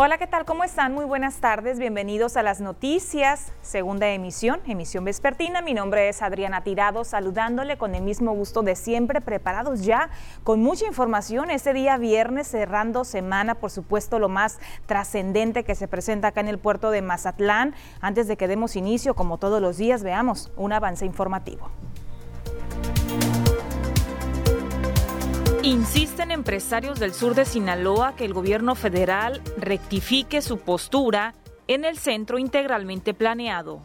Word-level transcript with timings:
Hola, 0.00 0.16
¿qué 0.16 0.28
tal? 0.28 0.44
¿Cómo 0.44 0.62
están? 0.62 0.94
Muy 0.94 1.04
buenas 1.04 1.38
tardes. 1.38 1.80
Bienvenidos 1.80 2.36
a 2.36 2.44
las 2.44 2.60
noticias, 2.60 3.52
segunda 3.62 4.06
emisión, 4.06 4.60
emisión 4.64 5.04
vespertina. 5.04 5.60
Mi 5.60 5.74
nombre 5.74 6.08
es 6.08 6.22
Adriana 6.22 6.62
Tirado, 6.62 7.02
saludándole 7.02 7.78
con 7.78 7.96
el 7.96 8.04
mismo 8.04 8.32
gusto 8.32 8.62
de 8.62 8.76
siempre, 8.76 9.20
preparados 9.20 9.84
ya 9.84 10.10
con 10.44 10.62
mucha 10.62 10.86
información. 10.86 11.50
Este 11.50 11.72
día 11.72 11.96
viernes, 11.96 12.46
cerrando 12.46 13.04
semana, 13.04 13.56
por 13.56 13.72
supuesto, 13.72 14.20
lo 14.20 14.28
más 14.28 14.60
trascendente 14.86 15.64
que 15.64 15.74
se 15.74 15.88
presenta 15.88 16.28
acá 16.28 16.42
en 16.42 16.48
el 16.48 16.58
puerto 16.58 16.92
de 16.92 17.02
Mazatlán. 17.02 17.74
Antes 18.00 18.28
de 18.28 18.36
que 18.36 18.46
demos 18.46 18.76
inicio, 18.76 19.14
como 19.14 19.38
todos 19.38 19.60
los 19.60 19.78
días, 19.78 20.04
veamos 20.04 20.52
un 20.56 20.72
avance 20.72 21.06
informativo. 21.06 21.70
Insisten 25.62 26.30
empresarios 26.30 27.00
del 27.00 27.12
sur 27.12 27.34
de 27.34 27.44
Sinaloa 27.44 28.14
que 28.14 28.24
el 28.24 28.32
gobierno 28.32 28.76
federal 28.76 29.42
rectifique 29.56 30.40
su 30.40 30.58
postura 30.58 31.34
en 31.66 31.84
el 31.84 31.98
centro 31.98 32.38
integralmente 32.38 33.12
planeado. 33.12 33.80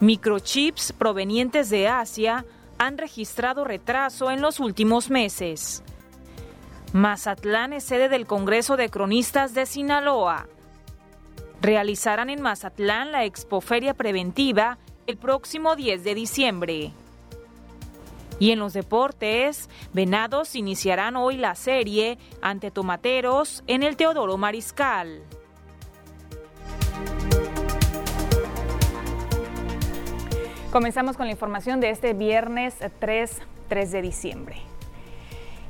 Microchips 0.00 0.92
provenientes 0.92 1.70
de 1.70 1.86
Asia 1.86 2.44
han 2.78 2.98
registrado 2.98 3.64
retraso 3.64 4.30
en 4.30 4.40
los 4.40 4.58
últimos 4.58 5.08
meses. 5.08 5.84
Mazatlán 6.92 7.72
es 7.72 7.84
sede 7.84 8.08
del 8.08 8.26
Congreso 8.26 8.76
de 8.76 8.88
Cronistas 8.88 9.54
de 9.54 9.66
Sinaloa. 9.66 10.48
Realizarán 11.62 12.28
en 12.28 12.42
Mazatlán 12.42 13.12
la 13.12 13.24
Expoferia 13.24 13.94
Preventiva 13.94 14.78
el 15.06 15.16
próximo 15.16 15.76
10 15.76 16.02
de 16.02 16.14
diciembre. 16.16 16.92
Y 18.40 18.52
en 18.52 18.58
los 18.58 18.72
deportes, 18.72 19.68
Venados 19.92 20.56
iniciarán 20.56 21.14
hoy 21.14 21.36
la 21.36 21.54
serie 21.54 22.18
ante 22.40 22.70
Tomateros 22.70 23.62
en 23.66 23.82
el 23.82 23.96
Teodoro 23.96 24.38
Mariscal. 24.38 25.22
Comenzamos 30.72 31.18
con 31.18 31.26
la 31.26 31.32
información 31.32 31.80
de 31.80 31.90
este 31.90 32.14
viernes 32.14 32.76
3, 32.98 33.42
3 33.68 33.92
de 33.92 34.02
diciembre. 34.02 34.56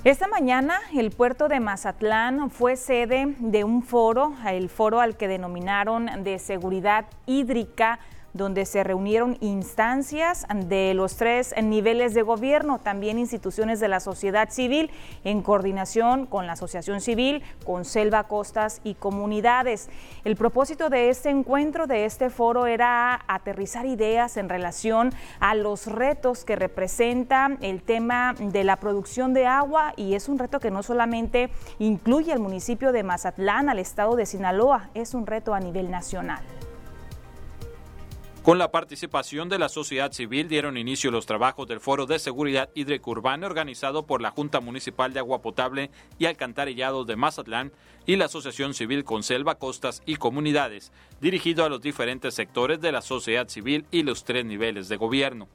Esta 0.05 0.29
mañana 0.29 0.79
el 0.95 1.11
puerto 1.11 1.49
de 1.49 1.59
Mazatlán 1.59 2.51
fue 2.51 2.77
sede 2.77 3.35
de 3.39 3.65
un 3.65 3.83
foro, 3.83 4.33
el 4.47 4.69
foro 4.69 5.01
al 5.01 5.17
que 5.17 5.27
denominaron 5.27 6.23
de 6.23 6.39
seguridad 6.39 7.07
hídrica 7.27 7.99
donde 8.33 8.67
se 8.67 8.85
reunieron 8.85 9.37
instancias 9.41 10.47
de 10.67 10.95
los 10.95 11.17
tres 11.17 11.55
niveles 11.63 12.15
de 12.15 12.23
gobierno, 12.23 12.79
también 12.79 13.19
instituciones 13.19 13.81
de 13.81 13.89
la 13.89 14.01
sociedad 14.01 14.51
civil, 14.51 14.91
en 15.25 15.43
coordinación 15.43 16.27
con 16.27 16.47
la 16.47 16.53
Asociación 16.53 17.01
Civil, 17.01 17.43
con 17.65 17.85
Selva 17.85 18.25
Costas 18.25 18.81
y 18.85 18.95
comunidades. 18.95 19.89
El 20.25 20.37
propósito 20.37 20.91
de 20.91 21.11
este 21.11 21.31
encuentro, 21.31 21.87
de 21.87 22.05
este 22.05 22.31
foro, 22.31 22.67
era 22.67 23.21
aterrizar 23.27 23.87
ideas 23.87 24.37
en 24.37 24.49
relación 24.49 25.13
a 25.41 25.55
los 25.55 25.87
retos 25.87 26.45
que 26.45 26.57
representa 26.57 27.57
el 27.61 27.83
tema 27.83 28.35
de 28.39 28.65
la 28.65 28.77
producción 28.77 29.35
de 29.35 29.47
agua 29.47 29.93
y 29.97 30.15
es 30.15 30.29
un 30.29 30.39
reto 30.39 30.61
que 30.61 30.71
no 30.71 30.83
solamente 30.83 31.51
incluye 31.79 32.33
al 32.33 32.41
municipio 32.41 32.93
de 32.93 33.03
Mazatlán, 33.03 33.69
al 33.69 33.79
estado 33.79 34.17
de 34.17 34.27
Sinaloa, 34.27 34.91
es 34.95 35.15
un 35.15 35.27
reto 35.27 35.55
a 35.55 35.61
nivel 35.61 35.91
nacional. 35.91 36.41
Con 38.43 38.57
la 38.57 38.73
participación 38.73 39.51
de 39.51 39.59
la 39.59 39.69
sociedad 39.69 40.13
civil 40.13 40.49
dieron 40.49 40.79
inicio 40.79 41.11
los 41.11 41.27
trabajos 41.27 41.69
del 41.69 41.79
Foro 41.79 42.07
de 42.07 42.19
Seguridad 42.19 42.71
Hídrica 42.75 43.11
Urbana 43.11 43.47
organizado 43.47 44.07
por 44.07 44.23
la 44.23 44.31
Junta 44.31 44.61
Municipal 44.61 45.13
de 45.13 45.21
Agua 45.21 45.43
Potable 45.43 45.91
y 46.19 46.25
Alcantarillado 46.25 47.05
de 47.05 47.17
Mazatlán 47.17 47.71
y 48.07 48.17
la 48.17 48.25
Asociación 48.25 48.73
Civil 48.73 49.05
Conselva 49.05 49.57
Costas 49.57 50.03
y 50.07 50.17
Comunidades, 50.17 50.91
dirigido 51.21 51.67
a 51.67 51.69
los 51.69 51.83
diferentes 51.83 52.33
sectores 52.33 52.81
de 52.81 52.93
la 52.93 53.03
sociedad 53.03 53.47
civil 53.47 53.85
y 53.91 54.05
los 54.05 54.25
tres 54.25 54.47
niveles 54.47 54.89
de 54.89 54.97
gobierno. 54.97 55.47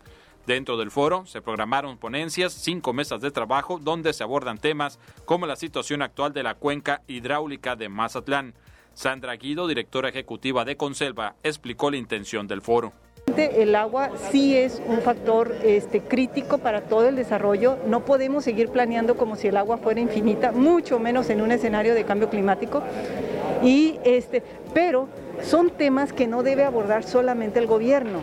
Dentro 0.46 0.78
del 0.78 0.92
foro 0.92 1.26
se 1.26 1.42
programaron 1.42 1.98
ponencias, 1.98 2.54
cinco 2.54 2.94
mesas 2.94 3.20
de 3.20 3.32
trabajo 3.32 3.80
donde 3.80 4.14
se 4.14 4.24
abordan 4.24 4.60
temas 4.60 5.00
como 5.26 5.48
la 5.48 5.56
situación 5.56 6.04
actual 6.04 6.34
de 6.34 6.44
la 6.44 6.54
cuenca 6.54 7.02
hidráulica 7.08 7.76
de 7.76 7.90
Mazatlán, 7.90 8.54
Sandra 8.96 9.36
Guido, 9.36 9.68
directora 9.68 10.10
ejecutiva 10.10 10.64
de 10.64 10.78
Conselva, 10.78 11.36
explicó 11.44 11.92
la 11.92 11.98
intención 11.98 12.48
del 12.48 12.62
foro. 12.62 12.94
El 13.36 13.76
agua 13.76 14.12
sí 14.32 14.56
es 14.56 14.82
un 14.88 15.02
factor 15.02 15.54
este, 15.64 16.00
crítico 16.00 16.60
para 16.60 16.82
todo 16.82 17.10
el 17.10 17.18
desarrollo. 17.18 17.78
No 17.88 18.06
podemos 18.06 18.46
seguir 18.46 18.70
planeando 18.70 19.18
como 19.18 19.36
si 19.36 19.50
el 19.50 19.58
agua 19.58 19.78
fuera 19.78 20.00
infinita, 20.00 20.54
mucho 20.54 21.00
menos 21.00 21.30
en 21.30 21.42
un 21.42 21.52
escenario 21.52 21.94
de 21.94 22.06
cambio 22.06 22.30
climático. 22.30 22.82
Y 23.62 24.00
este, 24.06 24.42
pero 24.74 25.10
son 25.42 25.72
temas 25.72 26.14
que 26.14 26.28
no 26.28 26.44
debe 26.44 26.64
abordar 26.64 27.04
solamente 27.04 27.60
el 27.60 27.68
gobierno, 27.68 28.22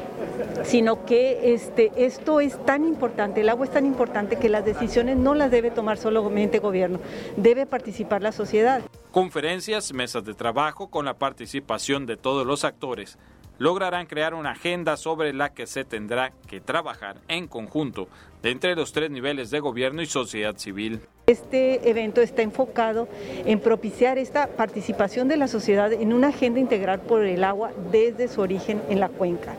sino 0.65 1.05
que 1.05 1.55
este, 1.55 1.93
esto 1.97 2.41
es 2.41 2.65
tan 2.65 2.85
importante, 2.85 3.41
el 3.41 3.49
agua 3.49 3.67
es 3.67 3.73
tan 3.73 3.87
importante 3.87 4.37
que 4.37 4.49
las 4.49 4.65
decisiones 4.65 5.17
no 5.17 5.35
las 5.35 5.51
debe 5.51 5.71
tomar 5.71 5.99
solamente 5.99 6.59
el 6.59 6.63
gobierno, 6.63 7.01
debe 7.37 7.67
participar 7.67 8.23
la 8.23 8.33
sociedad. 8.33 8.83
Conferencias, 9.11 9.93
mesas 9.93 10.25
de 10.25 10.35
trabajo 10.35 10.89
con 10.89 11.05
la 11.05 11.15
participación 11.15 12.07
de 12.07 12.17
todos 12.17 12.47
los 12.47 12.65
actores 12.65 13.19
lograrán 13.59 14.07
crear 14.07 14.35
una 14.35 14.53
agenda 14.53 14.97
sobre 14.97 15.33
la 15.33 15.53
que 15.53 15.67
se 15.67 15.85
tendrá 15.85 16.33
que 16.49 16.61
trabajar 16.61 17.17
en 17.29 17.47
conjunto 17.47 18.09
de 18.43 18.51
entre 18.51 18.75
los 18.75 18.93
tres 18.93 19.11
niveles 19.11 19.51
de 19.51 19.61
gobierno 19.61 20.03
y 20.03 20.07
sociedad 20.07 20.57
civil. 20.57 21.01
Este 21.29 21.89
evento 21.89 22.21
está 22.21 22.43
enfocado 22.43 23.09
en 23.47 23.61
propiciar 23.61 24.19
esta 24.19 24.49
participación 24.49 25.29
de 25.29 25.37
la 25.37 25.47
sociedad 25.47 25.93
en 25.93 26.13
una 26.13 26.29
agenda 26.29 26.59
integral 26.59 27.01
por 27.01 27.25
el 27.25 27.45
agua 27.45 27.71
desde 27.93 28.27
su 28.27 28.41
origen 28.41 28.83
en 28.89 28.99
la 28.99 29.09
cuenca. 29.09 29.55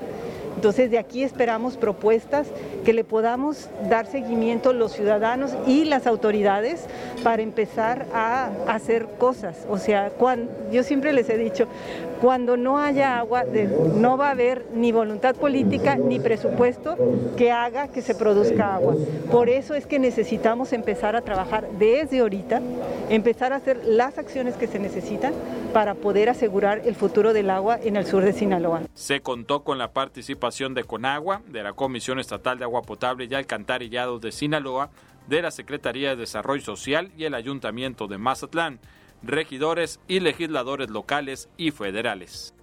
Entonces 0.64 0.90
de 0.90 0.98
aquí 0.98 1.24
esperamos 1.24 1.76
propuestas 1.76 2.48
que 2.86 2.94
le 2.94 3.04
podamos 3.04 3.70
dar 3.90 4.06
seguimiento 4.06 4.72
los 4.72 4.94
ciudadanos 4.94 5.52
y 5.68 5.84
las 5.84 6.08
autoridades 6.08 6.86
para 7.22 7.42
empezar 7.42 8.06
a 8.14 8.50
hacer 8.70 9.08
cosas. 9.18 9.68
O 9.70 9.78
sea, 9.78 10.12
cuando, 10.12 10.50
yo 10.72 10.84
siempre 10.84 11.12
les 11.12 11.28
he 11.30 11.38
dicho, 11.38 11.68
cuando 12.22 12.56
no 12.56 12.80
haya 12.80 13.18
agua, 13.18 13.44
no 13.98 14.16
va 14.16 14.30
a 14.30 14.32
haber 14.32 14.66
ni 14.74 14.94
voluntad 14.94 15.36
política 15.36 15.98
ni 15.98 16.22
presupuesto 16.22 16.96
que 17.36 17.52
haga 17.52 17.90
que 17.90 18.02
se 18.02 18.16
produzca 18.16 18.76
agua. 18.76 18.96
Por 19.30 19.50
eso 19.50 19.76
es 19.76 19.86
que 19.86 20.00
necesitamos 20.00 20.72
empezar 20.72 21.18
a 21.18 21.22
trabajar 21.24 21.68
desde 21.78 22.22
ahorita, 22.22 22.62
empezar 23.10 23.52
a 23.52 23.58
hacer 23.58 23.82
las 23.84 24.18
acciones 24.18 24.56
que 24.56 24.68
se 24.68 24.80
necesitan 24.80 25.34
para 25.74 25.96
poder 25.96 26.30
asegurar 26.30 26.84
el 26.86 26.96
futuro 26.96 27.34
del 27.34 27.50
agua 27.50 27.78
en 27.84 27.98
el 27.98 28.06
sur 28.06 28.24
de 28.24 28.32
Sinaloa. 28.32 28.84
Se 28.94 29.20
contó 29.20 29.64
con 29.64 29.78
la 29.78 29.92
participación 29.92 30.53
de 30.54 30.84
Conagua, 30.84 31.42
de 31.48 31.64
la 31.64 31.74
Comisión 31.74 32.20
Estatal 32.20 32.60
de 32.60 32.66
Agua 32.66 32.84
Potable 32.84 33.28
y 33.30 33.34
Alcantarillado 33.34 34.20
de 34.20 34.32
Sinaloa, 34.32 34.92
de 35.28 35.42
la 35.42 35.50
Secretaría 35.50 36.10
de 36.10 36.16
Desarrollo 36.18 36.62
Social 36.62 37.12
y 37.18 37.24
el 37.24 37.34
Ayuntamiento 37.34 38.08
de 38.08 38.20
Mazatlán 38.20 38.80
regidores 39.24 40.00
y 40.08 40.20
legisladores 40.20 40.90
locales 40.90 41.50
y 41.58 41.72
federales. 41.72 42.54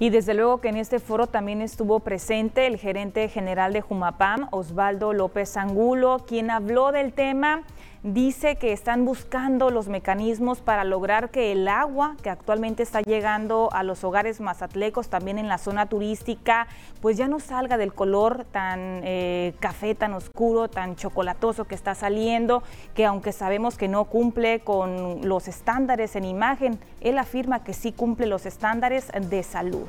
Y 0.00 0.10
desde 0.10 0.34
luego 0.34 0.60
que 0.60 0.68
en 0.68 0.76
este 0.76 0.98
foro 0.98 1.28
también 1.28 1.62
estuvo 1.62 2.00
presente 2.00 2.66
el 2.66 2.78
gerente 2.78 3.28
general 3.28 3.72
de 3.72 3.82
Jumapam, 3.82 4.48
Osvaldo 4.50 5.12
López 5.12 5.56
Angulo, 5.56 6.24
quien 6.26 6.50
habló 6.50 6.90
del 6.90 7.12
tema 7.12 7.62
dice 8.02 8.56
que 8.56 8.72
están 8.72 9.04
buscando 9.04 9.70
los 9.70 9.86
mecanismos 9.88 10.60
para 10.60 10.82
lograr 10.82 11.30
que 11.30 11.52
el 11.52 11.68
agua 11.68 12.16
que 12.22 12.30
actualmente 12.30 12.82
está 12.82 13.00
llegando 13.00 13.68
a 13.72 13.84
los 13.84 14.02
hogares 14.02 14.40
mazatlecos, 14.40 15.08
también 15.08 15.38
en 15.38 15.48
la 15.48 15.58
zona 15.58 15.86
turística, 15.86 16.66
pues 17.00 17.16
ya 17.16 17.28
no 17.28 17.38
salga 17.38 17.76
del 17.76 17.94
color 17.94 18.44
tan 18.50 19.02
eh, 19.04 19.54
café, 19.60 19.94
tan 19.94 20.14
oscuro, 20.14 20.68
tan 20.68 20.96
chocolatoso 20.96 21.64
que 21.64 21.76
está 21.76 21.94
saliendo, 21.94 22.62
que 22.94 23.06
aunque 23.06 23.32
sabemos 23.32 23.76
que 23.76 23.88
no 23.88 24.04
cumple 24.06 24.60
con 24.60 25.28
los 25.28 25.46
estándares 25.46 26.16
en 26.16 26.24
imagen, 26.24 26.78
él 27.00 27.18
afirma 27.18 27.62
que 27.62 27.72
sí 27.72 27.92
cumple 27.92 28.26
los 28.26 28.46
estándares 28.46 29.10
de 29.12 29.42
salud. 29.42 29.86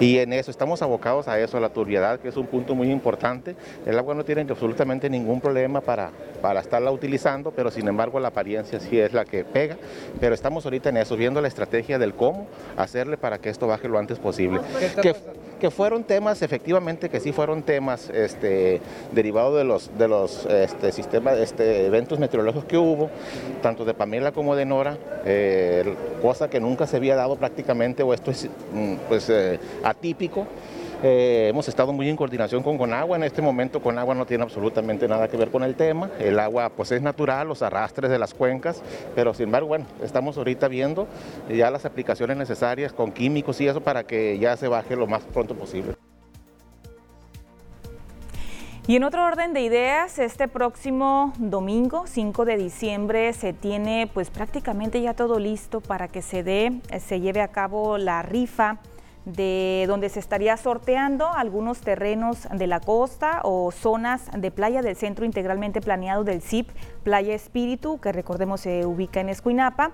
Y 0.00 0.18
en 0.18 0.32
eso 0.32 0.50
estamos 0.50 0.82
abocados 0.82 1.28
a 1.28 1.38
eso, 1.38 1.56
a 1.58 1.60
la 1.60 1.68
turbiedad, 1.68 2.18
que 2.18 2.28
es 2.28 2.36
un 2.36 2.46
punto 2.46 2.74
muy 2.74 2.90
importante. 2.90 3.54
El 3.84 3.98
agua 3.98 4.14
no 4.14 4.24
tiene 4.24 4.42
absolutamente 4.42 5.10
ningún 5.10 5.40
problema 5.40 5.80
para, 5.80 6.10
para 6.40 6.60
estarla 6.60 6.90
utilizando, 6.90 7.50
pero 7.50 7.70
sin 7.70 7.86
embargo 7.86 8.18
la 8.18 8.28
apariencia 8.28 8.80
sí 8.80 8.98
es 8.98 9.12
la 9.12 9.24
que 9.24 9.44
pega. 9.44 9.76
Pero 10.18 10.34
estamos 10.34 10.64
ahorita 10.64 10.88
en 10.88 10.96
eso, 10.96 11.16
viendo 11.16 11.40
la 11.40 11.48
estrategia 11.48 11.98
del 11.98 12.14
cómo 12.14 12.46
hacerle 12.76 13.16
para 13.18 13.38
que 13.38 13.50
esto 13.50 13.66
baje 13.66 13.88
lo 13.88 13.98
antes 13.98 14.18
posible. 14.18 14.60
Que, 15.02 15.14
que 15.64 15.70
fueron 15.70 16.04
temas, 16.04 16.42
efectivamente 16.42 17.08
que 17.08 17.20
sí 17.20 17.32
fueron 17.32 17.62
temas 17.62 18.10
este, 18.10 18.82
derivados 19.12 19.56
de 19.56 19.64
los, 19.64 19.96
de 19.96 20.08
los 20.08 20.44
este, 20.44 20.92
sistemas, 20.92 21.38
este, 21.38 21.86
eventos 21.86 22.18
meteorológicos 22.18 22.66
que 22.66 22.76
hubo, 22.76 23.08
tanto 23.62 23.86
de 23.86 23.94
Pamela 23.94 24.30
como 24.32 24.56
de 24.56 24.66
Nora, 24.66 24.98
eh, 25.24 25.94
cosa 26.20 26.50
que 26.50 26.60
nunca 26.60 26.86
se 26.86 26.98
había 26.98 27.16
dado 27.16 27.36
prácticamente, 27.36 28.02
o 28.02 28.12
esto 28.12 28.30
es 28.30 28.46
mm, 28.74 28.94
pues, 29.08 29.30
eh, 29.30 29.58
atípico 29.82 30.46
Eh, 31.02 31.48
hemos 31.50 31.68
estado 31.68 31.92
muy 31.92 32.08
en 32.08 32.16
coordinación 32.16 32.62
con 32.62 32.78
Conagua. 32.78 33.16
En 33.16 33.24
este 33.24 33.42
momento 33.42 33.82
Conagua 33.82 34.14
no 34.14 34.26
tiene 34.26 34.44
absolutamente 34.44 35.08
nada 35.08 35.28
que 35.28 35.36
ver 35.36 35.50
con 35.50 35.62
el 35.62 35.74
tema. 35.74 36.10
El 36.18 36.38
agua 36.38 36.70
pues 36.70 36.92
es 36.92 37.02
natural, 37.02 37.48
los 37.48 37.62
arrastres 37.62 38.10
de 38.10 38.18
las 38.18 38.34
cuencas, 38.34 38.82
pero 39.14 39.34
sin 39.34 39.46
embargo, 39.46 39.68
bueno, 39.68 39.86
estamos 40.02 40.36
ahorita 40.36 40.68
viendo 40.68 41.06
ya 41.48 41.70
las 41.70 41.84
aplicaciones 41.84 42.36
necesarias 42.36 42.92
con 42.92 43.12
químicos 43.12 43.60
y 43.60 43.68
eso 43.68 43.80
para 43.80 44.04
que 44.04 44.38
ya 44.38 44.56
se 44.56 44.68
baje 44.68 44.96
lo 44.96 45.06
más 45.06 45.22
pronto 45.24 45.54
posible. 45.54 45.94
Y 48.86 48.96
en 48.96 49.04
otro 49.04 49.24
orden 49.24 49.54
de 49.54 49.62
ideas, 49.62 50.18
este 50.18 50.46
próximo 50.46 51.32
domingo, 51.38 52.06
5 52.06 52.44
de 52.44 52.58
diciembre, 52.58 53.32
se 53.32 53.54
tiene 53.54 54.10
pues 54.12 54.28
prácticamente 54.28 55.00
ya 55.00 55.14
todo 55.14 55.38
listo 55.38 55.80
para 55.80 56.08
que 56.08 56.20
se 56.20 56.42
dé, 56.42 56.80
se 57.00 57.20
lleve 57.20 57.40
a 57.40 57.48
cabo 57.48 57.96
la 57.96 58.20
rifa 58.20 58.78
de 59.24 59.84
donde 59.88 60.08
se 60.08 60.20
estaría 60.20 60.56
sorteando 60.56 61.28
algunos 61.28 61.80
terrenos 61.80 62.46
de 62.52 62.66
la 62.66 62.80
costa 62.80 63.40
o 63.42 63.70
zonas 63.72 64.30
de 64.36 64.50
playa 64.50 64.82
del 64.82 64.96
centro 64.96 65.24
integralmente 65.24 65.80
planeado 65.80 66.24
del 66.24 66.42
CIP 66.42 66.70
Playa 67.02 67.34
Espíritu, 67.34 68.00
que 68.00 68.12
recordemos 68.12 68.60
se 68.60 68.84
ubica 68.84 69.20
en 69.20 69.28
Escuinapa. 69.28 69.92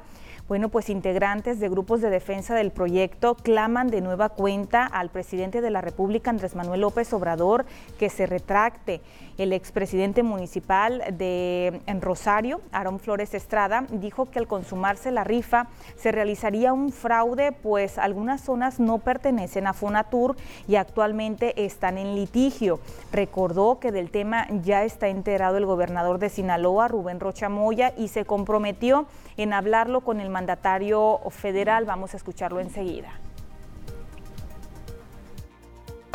Bueno, 0.50 0.69
pues 0.69 0.91
integrantes 0.91 1.61
de 1.61 1.69
grupos 1.69 2.00
de 2.00 2.11
defensa 2.11 2.56
del 2.56 2.73
proyecto 2.73 3.37
claman 3.37 3.87
de 3.87 4.00
nueva 4.00 4.31
cuenta 4.31 4.85
al 4.85 5.08
presidente 5.08 5.61
de 5.61 5.70
la 5.70 5.81
República, 5.81 6.31
Andrés 6.31 6.56
Manuel 6.56 6.81
López 6.81 7.12
Obrador, 7.12 7.67
que 8.00 8.11
se 8.11 8.26
retracte. 8.26 9.00
El 9.38 9.52
expresidente 9.52 10.25
municipal 10.25 11.05
de 11.12 11.81
Rosario, 12.00 12.61
Aarón 12.73 12.99
Flores 12.99 13.32
Estrada, 13.32 13.87
dijo 13.93 14.26
que 14.26 14.41
al 14.41 14.49
consumarse 14.49 15.12
la 15.12 15.23
rifa 15.23 15.69
se 15.97 16.11
realizaría 16.11 16.73
un 16.73 16.91
fraude, 16.91 17.52
pues 17.52 17.97
algunas 17.97 18.41
zonas 18.41 18.81
no 18.81 18.99
pertenecen 18.99 19.69
a 19.69 19.73
Fonatur 19.73 20.35
y 20.67 20.75
actualmente 20.75 21.64
están 21.64 21.97
en 21.97 22.17
litigio. 22.17 22.81
Recordó 23.12 23.79
que 23.79 23.93
del 23.93 24.11
tema 24.11 24.49
ya 24.62 24.82
está 24.82 25.06
enterado 25.06 25.58
el 25.58 25.64
gobernador 25.64 26.19
de 26.19 26.29
Sinaloa, 26.29 26.88
Rubén 26.88 27.20
Rocha 27.20 27.49
Moya, 27.49 27.94
y 27.97 28.08
se 28.08 28.25
comprometió 28.25 29.06
en 29.37 29.52
hablarlo 29.52 30.00
con 30.02 30.20
el 30.20 30.29
mandatario 30.40 31.20
federal. 31.31 31.84
Vamos 31.84 32.14
a 32.14 32.16
escucharlo 32.16 32.60
enseguida. 32.60 33.10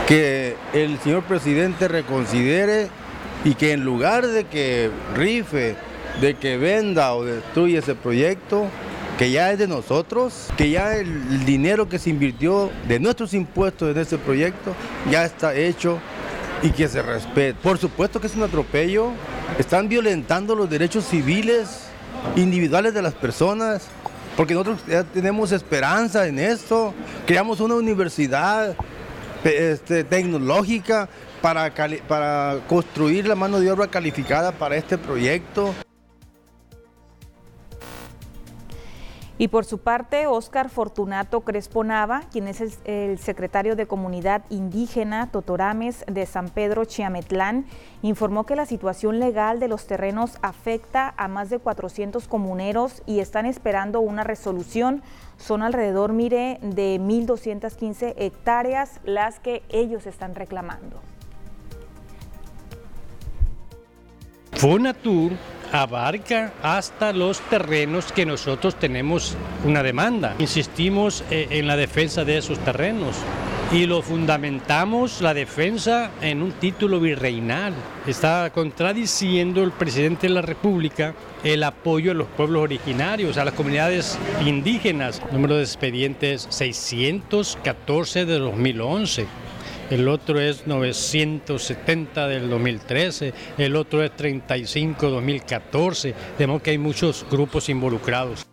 Que 0.08 0.56
el 0.74 0.98
señor 1.00 1.24
presidente 1.24 1.88
reconsidere 1.88 2.90
y 3.44 3.54
que 3.54 3.74
en 3.74 3.86
lugar 3.86 4.26
de 4.26 4.46
que 4.46 4.90
rife, 5.16 5.76
de 6.22 6.34
que 6.34 6.58
venda 6.58 7.14
o 7.14 7.24
destruya 7.24 7.80
ese 7.80 7.94
proyecto, 7.94 8.66
que 9.20 9.30
ya 9.32 9.52
es 9.52 9.60
de 9.60 9.68
nosotros, 9.68 10.50
que 10.58 10.72
ya 10.72 10.96
el 10.96 11.46
dinero 11.46 11.88
que 11.88 12.00
se 12.00 12.10
invirtió 12.10 12.72
de 12.88 13.00
nuestros 13.00 13.34
impuestos 13.34 13.96
en 13.96 14.02
ese 14.02 14.18
proyecto 14.18 14.74
ya 15.10 15.24
está 15.24 15.56
hecho 15.56 16.00
y 16.64 16.72
que 16.72 16.88
se 16.88 17.02
respete. 17.02 17.54
Por 17.62 17.78
supuesto 17.78 18.20
que 18.20 18.28
es 18.28 18.36
un 18.36 18.44
atropello, 18.44 19.12
están 19.60 19.88
violentando 19.88 20.56
los 20.56 20.70
derechos 20.70 21.06
civiles 21.06 21.88
individuales 22.36 22.94
de 22.94 23.02
las 23.02 23.14
personas, 23.14 23.88
porque 24.36 24.54
nosotros 24.54 24.82
ya 24.88 25.04
tenemos 25.04 25.52
esperanza 25.52 26.28
en 26.28 26.40
esto, 26.40 26.94
creamos 27.26 27.60
una 27.60 27.76
universidad 27.76 28.76
este, 29.44 30.04
tecnológica 30.04 31.08
para, 31.42 31.72
para 32.08 32.60
construir 32.68 33.28
la 33.28 33.36
mano 33.36 33.60
de 33.60 33.72
obra 33.72 33.88
calificada 33.88 34.52
para 34.52 34.76
este 34.76 34.98
proyecto. 34.98 35.74
Y 39.38 39.50
por 39.50 39.66
su 39.66 39.80
parte, 39.80 40.28
Óscar 40.28 40.70
Fortunato 40.70 41.42
Crespo 41.42 41.84
Nava, 41.84 42.22
quien 42.32 42.48
es 42.48 42.80
el, 42.86 43.20
secretario 43.20 43.76
de 43.76 43.86
Comunidad 43.86 44.44
Indígena 44.50 45.30
Totorames 45.30 46.06
de 46.08 46.26
San 46.26 46.48
Pedro 46.50 46.86
Chiametlán, 46.86 47.66
informó 48.02 48.46
que 48.46 48.56
la 48.56 48.66
situación 48.66 49.20
legal 49.20 49.60
de 49.60 49.68
los 49.68 49.88
terrenos 49.88 50.38
afecta 50.42 51.14
a 51.18 51.28
más 51.28 51.50
de 51.50 51.60
400 51.60 52.30
comuneros 52.30 53.04
y 53.06 53.20
están 53.20 53.46
esperando 53.46 54.00
una 54.00 54.24
resolución. 54.24 55.04
Son 55.38 55.64
alrededor, 55.64 56.14
mire, 56.14 56.58
de 56.62 56.98
1.215 57.02 58.14
hectáreas 58.16 59.02
las 59.04 59.40
que 59.40 59.64
ellos 59.68 60.06
están 60.06 60.34
reclamando. 60.36 61.02
Fonatur 64.56 65.34
abarca 65.72 66.54
hasta 66.64 67.12
los 67.12 67.42
terrenos 67.42 68.12
que 68.14 68.26
nosotros 68.26 68.76
tenemos 68.76 69.36
una 69.66 69.84
demanda. 69.84 70.36
Insistimos 70.40 71.24
eh, 71.30 71.48
en 71.52 71.68
la 71.68 71.76
defensa 71.76 72.24
de 72.24 72.38
esos 72.38 72.60
terrenos 72.60 73.18
y 73.72 73.86
lo 73.86 74.02
fundamentamos 74.02 75.22
la 75.22 75.34
defensa 75.34 76.12
en 76.22 76.42
un 76.42 76.54
título 76.54 77.02
virreinal. 77.02 77.74
Está 78.08 78.50
contradiciendo 78.54 79.62
el 79.64 79.72
presidente 79.72 80.28
de 80.28 80.34
la 80.34 80.42
República 80.42 81.14
el 81.44 81.64
apoyo 81.64 82.12
a 82.12 82.16
los 82.16 82.28
pueblos 82.28 82.64
originarios, 82.64 83.38
a 83.38 83.44
las 83.44 83.56
comunidades 83.56 84.18
indígenas. 84.46 85.22
número 85.32 85.58
de 85.58 85.64
expedientes 85.64 86.48
614 86.50 88.26
de 88.26 88.40
2011 88.40 89.28
el 89.90 90.08
otro 90.08 90.40
es 90.40 90.68
970 90.68 92.28
del 92.28 92.50
2013, 92.50 93.34
el 93.58 93.76
otro 93.76 94.04
es 94.04 94.16
35 94.16 95.10
2014, 95.10 96.14
de 96.38 96.60
que 96.62 96.72
hay 96.72 96.78
muchos 96.78 97.26
grupos 97.30 97.70
involucrados. 97.70 98.46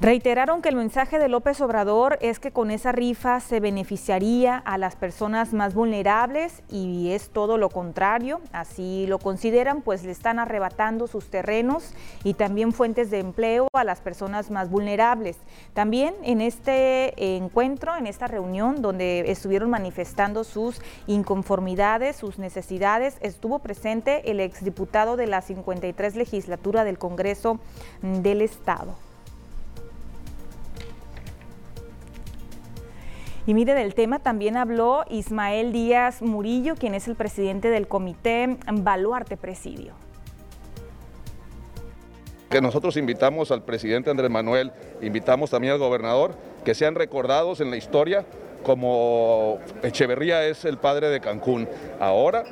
Reiteraron 0.00 0.62
que 0.62 0.68
el 0.68 0.76
mensaje 0.76 1.18
de 1.18 1.28
López 1.28 1.60
Obrador 1.60 2.18
es 2.20 2.38
que 2.38 2.52
con 2.52 2.70
esa 2.70 2.92
rifa 2.92 3.40
se 3.40 3.58
beneficiaría 3.58 4.56
a 4.56 4.78
las 4.78 4.94
personas 4.94 5.52
más 5.52 5.74
vulnerables 5.74 6.62
y 6.70 7.10
es 7.10 7.30
todo 7.30 7.58
lo 7.58 7.68
contrario, 7.68 8.40
así 8.52 9.06
lo 9.08 9.18
consideran, 9.18 9.82
pues 9.82 10.04
le 10.04 10.12
están 10.12 10.38
arrebatando 10.38 11.08
sus 11.08 11.30
terrenos 11.30 11.94
y 12.22 12.34
también 12.34 12.72
fuentes 12.72 13.10
de 13.10 13.18
empleo 13.18 13.66
a 13.72 13.82
las 13.82 14.00
personas 14.00 14.52
más 14.52 14.70
vulnerables. 14.70 15.36
También 15.74 16.14
en 16.22 16.42
este 16.42 17.36
encuentro, 17.36 17.96
en 17.96 18.06
esta 18.06 18.28
reunión 18.28 18.80
donde 18.80 19.24
estuvieron 19.32 19.68
manifestando 19.68 20.44
sus 20.44 20.80
inconformidades, 21.08 22.14
sus 22.14 22.38
necesidades, 22.38 23.16
estuvo 23.20 23.58
presente 23.58 24.30
el 24.30 24.38
exdiputado 24.38 25.16
de 25.16 25.26
la 25.26 25.42
53 25.42 26.14
legislatura 26.14 26.84
del 26.84 26.98
Congreso 26.98 27.58
del 28.00 28.42
Estado. 28.42 29.07
Y 33.48 33.54
mire, 33.54 33.72
del 33.72 33.94
tema 33.94 34.18
también 34.18 34.58
habló 34.58 35.06
Ismael 35.08 35.72
Díaz 35.72 36.20
Murillo, 36.20 36.74
quien 36.74 36.94
es 36.94 37.08
el 37.08 37.14
presidente 37.16 37.70
del 37.70 37.88
comité 37.88 38.58
Baluarte 38.70 39.38
Presidio. 39.38 39.94
Que 42.50 42.60
nosotros 42.60 42.98
invitamos 42.98 43.50
al 43.50 43.62
presidente 43.62 44.10
Andrés 44.10 44.30
Manuel, 44.30 44.70
invitamos 45.00 45.48
también 45.48 45.72
al 45.72 45.78
gobernador, 45.78 46.36
que 46.62 46.74
sean 46.74 46.94
recordados 46.94 47.62
en 47.62 47.70
la 47.70 47.78
historia 47.78 48.26
como 48.64 49.60
Echeverría 49.82 50.44
es 50.44 50.66
el 50.66 50.76
padre 50.76 51.08
de 51.08 51.20
Cancún. 51.20 51.66
Ahora 52.00 52.44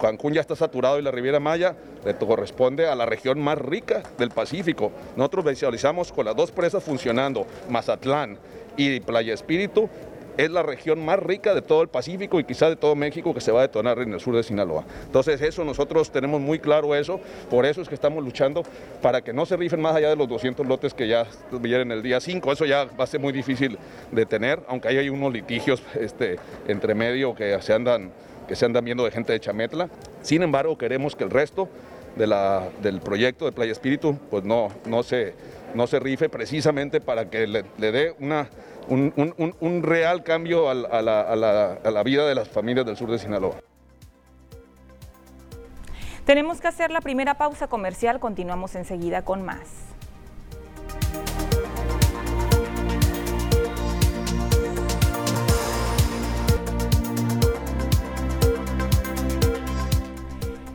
Cancún 0.00 0.32
ya 0.32 0.40
está 0.40 0.56
saturado 0.56 0.98
y 0.98 1.02
la 1.02 1.12
Riviera 1.12 1.38
Maya 1.38 1.76
le 2.04 2.16
corresponde 2.16 2.88
a 2.88 2.96
la 2.96 3.06
región 3.06 3.38
más 3.38 3.58
rica 3.58 4.02
del 4.18 4.30
Pacífico. 4.30 4.90
Nosotros 5.14 5.44
visualizamos 5.44 6.10
con 6.10 6.24
las 6.24 6.34
dos 6.34 6.50
presas 6.50 6.82
funcionando, 6.82 7.46
Mazatlán 7.68 8.38
y 8.78 9.00
Playa 9.00 9.34
Espíritu, 9.34 9.90
es 10.38 10.50
la 10.50 10.62
región 10.62 11.04
más 11.04 11.18
rica 11.18 11.52
de 11.52 11.62
todo 11.62 11.82
el 11.82 11.88
Pacífico 11.88 12.38
y 12.38 12.44
quizá 12.44 12.68
de 12.70 12.76
todo 12.76 12.94
México 12.94 13.34
que 13.34 13.40
se 13.40 13.50
va 13.50 13.58
a 13.58 13.62
detonar 13.62 13.98
en 13.98 14.14
el 14.14 14.20
sur 14.20 14.36
de 14.36 14.44
Sinaloa. 14.44 14.84
Entonces 15.04 15.42
eso 15.42 15.64
nosotros 15.64 16.12
tenemos 16.12 16.40
muy 16.40 16.60
claro 16.60 16.94
eso, 16.94 17.20
por 17.50 17.66
eso 17.66 17.82
es 17.82 17.88
que 17.88 17.96
estamos 17.96 18.24
luchando 18.24 18.62
para 19.02 19.20
que 19.20 19.32
no 19.32 19.44
se 19.46 19.56
rifen 19.56 19.82
más 19.82 19.96
allá 19.96 20.10
de 20.10 20.16
los 20.16 20.28
200 20.28 20.64
lotes 20.64 20.94
que 20.94 21.08
ya 21.08 21.26
vienen 21.60 21.90
el 21.90 22.02
día 22.02 22.20
5, 22.20 22.52
eso 22.52 22.64
ya 22.64 22.84
va 22.84 23.04
a 23.04 23.06
ser 23.08 23.20
muy 23.20 23.32
difícil 23.32 23.76
de 24.12 24.26
tener, 24.26 24.60
aunque 24.68 24.88
ahí 24.88 24.98
hay 24.98 25.08
unos 25.10 25.32
litigios 25.32 25.82
este, 26.00 26.38
entre 26.68 26.94
medio 26.94 27.34
que 27.34 27.60
se 27.60 27.74
andan 27.74 28.12
que 28.46 28.56
se 28.56 28.64
andan 28.64 28.82
viendo 28.82 29.04
de 29.04 29.10
gente 29.10 29.30
de 29.30 29.40
Chametla. 29.40 29.90
Sin 30.22 30.42
embargo, 30.42 30.78
queremos 30.78 31.14
que 31.14 31.22
el 31.22 31.28
resto 31.30 31.68
de 32.16 32.26
la, 32.26 32.68
del 32.82 33.00
proyecto 33.00 33.44
de 33.44 33.52
Playa 33.52 33.72
Espíritu 33.72 34.18
pues 34.30 34.44
no, 34.44 34.68
no, 34.86 35.02
se, 35.02 35.34
no 35.74 35.86
se 35.86 35.98
rife 35.98 36.28
precisamente 36.28 37.00
para 37.00 37.30
que 37.30 37.46
le, 37.46 37.64
le 37.78 37.92
dé 37.92 38.16
una 38.18 38.48
un, 38.88 39.82
real 39.82 40.22
cambio 40.24 40.68
a 40.70 40.74
la 40.74 42.02
vida 42.04 42.26
de 42.26 42.34
las 42.34 42.48
familias 42.48 42.86
del 42.86 42.96
sur 42.96 43.10
de 43.10 43.18
Sinaloa. 43.18 43.56
Tenemos 46.24 46.60
que 46.60 46.68
hacer 46.68 46.90
la 46.90 47.00
primera 47.00 47.38
pausa 47.38 47.68
comercial, 47.68 48.20
continuamos 48.20 48.74
enseguida 48.74 49.22
con 49.22 49.42
más. 49.42 49.97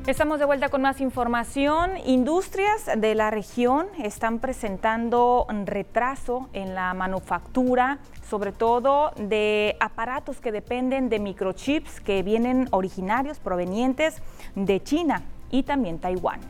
Estamos 0.05 0.37
de 0.37 0.43
vuelta 0.43 0.67
con 0.67 0.81
más 0.81 0.99
información. 0.99 1.91
Industrias 2.05 2.89
de 2.97 3.15
la 3.15 3.31
región 3.31 3.87
están 4.03 4.39
presentando 4.39 5.47
retraso 5.65 6.49
en 6.51 6.75
la 6.75 6.93
manufactura, 6.93 7.99
sobre 8.29 8.51
todo 8.51 9.13
de 9.15 9.77
aparatos 9.79 10.41
que 10.41 10.51
dependen 10.51 11.07
de 11.07 11.19
microchips 11.19 12.01
que 12.01 12.21
vienen 12.21 12.67
originarios 12.71 13.39
provenientes 13.39 14.21
de 14.55 14.83
China 14.83 15.23
y 15.49 15.63
también 15.63 15.99
Taiwán. 15.99 16.41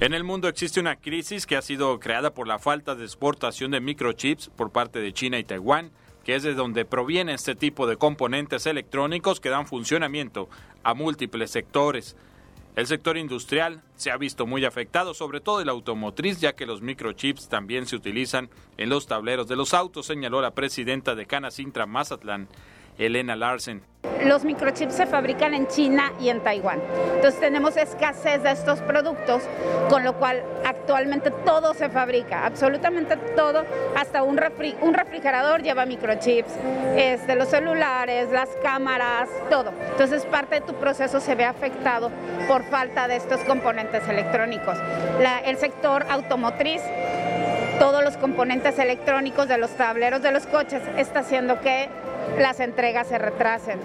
En 0.00 0.14
el 0.14 0.24
mundo 0.24 0.48
existe 0.48 0.80
una 0.80 0.96
crisis 0.96 1.44
que 1.44 1.58
ha 1.58 1.62
sido 1.62 2.00
creada 2.00 2.32
por 2.32 2.48
la 2.48 2.58
falta 2.58 2.94
de 2.94 3.04
exportación 3.04 3.70
de 3.70 3.82
microchips 3.82 4.48
por 4.48 4.70
parte 4.70 4.98
de 4.98 5.12
China 5.12 5.38
y 5.38 5.44
Taiwán 5.44 5.90
que 6.24 6.34
es 6.34 6.42
de 6.42 6.54
donde 6.54 6.84
proviene 6.84 7.34
este 7.34 7.54
tipo 7.54 7.86
de 7.86 7.96
componentes 7.96 8.66
electrónicos 8.66 9.40
que 9.40 9.50
dan 9.50 9.66
funcionamiento 9.66 10.48
a 10.84 10.94
múltiples 10.94 11.50
sectores. 11.50 12.16
El 12.76 12.86
sector 12.86 13.16
industrial 13.16 13.82
se 13.96 14.10
ha 14.10 14.16
visto 14.16 14.46
muy 14.46 14.64
afectado, 14.64 15.14
sobre 15.14 15.40
todo 15.40 15.60
el 15.60 15.68
automotriz, 15.68 16.40
ya 16.40 16.54
que 16.54 16.66
los 16.66 16.82
microchips 16.82 17.48
también 17.48 17.86
se 17.86 17.96
utilizan 17.96 18.50
en 18.76 18.88
los 18.88 19.06
tableros 19.06 19.46
de 19.48 19.56
los 19.56 19.74
autos, 19.74 20.06
señaló 20.06 20.40
la 20.40 20.54
presidenta 20.54 21.14
de 21.14 21.26
Canacintra 21.26 21.86
Mazatlán, 21.86 22.48
Elena 22.98 23.36
Larsen. 23.36 23.82
Los 24.24 24.44
microchips 24.44 24.94
se 24.94 25.06
fabrican 25.06 25.54
en 25.54 25.66
China 25.66 26.12
y 26.20 26.28
en 26.28 26.40
Taiwán. 26.40 26.80
Entonces 27.16 27.40
tenemos 27.40 27.76
escasez 27.76 28.42
de 28.42 28.52
estos 28.52 28.80
productos, 28.80 29.42
con 29.90 30.04
lo 30.04 30.14
cual 30.14 30.42
actualmente 30.64 31.30
todo 31.30 31.74
se 31.74 31.88
fabrica, 31.90 32.46
absolutamente 32.46 33.16
todo, 33.36 33.64
hasta 33.96 34.22
un, 34.22 34.40
un 34.82 34.94
refrigerador 34.94 35.62
lleva 35.62 35.84
microchips, 35.84 36.52
este, 36.96 37.34
los 37.34 37.48
celulares, 37.48 38.30
las 38.30 38.48
cámaras, 38.62 39.28
todo. 39.50 39.72
Entonces 39.90 40.24
parte 40.26 40.56
de 40.56 40.60
tu 40.62 40.74
proceso 40.74 41.20
se 41.20 41.34
ve 41.34 41.44
afectado 41.44 42.10
por 42.48 42.64
falta 42.64 43.08
de 43.08 43.16
estos 43.16 43.40
componentes 43.44 44.08
electrónicos. 44.08 44.78
el 45.44 45.56
sector 45.56 46.06
automotriz 46.08 46.82
todos 47.78 48.04
los 48.04 48.16
componentes 48.16 48.78
electrónicos 48.78 49.48
de 49.48 49.58
los 49.58 49.70
tableros 49.72 50.22
de 50.22 50.30
los 50.30 50.46
coches 50.46 50.80
está 50.96 51.20
haciendo 51.20 51.60
que 51.60 51.88
las 52.38 52.60
entregas 52.60 53.08
se 53.08 53.18
retrasen. 53.18 53.80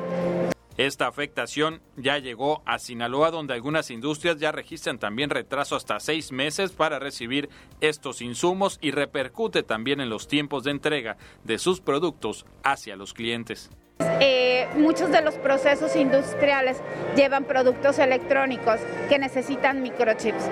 Esta 0.80 1.08
afectación 1.08 1.82
ya 1.98 2.20
llegó 2.20 2.64
a 2.66 2.80
Sinaloa, 2.80 3.32
donde 3.32 3.54
algunas 3.54 3.92
industrias 3.92 4.38
ya 4.38 4.54
registran 4.54 4.98
también 4.98 5.30
retraso 5.30 5.76
hasta 5.76 6.00
seis 6.00 6.32
meses 6.32 6.72
para 6.72 7.00
recibir 7.00 7.50
estos 7.82 8.22
insumos 8.22 8.78
y 8.82 8.92
repercute 8.92 9.62
también 9.62 10.00
en 10.00 10.10
los 10.10 10.30
tiempos 10.30 10.64
de 10.64 10.72
entrega 10.72 11.18
de 11.44 11.60
sus 11.60 11.82
productos 11.82 12.46
hacia 12.64 12.96
los 12.96 13.14
clientes. 13.14 13.70
Eh, 14.22 14.68
muchos 14.76 15.12
de 15.12 15.22
los 15.22 15.36
procesos 15.36 15.96
industriales 15.96 16.78
llevan 17.16 17.44
productos 17.44 18.00
electrónicos 18.00 18.80
que 19.08 19.20
necesitan 19.20 19.82
microchips 19.82 20.44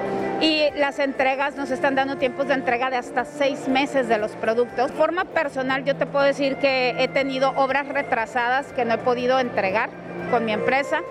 y 0.42 0.70
las 0.76 1.00
entregas 1.00 1.56
nos 1.56 1.72
están 1.72 1.96
dando 1.96 2.18
tiempos 2.18 2.48
de 2.48 2.54
entrega 2.54 2.90
de 2.90 2.98
hasta 2.98 3.26
seis 3.26 3.68
meses 3.68 4.08
de 4.08 4.18
los 4.18 4.32
productos. 4.32 4.92
De 4.92 4.98
forma 4.98 5.26
personal 5.26 5.84
yo 5.84 5.96
te 5.96 6.06
puedo 6.06 6.26
decir 6.26 6.58
que 6.58 6.96
he 7.00 7.08
tenido 7.08 7.52
obras 7.56 7.88
retrasadas 7.88 8.68
que 8.74 8.86
no 8.86 8.96
he 8.96 9.00
podido 9.00 9.40
entregar 9.40 9.90
con 10.32 10.46
mi 10.46 10.52
empresa 10.52 11.02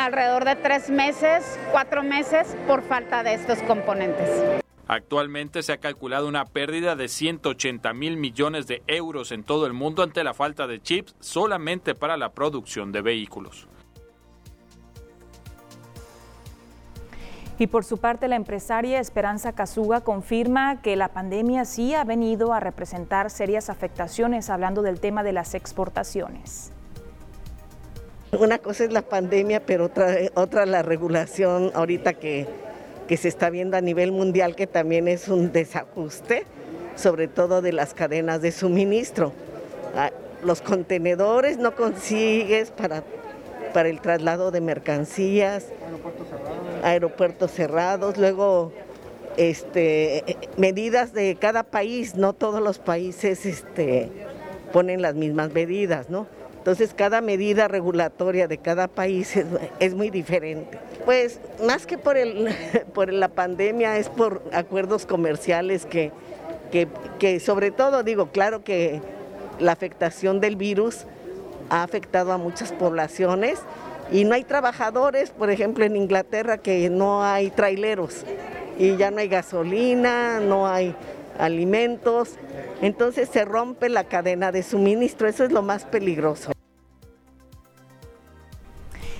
alrededor 0.00 0.44
de 0.44 0.56
tres 0.56 0.90
meses, 0.90 1.58
cuatro 1.70 2.02
meses 2.02 2.56
por 2.66 2.82
falta 2.82 3.22
de 3.22 3.34
estos 3.34 3.58
componentes. 3.62 4.63
Actualmente 4.94 5.64
se 5.64 5.72
ha 5.72 5.78
calculado 5.78 6.28
una 6.28 6.44
pérdida 6.44 6.94
de 6.94 7.08
180 7.08 7.92
mil 7.94 8.16
millones 8.16 8.68
de 8.68 8.80
euros 8.86 9.32
en 9.32 9.42
todo 9.42 9.66
el 9.66 9.72
mundo 9.72 10.04
ante 10.04 10.22
la 10.22 10.34
falta 10.34 10.68
de 10.68 10.80
chips 10.80 11.16
solamente 11.18 11.96
para 11.96 12.16
la 12.16 12.30
producción 12.30 12.92
de 12.92 13.02
vehículos. 13.02 13.66
Y 17.58 17.66
por 17.66 17.84
su 17.84 17.98
parte, 17.98 18.28
la 18.28 18.36
empresaria 18.36 19.00
Esperanza 19.00 19.52
Casuga 19.52 20.02
confirma 20.02 20.80
que 20.80 20.94
la 20.94 21.08
pandemia 21.08 21.64
sí 21.64 21.92
ha 21.94 22.04
venido 22.04 22.52
a 22.52 22.60
representar 22.60 23.30
serias 23.30 23.70
afectaciones, 23.70 24.48
hablando 24.48 24.82
del 24.82 25.00
tema 25.00 25.24
de 25.24 25.32
las 25.32 25.54
exportaciones. 25.54 26.72
Una 28.30 28.58
cosa 28.58 28.84
es 28.84 28.92
la 28.92 29.02
pandemia, 29.02 29.66
pero 29.66 29.86
otra, 29.86 30.14
otra 30.34 30.66
la 30.66 30.82
regulación 30.82 31.72
ahorita 31.74 32.14
que 32.14 32.46
que 33.08 33.16
se 33.16 33.28
está 33.28 33.50
viendo 33.50 33.76
a 33.76 33.80
nivel 33.80 34.12
mundial 34.12 34.56
que 34.56 34.66
también 34.66 35.08
es 35.08 35.28
un 35.28 35.52
desajuste, 35.52 36.44
sobre 36.96 37.28
todo 37.28 37.62
de 37.62 37.72
las 37.72 37.94
cadenas 37.94 38.40
de 38.40 38.52
suministro. 38.52 39.32
Ah, 39.96 40.10
los 40.42 40.60
contenedores 40.60 41.58
no 41.58 41.74
consigues 41.74 42.70
para, 42.70 43.02
para 43.72 43.88
el 43.88 44.00
traslado 44.00 44.50
de 44.50 44.60
mercancías, 44.60 45.66
aeropuertos 46.82 47.50
cerrados, 47.50 48.18
luego 48.18 48.72
este, 49.36 50.36
medidas 50.56 51.12
de 51.12 51.36
cada 51.36 51.62
país, 51.62 52.14
no 52.14 52.32
todos 52.32 52.60
los 52.60 52.78
países 52.78 53.46
este, 53.46 54.10
ponen 54.72 55.02
las 55.02 55.14
mismas 55.14 55.52
medidas, 55.52 56.10
¿no? 56.10 56.26
Entonces 56.64 56.94
cada 56.94 57.20
medida 57.20 57.68
regulatoria 57.68 58.48
de 58.48 58.56
cada 58.56 58.88
país 58.88 59.34
es, 59.80 59.94
muy 59.94 60.08
diferente. 60.08 60.78
Pues 61.04 61.38
más 61.62 61.84
que 61.84 61.98
por, 61.98 62.16
por 62.94 63.12
la 63.12 63.28
pandemia 63.28 63.98
es 63.98 64.08
por 64.08 64.40
acuerdos 64.50 65.04
comerciales 65.04 65.84
que, 65.84 66.10
que, 67.18 67.38
sobre 67.38 67.70
todo 67.70 68.02
digo, 68.02 68.30
claro 68.30 68.64
que 68.64 69.02
la 69.58 69.72
afectación 69.72 70.40
del 70.40 70.56
virus 70.56 71.04
ha 71.68 71.82
afectado 71.82 72.32
a 72.32 72.38
muchas 72.38 72.72
poblaciones 72.72 73.58
y 74.10 74.24
no 74.24 74.34
hay 74.34 74.44
trabajadores, 74.44 75.32
por 75.32 75.50
ejemplo 75.50 75.84
en 75.84 75.96
Inglaterra 75.96 76.56
que 76.56 76.88
no 76.88 77.22
hay 77.22 77.50
traileros 77.50 78.24
y 78.78 78.96
ya 78.96 79.10
no 79.10 79.18
hay 79.18 79.28
gasolina, 79.28 80.40
no 80.40 80.66
hay 80.66 80.96
alimentos, 81.38 82.36
entonces 82.80 83.28
se 83.28 83.44
rompe 83.44 83.90
la 83.90 84.04
cadena 84.04 84.50
de 84.50 84.62
suministro, 84.62 85.28
eso 85.28 85.44
es 85.44 85.52
lo 85.52 85.60
más 85.60 85.84
peligroso. 85.84 86.53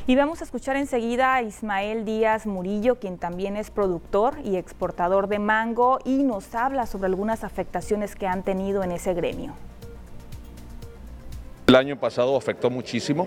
Y 0.07 0.17
vamos 0.17 0.43
a 0.43 0.45
escuchar 0.45 0.77
enseguida 0.77 1.35
a 1.35 1.41
Ismael 1.41 2.05
Díaz 2.05 2.45
Murillo, 2.45 2.97
quien 2.97 3.17
también 3.17 3.57
es 3.57 3.71
productor 3.71 4.37
y 4.45 4.57
exportador 4.57 5.29
de 5.29 5.39
mango 5.39 5.99
y 6.05 6.25
nos 6.25 6.55
habla 6.55 6.85
sobre 6.85 7.07
algunas 7.07 7.43
afectaciones 7.43 8.15
que 8.15 8.27
han 8.27 8.43
tenido 8.43 8.83
en 8.85 8.93
ese 8.93 9.15
gremio. 9.15 9.55
El 11.67 11.77
año 11.77 11.99
pasado 11.99 12.37
afectó 12.37 12.69
muchísimo 12.69 13.27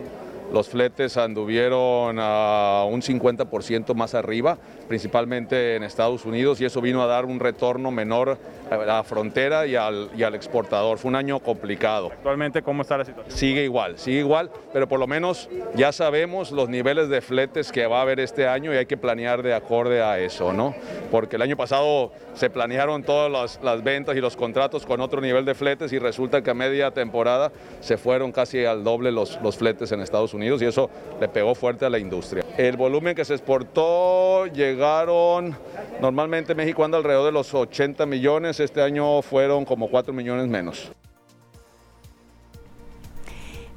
los 0.52 0.70
fletes 0.70 1.18
anduvieron 1.18 2.18
a 2.20 2.86
un 2.90 3.02
50% 3.02 3.94
más 3.94 4.16
arriba, 4.16 4.58
principalmente 4.88 5.76
en 5.76 5.84
Estados 5.84 6.26
Unidos, 6.26 6.62
y 6.62 6.66
eso 6.66 6.82
vino 6.82 7.02
a 7.02 7.06
dar 7.06 7.26
un 7.26 7.40
retorno 7.40 7.92
menor 7.92 8.38
a 8.72 8.78
la 8.78 9.04
frontera 9.04 9.66
y 9.68 9.76
al, 9.76 10.10
y 10.16 10.24
al 10.24 10.36
exportador. 10.36 10.98
Fue 10.98 11.10
un 11.10 11.16
año 11.16 11.40
complicado. 11.40 12.12
¿Actualmente 12.14 12.62
cómo 12.62 12.82
está 12.82 12.98
la 12.98 13.06
situación? 13.06 13.36
Sigue 13.36 13.64
igual, 13.64 13.98
sigue 13.98 14.20
igual, 14.20 14.50
pero 14.72 14.88
por 14.88 15.00
lo 15.00 15.08
menos 15.08 15.50
ya 15.76 15.92
sabemos 15.92 16.52
los 16.52 16.70
niveles 16.70 17.10
de 17.10 17.22
fletes 17.22 17.72
que 17.72 17.86
va 17.86 18.00
a 18.00 18.02
haber 18.04 18.20
este 18.20 18.48
año 18.48 18.74
y 18.74 18.78
hay 18.78 18.86
que 18.86 18.98
planear 18.98 19.44
de 19.44 19.54
acorde 19.54 20.02
a 20.02 20.20
eso, 20.20 20.54
¿no? 20.54 20.74
Porque 21.12 21.36
el 21.36 21.42
año 21.42 21.58
pasado 21.58 22.12
se 22.34 22.50
planearon 22.50 23.04
todas 23.04 23.32
las, 23.32 23.60
las 23.64 23.84
ventas 23.84 24.16
y 24.16 24.22
los 24.22 24.36
contratos 24.36 24.86
con 24.86 25.02
otro 25.02 25.20
nivel 25.22 25.44
de 25.44 25.56
fletes 25.56 25.92
y 25.92 26.00
resulta 26.00 26.42
que 26.42 26.52
a 26.52 26.54
media 26.54 26.92
temporada 26.92 27.52
se 27.82 27.98
fueron 27.98 28.32
casi 28.32 28.64
al 28.64 28.84
doble 28.84 29.12
los, 29.12 29.42
los 29.42 29.58
fletes 29.58 29.92
en 29.92 30.02
Estados 30.02 30.34
Unidos 30.34 30.37
Y 30.44 30.66
eso 30.66 30.90
le 31.20 31.28
pegó 31.28 31.56
fuerte 31.56 31.86
a 31.86 31.90
la 31.90 32.00
industria. 32.00 32.44
El 32.58 32.78
volumen 32.78 33.16
que 33.16 33.26
se 33.26 33.34
exportó 33.34 34.46
llegaron, 34.48 35.56
normalmente 36.00 36.56
México 36.56 36.84
anda 36.84 36.98
alrededor 36.98 37.26
de 37.26 37.32
los 37.32 37.54
80 37.54 38.06
millones, 38.06 38.60
este 38.60 38.82
año 38.82 39.22
fueron 39.22 39.66
como 39.66 39.90
4 39.90 40.14
millones 40.14 40.48
menos. 40.48 40.92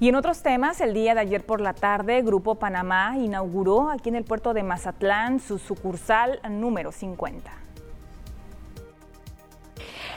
Y 0.00 0.08
en 0.08 0.14
otros 0.14 0.42
temas, 0.42 0.80
el 0.80 0.94
día 0.94 1.12
de 1.12 1.20
ayer 1.20 1.44
por 1.44 1.60
la 1.60 1.74
tarde, 1.74 2.22
Grupo 2.22 2.54
Panamá 2.54 3.18
inauguró 3.18 3.90
aquí 3.90 4.08
en 4.08 4.16
el 4.16 4.24
puerto 4.24 4.54
de 4.54 4.62
Mazatlán 4.62 5.40
su 5.40 5.58
sucursal 5.58 6.40
número 6.48 6.90
50. 6.90 7.59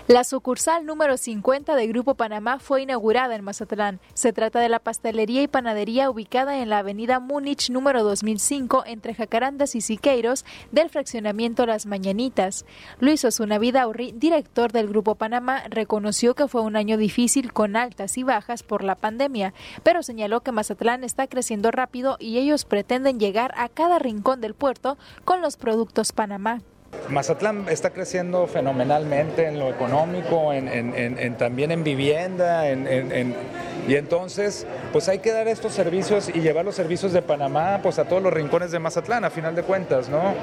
La 0.05 0.25
sucursal 0.25 0.85
número 0.85 1.15
50 1.15 1.77
de 1.77 1.87
Grupo 1.87 2.15
Panamá 2.15 2.59
fue 2.59 2.81
inaugurada 2.81 3.35
en 3.35 3.43
Mazatlán. 3.45 4.01
Se 4.13 4.33
trata 4.33 4.59
de 4.59 4.67
la 4.67 4.79
pastelería 4.79 5.41
y 5.41 5.47
panadería 5.47 6.09
ubicada 6.09 6.59
en 6.59 6.67
la 6.67 6.79
avenida 6.79 7.21
Múnich 7.21 7.69
número 7.69 8.03
2005 8.03 8.83
entre 8.85 9.15
Jacarandas 9.15 9.75
y 9.75 9.81
Siqueiros 9.81 10.43
del 10.73 10.89
fraccionamiento 10.89 11.65
Las 11.65 11.85
Mañanitas. 11.85 12.65
Luis 12.99 13.23
Osuna 13.23 13.59
Vidaurri, 13.59 14.11
director 14.11 14.73
del 14.73 14.89
Grupo 14.89 15.15
Panamá, 15.15 15.63
reconoció 15.69 16.35
que 16.35 16.49
fue 16.49 16.59
un 16.59 16.75
año 16.75 16.97
difícil 16.97 17.53
con 17.53 17.77
altas 17.77 18.17
y 18.17 18.23
bajas 18.23 18.61
por 18.61 18.83
la 18.83 18.95
pandemia, 18.95 19.53
pero 19.83 20.03
señaló 20.03 20.41
que 20.41 20.51
Mazatlán 20.51 21.05
está 21.05 21.27
creciendo 21.27 21.71
rápido 21.71 22.17
y 22.19 22.39
ellos 22.39 22.65
pretenden 22.65 23.21
llegar 23.21 23.53
a 23.55 23.69
cada 23.69 23.99
rincón 23.99 24.41
del 24.41 24.53
puerto 24.53 24.97
con 25.23 25.41
los 25.41 25.55
productos 25.55 26.11
Panamá. 26.11 26.59
Mazatlán 27.09 27.65
está 27.69 27.91
creciendo 27.91 28.47
fenomenalmente 28.47 29.47
en 29.47 29.59
lo 29.59 29.69
económico, 29.69 30.53
en, 30.53 31.35
también 31.37 31.71
en 31.71 31.83
vivienda, 31.83 32.69
en, 32.69 33.35
Y 33.87 33.95
entonces, 33.95 34.65
pues 34.91 35.09
hay 35.09 35.19
que 35.19 35.31
dar 35.31 35.47
estos 35.47 35.73
servicios 35.73 36.29
y 36.33 36.39
llevar 36.39 36.63
los 36.63 36.75
servicios 36.75 37.11
de 37.11 37.21
Panamá 37.21 37.79
pues 37.83 37.99
a 37.99 38.05
todos 38.05 38.23
los 38.23 38.33
rincones 38.33 38.71
de 38.71 38.79
Mazatlán, 38.79 39.25
a 39.25 39.29
final 39.29 39.55
de 39.55 39.63
cuentas, 39.63 40.09
¿no? 40.09 40.33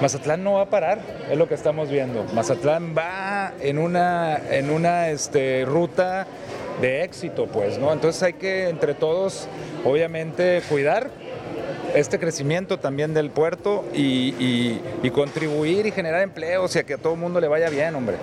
Mazatlán 0.00 0.42
no 0.42 0.54
va 0.54 0.62
a 0.62 0.66
parar, 0.66 0.98
es 1.30 1.38
lo 1.38 1.46
que 1.46 1.54
estamos 1.54 1.88
viendo. 1.88 2.24
Mazatlán 2.34 2.94
va 2.96 3.52
en 3.60 3.78
una, 3.78 4.40
en 4.50 4.70
una 4.70 5.10
este, 5.10 5.64
ruta 5.64 6.26
de 6.80 7.04
éxito, 7.04 7.46
pues, 7.46 7.78
¿no? 7.78 7.92
Entonces 7.92 8.22
hay 8.22 8.32
que 8.32 8.68
entre 8.68 8.94
todos, 8.94 9.46
obviamente, 9.84 10.62
cuidar 10.68 11.10
este 11.94 12.18
crecimiento 12.18 12.78
también 12.78 13.14
del 13.14 13.30
puerto 13.30 13.84
y, 13.94 14.78
contribuir 15.12 15.86
y 15.86 15.90
generar 15.90 16.22
empleos 16.22 16.74
y 16.74 16.78
a 16.78 16.84
que 16.84 16.94
a 16.94 16.98
todo 16.98 17.14
el 17.14 17.20
mundo 17.20 17.40
le 17.40 17.48
vaya 17.48 17.68
bien, 17.68 17.94
hombre. 17.94 18.16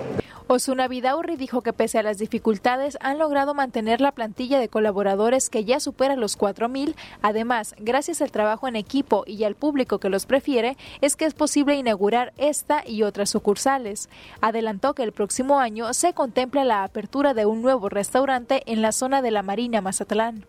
Osuna 0.48 0.88
Vidaurri 0.88 1.36
dijo 1.36 1.60
que 1.60 1.72
pese 1.72 2.00
a 2.00 2.02
las 2.02 2.18
dificultades 2.18 2.98
han 3.00 3.20
logrado 3.20 3.54
mantener 3.54 4.00
la 4.00 4.10
plantilla 4.10 4.58
de 4.58 4.68
colaboradores 4.68 5.48
que 5.48 5.64
ya 5.64 5.78
supera 5.78 6.16
los 6.16 6.36
4.000. 6.36 6.96
Además, 7.22 7.76
gracias 7.78 8.20
al 8.20 8.32
trabajo 8.32 8.66
en 8.66 8.74
equipo 8.74 9.22
y 9.28 9.44
al 9.44 9.54
público 9.54 10.00
que 10.00 10.08
los 10.08 10.26
prefiere, 10.26 10.76
es 11.00 11.14
que 11.14 11.26
es 11.26 11.34
posible 11.34 11.76
inaugurar 11.76 12.32
esta 12.36 12.82
y 12.84 13.04
otras 13.04 13.30
sucursales. 13.30 14.08
Adelantó 14.40 14.94
que 14.94 15.04
el 15.04 15.12
próximo 15.12 15.60
año 15.60 15.94
se 15.94 16.14
contempla 16.14 16.64
la 16.64 16.82
apertura 16.82 17.32
de 17.32 17.46
un 17.46 17.62
nuevo 17.62 17.88
restaurante 17.88 18.64
en 18.66 18.82
la 18.82 18.90
zona 18.90 19.22
de 19.22 19.30
la 19.30 19.44
Marina 19.44 19.80
Mazatlán. 19.80 20.44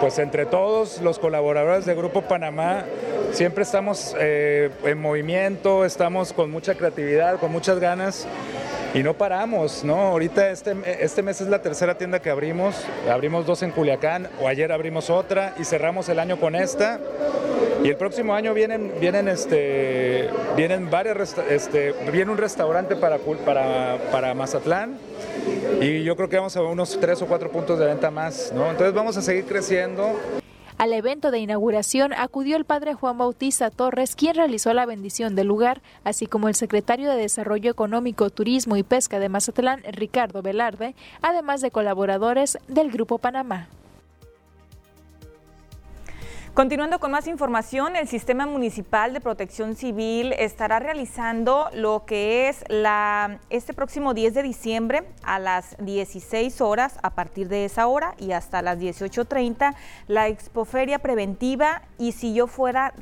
Pues 0.00 0.18
entre 0.18 0.46
todos 0.46 1.00
los 1.00 1.18
colaboradores 1.18 1.84
de 1.84 1.94
Grupo 1.94 2.22
Panamá 2.22 2.84
siempre 3.32 3.62
estamos 3.62 4.14
eh, 4.18 4.70
en 4.84 5.00
movimiento, 5.00 5.84
estamos 5.84 6.32
con 6.32 6.50
mucha 6.50 6.74
creatividad, 6.74 7.38
con 7.38 7.52
muchas 7.52 7.78
ganas 7.80 8.26
y 8.94 9.02
no 9.02 9.14
paramos, 9.14 9.84
¿no? 9.84 10.00
Ahorita 10.00 10.50
este, 10.50 10.74
este 11.00 11.22
mes 11.22 11.40
es 11.40 11.48
la 11.48 11.60
tercera 11.60 11.96
tienda 11.96 12.20
que 12.20 12.30
abrimos, 12.30 12.74
abrimos 13.10 13.46
dos 13.46 13.62
en 13.62 13.70
Culiacán, 13.70 14.28
o 14.40 14.48
ayer 14.48 14.72
abrimos 14.72 15.10
otra 15.10 15.54
y 15.58 15.64
cerramos 15.64 16.08
el 16.08 16.18
año 16.18 16.38
con 16.38 16.54
esta. 16.54 17.00
Y 17.84 17.88
el 17.88 17.96
próximo 17.96 18.34
año 18.34 18.54
vienen, 18.54 18.92
vienen, 19.00 19.28
este, 19.28 20.28
vienen 20.56 20.90
varios, 20.90 21.36
este, 21.48 21.94
viene 22.10 22.32
un 22.32 22.38
restaurante 22.38 22.96
para, 22.96 23.18
para, 23.44 23.98
para 24.10 24.34
Mazatlán 24.34 24.98
y 25.80 26.02
yo 26.02 26.16
creo 26.16 26.28
que 26.28 26.36
vamos 26.36 26.56
a 26.56 26.62
unos 26.62 26.98
tres 27.00 27.22
o 27.22 27.26
cuatro 27.26 27.52
puntos 27.52 27.78
de 27.78 27.86
venta 27.86 28.10
más, 28.10 28.52
¿no? 28.52 28.68
Entonces 28.70 28.92
vamos 28.92 29.16
a 29.16 29.22
seguir 29.22 29.44
creciendo. 29.44 30.18
Al 30.78 30.92
evento 30.92 31.32
de 31.32 31.40
inauguración 31.40 32.12
acudió 32.12 32.56
el 32.56 32.64
padre 32.64 32.94
Juan 32.94 33.18
Bautista 33.18 33.68
Torres, 33.68 34.14
quien 34.14 34.36
realizó 34.36 34.72
la 34.72 34.86
bendición 34.86 35.34
del 35.34 35.48
lugar, 35.48 35.82
así 36.04 36.28
como 36.28 36.46
el 36.46 36.54
secretario 36.54 37.10
de 37.10 37.16
Desarrollo 37.16 37.68
Económico, 37.68 38.30
Turismo 38.30 38.76
y 38.76 38.84
Pesca 38.84 39.18
de 39.18 39.28
Mazatlán, 39.28 39.82
Ricardo 39.90 40.40
Velarde, 40.40 40.94
además 41.20 41.62
de 41.62 41.72
colaboradores 41.72 42.58
del 42.68 42.92
Grupo 42.92 43.18
Panamá. 43.18 43.66
Continuando 46.54 46.98
con 46.98 47.12
más 47.12 47.28
información, 47.28 47.94
el 47.94 48.08
Sistema 48.08 48.44
Municipal 48.44 49.12
de 49.12 49.20
Protección 49.20 49.76
Civil 49.76 50.32
estará 50.32 50.80
realizando 50.80 51.68
lo 51.72 52.04
que 52.04 52.48
es 52.48 52.64
la, 52.68 53.38
este 53.48 53.74
próximo 53.74 54.12
10 54.12 54.34
de 54.34 54.42
diciembre 54.42 55.04
a 55.22 55.38
las 55.38 55.76
16 55.78 56.60
horas, 56.60 56.98
a 57.02 57.10
partir 57.10 57.48
de 57.48 57.64
esa 57.64 57.86
hora 57.86 58.14
y 58.18 58.32
hasta 58.32 58.62
las 58.62 58.78
18.30, 58.80 59.76
la 60.08 60.26
expoferia 60.26 60.98
preventiva 60.98 61.82
y 61.96 62.12
si 62.12 62.34
yo 62.34 62.48
fuera 62.48 62.92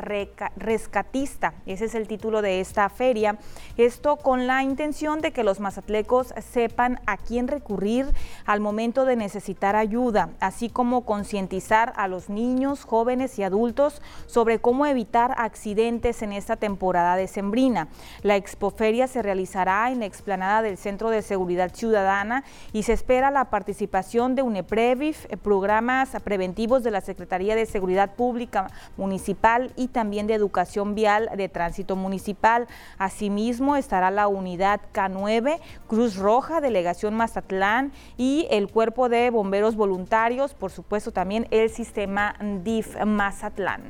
rescatista. 0.57 1.55
Ese 1.65 1.87
es 1.87 1.95
el 1.95 2.09
título 2.09 2.43
de 2.43 2.61
esta 2.61 2.89
feria. 2.91 3.39
Esto 3.79 4.17
con 4.17 4.47
la 4.47 4.65
intención 4.65 5.21
de 5.21 5.33
que 5.33 5.45
los 5.45 5.61
mazatlecos 5.61 6.35
sepan 6.41 7.01
a 7.07 7.17
quién 7.17 7.49
recurrir 7.49 8.13
al 8.45 8.61
momento 8.61 9.07
de 9.07 9.17
necesitar 9.17 9.77
ayuda, 9.77 10.31
así 10.41 10.69
como 10.69 11.07
concientizar 11.07 11.95
a 11.97 12.07
los 12.07 12.29
niños, 12.29 12.85
jóvenes 12.85 13.39
y 13.39 13.46
adultos 13.47 14.03
sobre 14.27 14.59
cómo 14.59 14.87
evitar 14.87 15.35
accidentes 15.39 16.23
en 16.23 16.33
esta 16.33 16.57
temporada 16.57 17.17
decembrina. 17.17 17.89
La 18.23 18.37
expoferia 18.37 19.07
se 19.07 19.23
realizará 19.23 19.91
en 19.91 20.01
la 20.01 20.07
explanada 20.07 20.63
del 20.63 20.77
Centro 20.77 21.11
de 21.11 21.23
Seguridad 21.23 21.75
Ciudadana 21.75 22.45
y 22.73 22.83
se 22.83 22.93
espera 22.93 23.31
la 23.31 23.51
participación 23.51 24.35
de 24.35 24.43
UNEPREVIF, 24.43 25.27
eh, 25.31 25.37
programas 25.37 26.11
preventivos 26.23 26.83
de 26.83 26.91
la 26.91 27.01
Secretaría 27.01 27.55
de 27.57 27.67
Seguridad 27.67 28.15
Pública 28.15 28.69
Municipal 28.97 29.73
y 29.77 29.89
también 29.89 30.27
de 30.27 30.35
Educación 30.35 30.95
Vial 30.95 31.31
de 31.37 31.49
Tránsito 31.49 31.97
Municipal. 31.97 32.67
Asimismo, 32.99 33.77
estará 33.77 34.11
la 34.11 34.29
unidad 34.29 34.81
K9, 34.93 35.61
Cruz 35.87 36.17
Roja, 36.17 36.61
Delegación 36.61 37.15
Mazatlán 37.15 37.93
y 38.17 38.47
el 38.51 38.69
Cuerpo 38.69 39.09
de 39.09 39.31
Bomberos 39.31 39.77
Voluntarios, 39.77 40.55
por 40.55 40.71
supuesto 40.71 41.13
también 41.13 41.47
el 41.51 41.71
sistema 41.71 42.37
DIF 42.63 42.97
Mazatlán. 43.27 43.83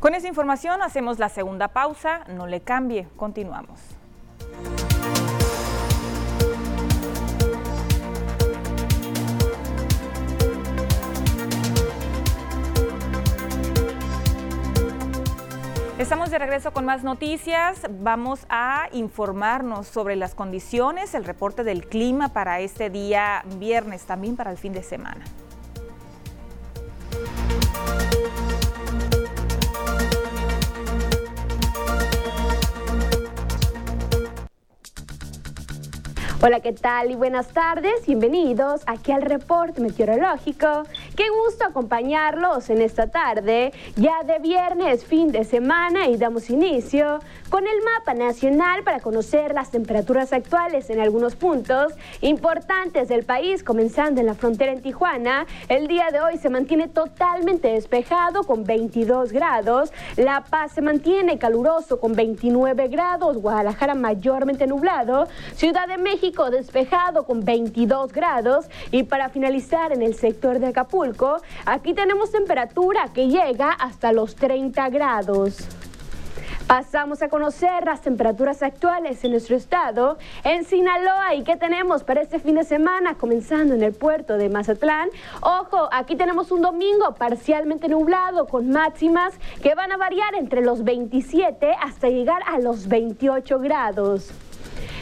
Con 0.00 0.14
esa 0.14 0.28
información 0.28 0.80
hacemos 0.80 1.18
la 1.18 1.28
segunda 1.28 1.68
pausa, 1.68 2.20
no 2.26 2.46
le 2.46 2.62
cambie, 2.62 3.06
continuamos. 3.16 3.78
Estamos 15.98 16.30
de 16.30 16.38
regreso 16.38 16.72
con 16.72 16.86
más 16.86 17.04
noticias. 17.04 17.82
Vamos 17.90 18.46
a 18.48 18.88
informarnos 18.92 19.86
sobre 19.86 20.16
las 20.16 20.34
condiciones, 20.34 21.12
el 21.12 21.26
reporte 21.26 21.62
del 21.62 21.86
clima 21.86 22.32
para 22.32 22.60
este 22.60 22.88
día 22.88 23.44
viernes, 23.58 24.06
también 24.06 24.34
para 24.34 24.50
el 24.50 24.56
fin 24.56 24.72
de 24.72 24.82
semana. 24.82 25.22
Hola, 36.40 36.60
¿qué 36.60 36.72
tal? 36.72 37.10
Y 37.10 37.16
buenas 37.16 37.48
tardes. 37.48 38.06
Bienvenidos 38.06 38.82
aquí 38.86 39.10
al 39.10 39.22
reporte 39.22 39.80
meteorológico. 39.80 40.84
Qué 41.18 41.30
gusto 41.30 41.64
acompañarlos 41.64 42.70
en 42.70 42.80
esta 42.80 43.08
tarde, 43.08 43.72
ya 43.96 44.22
de 44.22 44.38
viernes, 44.38 45.04
fin 45.04 45.32
de 45.32 45.42
semana, 45.42 46.06
y 46.06 46.16
damos 46.16 46.48
inicio 46.48 47.18
con 47.50 47.66
el 47.66 47.82
mapa 47.82 48.14
nacional 48.14 48.84
para 48.84 49.00
conocer 49.00 49.52
las 49.52 49.72
temperaturas 49.72 50.32
actuales 50.32 50.90
en 50.90 51.00
algunos 51.00 51.34
puntos 51.34 51.92
importantes 52.20 53.08
del 53.08 53.24
país, 53.24 53.64
comenzando 53.64 54.20
en 54.20 54.28
la 54.28 54.34
frontera 54.34 54.70
en 54.70 54.80
Tijuana. 54.80 55.44
El 55.68 55.88
día 55.88 56.10
de 56.12 56.20
hoy 56.20 56.38
se 56.38 56.50
mantiene 56.50 56.86
totalmente 56.86 57.66
despejado 57.66 58.44
con 58.44 58.62
22 58.62 59.32
grados. 59.32 59.92
La 60.16 60.44
Paz 60.44 60.70
se 60.70 60.82
mantiene 60.82 61.36
caluroso 61.36 61.98
con 61.98 62.12
29 62.14 62.86
grados. 62.86 63.38
Guadalajara 63.38 63.96
mayormente 63.96 64.68
nublado. 64.68 65.26
Ciudad 65.56 65.88
de 65.88 65.98
México 65.98 66.50
despejado 66.50 67.24
con 67.24 67.44
22 67.44 68.12
grados 68.12 68.66
y 68.92 69.02
para 69.02 69.30
finalizar 69.30 69.90
en 69.90 70.02
el 70.02 70.14
sector 70.14 70.60
de 70.60 70.68
Acapulco, 70.68 71.07
aquí 71.64 71.94
tenemos 71.94 72.30
temperatura 72.30 73.08
que 73.14 73.28
llega 73.28 73.70
hasta 73.70 74.12
los 74.12 74.34
30 74.36 74.88
grados. 74.90 75.68
Pasamos 76.68 77.22
a 77.22 77.30
conocer 77.30 77.86
las 77.86 78.02
temperaturas 78.02 78.62
actuales 78.62 79.24
en 79.24 79.30
nuestro 79.30 79.56
estado. 79.56 80.18
En 80.44 80.64
Sinaloa, 80.66 81.34
¿y 81.34 81.42
qué 81.42 81.56
tenemos 81.56 82.04
para 82.04 82.20
este 82.20 82.40
fin 82.40 82.56
de 82.56 82.64
semana? 82.64 83.14
Comenzando 83.14 83.74
en 83.74 83.82
el 83.82 83.94
puerto 83.94 84.36
de 84.36 84.50
Mazatlán. 84.50 85.08
Ojo, 85.40 85.88
aquí 85.90 86.14
tenemos 86.14 86.50
un 86.50 86.60
domingo 86.60 87.14
parcialmente 87.14 87.88
nublado 87.88 88.46
con 88.46 88.68
máximas 88.68 89.32
que 89.62 89.74
van 89.74 89.92
a 89.92 89.96
variar 89.96 90.34
entre 90.34 90.60
los 90.60 90.84
27 90.84 91.74
hasta 91.80 92.10
llegar 92.10 92.42
a 92.46 92.58
los 92.58 92.86
28 92.86 93.58
grados. 93.60 94.30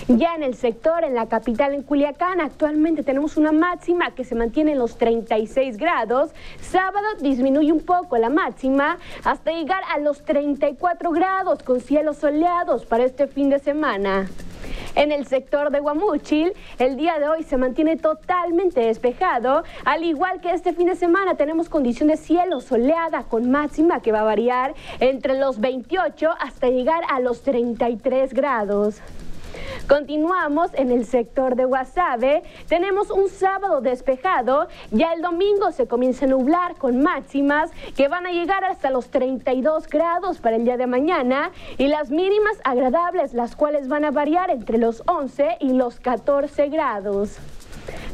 Ya 0.09 0.37
en 0.37 0.45
el 0.45 0.55
sector, 0.55 1.03
en 1.03 1.17
la 1.17 1.27
capital, 1.27 1.75
en 1.75 1.83
Culiacán, 1.83 2.41
actualmente 2.41 3.03
tenemos 3.03 3.37
una 3.37 3.51
máxima 3.51 4.13
que 4.13 4.23
se 4.23 4.37
mantiene 4.37 4.73
en 4.73 4.79
los 4.79 4.99
36 4.99 5.77
grados. 5.79 6.31
Sábado 6.61 7.05
disminuye 7.21 7.73
un 7.73 7.81
poco 7.81 8.17
la 8.17 8.31
máxima 8.31 8.99
hasta 9.25 9.51
llegar 9.51 9.83
a 9.93 9.99
los 9.99 10.25
34 10.25 11.11
grados 11.11 11.65
con 11.65 11.81
cielos 11.81 12.19
soleados 12.19 12.87
para 12.87 13.03
este 13.03 13.27
fin 13.27 13.51
de 13.51 13.59
semana. 13.59 14.29
En 14.95 15.11
el 15.11 15.27
sector 15.27 15.73
de 15.73 15.81
Guamúchil, 15.81 16.53
el 16.79 16.97
día 16.97 17.19
de 17.19 17.27
hoy 17.27 17.43
se 17.43 17.57
mantiene 17.57 17.97
totalmente 17.97 18.83
despejado. 18.83 19.65
Al 19.85 20.05
igual 20.05 20.41
que 20.41 20.53
este 20.53 20.73
fin 20.73 20.87
de 20.87 20.95
semana, 20.95 21.35
tenemos 21.35 21.69
condición 21.69 22.11
de 22.11 22.17
cielo 22.17 22.61
soleada 22.61 23.25
con 23.25 23.51
máxima 23.51 24.01
que 24.01 24.13
va 24.13 24.21
a 24.21 24.25
variar 24.25 24.73
entre 25.01 25.37
los 25.37 25.59
28 25.59 26.31
hasta 26.39 26.69
llegar 26.69 27.03
a 27.11 27.19
los 27.19 27.43
33 27.43 28.33
grados. 28.33 29.03
Continuamos 29.89 30.73
en 30.75 30.91
el 30.91 31.07
sector 31.07 31.55
de 31.55 31.65
Guasave. 31.65 32.43
Tenemos 32.69 33.09
un 33.13 33.29
sábado 33.29 33.81
despejado. 33.81 34.67
Ya 34.91 35.13
el 35.13 35.23
domingo 35.23 35.71
se 35.71 35.87
comienza 35.87 36.25
a 36.25 36.29
nublar 36.29 36.75
con 36.75 37.05
máximas 37.05 37.71
que 37.95 38.09
van 38.09 38.27
a 38.27 38.33
llegar 38.33 38.65
hasta 38.65 38.91
los 38.91 39.11
32 39.11 39.87
grados 39.87 40.39
para 40.39 40.57
el 40.57 40.65
día 40.65 40.77
de 40.77 40.89
mañana 40.89 41.53
y 41.79 41.87
las 41.87 42.11
mínimas 42.11 42.57
agradables, 42.65 43.33
las 43.33 43.55
cuales 43.55 43.87
van 43.87 44.05
a 44.05 44.11
variar 44.11 44.51
entre 44.51 44.79
los 44.79 45.05
11 45.07 45.59
y 45.61 45.73
los 45.75 46.01
14 46.01 46.69
grados. 46.69 47.37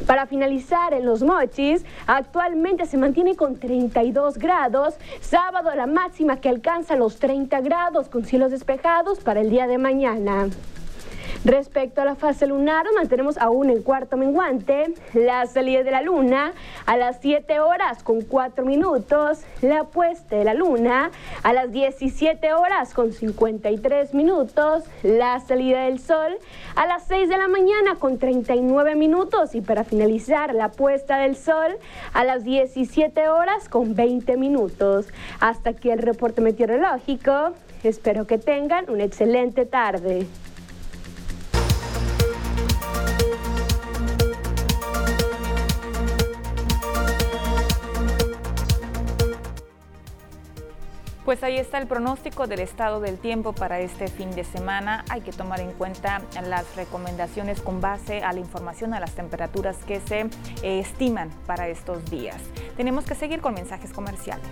Para 0.05 0.27
finalizar, 0.27 0.93
en 0.93 1.05
Los 1.05 1.23
Mochis, 1.23 1.83
actualmente 2.05 2.85
se 2.85 2.97
mantiene 2.97 3.35
con 3.35 3.55
32 3.55 4.37
grados. 4.37 4.93
Sábado 5.21 5.73
la 5.73 5.87
máxima 5.87 6.39
que 6.39 6.49
alcanza 6.49 6.95
los 6.95 7.17
30 7.17 7.61
grados 7.61 8.09
con 8.09 8.25
cielos 8.25 8.51
despejados 8.51 9.21
para 9.21 9.41
el 9.41 9.49
día 9.49 9.65
de 9.65 9.79
mañana. 9.79 10.49
Respecto 11.45 12.01
a 12.01 12.05
la 12.05 12.15
fase 12.15 12.47
lunar, 12.47 12.85
mantenemos 12.95 13.37
aún 13.37 13.69
el 13.69 13.83
cuarto 13.83 14.15
menguante, 14.15 14.93
la 15.13 15.45
salida 15.45 15.83
de 15.83 15.91
la 15.91 16.01
luna 16.01 16.53
a 16.85 16.95
las 16.95 17.17
7 17.19 17.59
horas 17.59 18.01
con 18.01 18.21
4 18.21 18.63
minutos, 18.63 19.41
la 19.61 19.83
puesta 19.83 20.37
de 20.37 20.45
la 20.45 20.53
luna 20.53 21.11
a 21.43 21.51
las 21.51 21.73
17 21.73 22.53
horas 22.53 22.93
con 22.93 23.11
53 23.11 24.13
minutos, 24.13 24.85
la 25.03 25.37
salida 25.41 25.81
del 25.81 25.99
sol 25.99 26.37
a 26.75 26.87
las 26.87 27.07
6 27.07 27.27
de 27.27 27.37
la 27.37 27.49
mañana 27.49 27.95
con 27.99 28.19
39 28.19 28.95
minutos 28.95 29.53
y 29.53 29.59
para 29.59 29.83
finalizar 29.83 30.55
la 30.55 30.71
puesta 30.71 31.17
del 31.17 31.35
sol 31.35 31.75
a 32.13 32.23
las 32.23 32.45
17 32.45 33.27
horas 33.27 33.67
con 33.67 33.95
20 33.95 34.37
minutos. 34.37 35.07
Hasta 35.41 35.71
aquí 35.71 35.89
el 35.89 35.99
reporte 35.99 36.39
meteorológico. 36.39 37.51
Espero 37.83 38.27
que 38.27 38.37
tengan 38.37 38.89
una 38.89 39.03
excelente 39.03 39.65
tarde. 39.65 40.25
Pues 51.25 51.41
ahí 51.41 51.57
está 51.57 51.77
el 51.77 51.87
pronóstico 51.87 52.47
del 52.47 52.59
estado 52.59 52.99
del 52.99 53.17
tiempo 53.17 53.53
para 53.53 53.79
este 53.79 54.07
fin 54.07 54.31
de 54.31 54.43
semana. 54.43 55.05
Hay 55.09 55.21
que 55.21 55.31
tomar 55.31 55.61
en 55.61 55.71
cuenta 55.71 56.21
las 56.45 56.75
recomendaciones 56.75 57.61
con 57.61 57.79
base 57.79 58.21
a 58.23 58.33
la 58.33 58.41
información, 58.41 58.93
a 58.93 58.99
las 58.99 59.13
temperaturas 59.13 59.77
que 59.85 60.01
se 60.01 60.21
eh, 60.63 60.79
estiman 60.79 61.29
para 61.47 61.69
estos 61.69 62.03
días. 62.11 62.41
Tenemos 62.75 63.05
que 63.05 63.15
seguir 63.15 63.39
con 63.39 63.53
mensajes 63.53 63.93
comerciales. 63.93 64.49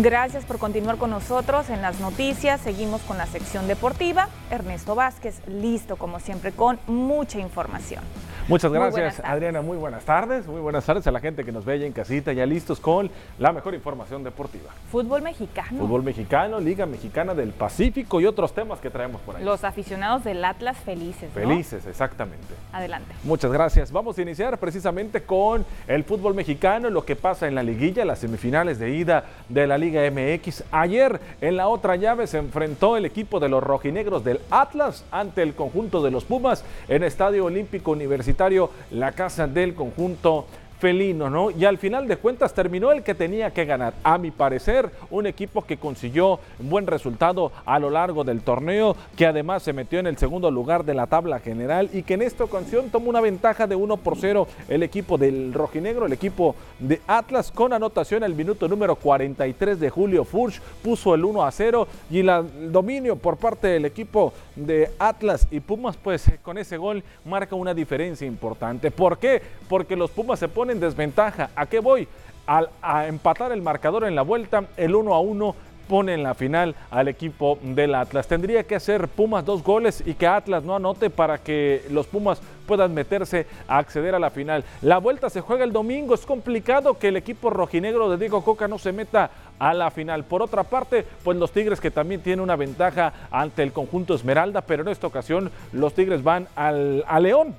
Gracias 0.00 0.44
por 0.44 0.60
continuar 0.60 0.96
con 0.96 1.10
nosotros 1.10 1.70
en 1.70 1.82
las 1.82 1.98
noticias. 1.98 2.60
Seguimos 2.60 3.00
con 3.02 3.18
la 3.18 3.26
sección 3.26 3.66
deportiva. 3.66 4.28
Ernesto 4.48 4.94
Vázquez, 4.94 5.40
listo 5.48 5.96
como 5.96 6.20
siempre 6.20 6.52
con 6.52 6.78
mucha 6.86 7.40
información. 7.40 8.04
Muchas 8.46 8.72
gracias, 8.72 9.20
Adriana. 9.24 9.60
Muy 9.60 9.76
buenas 9.76 10.04
tardes. 10.04 10.46
Muy 10.46 10.60
buenas 10.60 10.86
tardes 10.86 11.06
a 11.08 11.10
la 11.10 11.18
gente 11.18 11.44
que 11.44 11.50
nos 11.50 11.64
ve 11.64 11.80
ya 11.80 11.86
en 11.86 11.92
casita, 11.92 12.32
ya 12.32 12.46
listos 12.46 12.78
con 12.78 13.10
la 13.38 13.52
mejor 13.52 13.74
información 13.74 14.22
deportiva. 14.22 14.70
Fútbol 14.90 15.20
mexicano. 15.20 15.80
Fútbol 15.80 16.04
mexicano, 16.04 16.60
Liga 16.60 16.86
Mexicana 16.86 17.34
del 17.34 17.50
Pacífico 17.50 18.20
y 18.20 18.26
otros 18.26 18.54
temas 18.54 18.78
que 18.78 18.90
traemos 18.90 19.20
por 19.22 19.36
ahí. 19.36 19.44
Los 19.44 19.64
aficionados 19.64 20.22
del 20.22 20.42
Atlas 20.44 20.78
felices. 20.78 21.28
¿no? 21.34 21.34
Felices, 21.34 21.84
exactamente. 21.86 22.54
Adelante. 22.72 23.12
Muchas 23.24 23.50
gracias. 23.52 23.90
Vamos 23.90 24.16
a 24.16 24.22
iniciar 24.22 24.56
precisamente 24.58 25.24
con 25.24 25.66
el 25.88 26.04
fútbol 26.04 26.34
mexicano, 26.34 26.88
lo 26.88 27.04
que 27.04 27.16
pasa 27.16 27.48
en 27.48 27.56
la 27.56 27.64
liguilla, 27.64 28.04
las 28.04 28.20
semifinales 28.20 28.78
de 28.78 28.90
ida 28.90 29.24
de 29.48 29.66
la 29.66 29.76
Liga 29.76 29.87
MX. 29.92 30.64
Ayer 30.70 31.20
en 31.40 31.56
la 31.56 31.68
otra 31.68 31.96
llave 31.96 32.26
se 32.26 32.38
enfrentó 32.38 32.96
el 32.96 33.04
equipo 33.04 33.40
de 33.40 33.48
los 33.48 33.62
rojinegros 33.62 34.24
del 34.24 34.40
Atlas 34.50 35.04
ante 35.10 35.42
el 35.42 35.54
conjunto 35.54 36.02
de 36.02 36.10
los 36.10 36.24
Pumas 36.24 36.64
en 36.88 37.02
Estadio 37.02 37.44
Olímpico 37.44 37.90
Universitario 37.90 38.70
la 38.90 39.12
casa 39.12 39.46
del 39.46 39.74
conjunto 39.74 40.46
felino, 40.78 41.28
¿no? 41.28 41.50
Y 41.50 41.64
al 41.64 41.78
final 41.78 42.06
de 42.06 42.16
cuentas 42.16 42.54
terminó 42.54 42.92
el 42.92 43.02
que 43.02 43.14
tenía 43.14 43.50
que 43.52 43.64
ganar. 43.64 43.94
A 44.02 44.18
mi 44.18 44.30
parecer, 44.30 44.90
un 45.10 45.26
equipo 45.26 45.62
que 45.62 45.76
consiguió 45.76 46.38
un 46.58 46.70
buen 46.70 46.86
resultado 46.86 47.52
a 47.64 47.78
lo 47.78 47.90
largo 47.90 48.24
del 48.24 48.42
torneo, 48.42 48.96
que 49.16 49.26
además 49.26 49.62
se 49.62 49.72
metió 49.72 49.98
en 49.98 50.06
el 50.06 50.18
segundo 50.18 50.50
lugar 50.50 50.84
de 50.84 50.94
la 50.94 51.06
tabla 51.06 51.40
general 51.40 51.90
y 51.92 52.02
que 52.02 52.14
en 52.14 52.22
esta 52.22 52.44
ocasión 52.44 52.90
tomó 52.90 53.10
una 53.10 53.20
ventaja 53.20 53.66
de 53.66 53.74
1 53.74 53.96
por 53.98 54.16
0 54.16 54.46
el 54.68 54.82
equipo 54.82 55.18
del 55.18 55.52
rojinegro, 55.52 56.06
el 56.06 56.12
equipo 56.12 56.54
de 56.78 57.00
Atlas 57.06 57.50
con 57.50 57.72
anotación 57.72 58.22
al 58.22 58.34
minuto 58.34 58.68
número 58.68 58.96
43 58.96 59.80
de 59.80 59.90
Julio 59.90 60.24
Furch, 60.24 60.60
puso 60.82 61.14
el 61.14 61.24
1 61.24 61.44
a 61.44 61.50
0 61.50 61.88
y 62.10 62.20
el 62.20 62.72
dominio 62.72 63.16
por 63.16 63.36
parte 63.36 63.68
del 63.68 63.84
equipo 63.84 64.32
de 64.54 64.90
Atlas 64.98 65.48
y 65.50 65.60
Pumas, 65.60 65.96
pues 65.96 66.30
con 66.42 66.58
ese 66.58 66.76
gol 66.76 67.02
marca 67.24 67.54
una 67.54 67.74
diferencia 67.74 68.26
importante. 68.26 68.90
¿Por 68.90 69.18
qué? 69.18 69.42
Porque 69.68 69.96
los 69.96 70.10
Pumas 70.10 70.38
se 70.38 70.48
ponen 70.48 70.67
en 70.70 70.80
desventaja. 70.80 71.50
¿A 71.54 71.66
qué 71.66 71.80
voy? 71.80 72.08
Al, 72.46 72.70
a 72.80 73.06
empatar 73.06 73.52
el 73.52 73.60
marcador 73.62 74.04
en 74.04 74.14
la 74.14 74.22
vuelta, 74.22 74.64
el 74.76 74.94
1 74.94 75.14
a 75.14 75.20
1 75.20 75.54
pone 75.88 76.14
en 76.14 76.22
la 76.22 76.34
final 76.34 76.76
al 76.90 77.08
equipo 77.08 77.58
del 77.62 77.94
Atlas. 77.94 78.28
Tendría 78.28 78.62
que 78.64 78.76
hacer 78.76 79.08
Pumas 79.08 79.44
dos 79.44 79.64
goles 79.64 80.02
y 80.06 80.14
que 80.14 80.26
Atlas 80.26 80.62
no 80.62 80.76
anote 80.76 81.10
para 81.10 81.38
que 81.38 81.82
los 81.90 82.06
Pumas 82.06 82.40
puedan 82.66 82.92
meterse 82.92 83.46
a 83.66 83.78
acceder 83.78 84.14
a 84.14 84.18
la 84.18 84.30
final. 84.30 84.62
La 84.82 84.98
vuelta 84.98 85.30
se 85.30 85.40
juega 85.40 85.64
el 85.64 85.72
domingo. 85.72 86.14
Es 86.14 86.26
complicado 86.26 86.98
que 86.98 87.08
el 87.08 87.16
equipo 87.16 87.50
rojinegro 87.50 88.10
de 88.10 88.18
Diego 88.18 88.44
Coca 88.44 88.68
no 88.68 88.78
se 88.78 88.92
meta 88.92 89.30
a 89.58 89.74
la 89.74 89.90
final. 89.90 90.24
Por 90.24 90.42
otra 90.42 90.62
parte, 90.62 91.04
pues 91.24 91.38
los 91.38 91.50
Tigres 91.50 91.80
que 91.80 91.90
también 91.90 92.20
tienen 92.20 92.40
una 92.40 92.56
ventaja 92.56 93.12
ante 93.30 93.62
el 93.62 93.72
conjunto 93.72 94.14
Esmeralda, 94.14 94.60
pero 94.60 94.82
en 94.82 94.88
esta 94.88 95.06
ocasión 95.06 95.50
los 95.72 95.94
Tigres 95.94 96.22
van 96.22 96.46
al, 96.54 97.04
a 97.08 97.18
León 97.18 97.56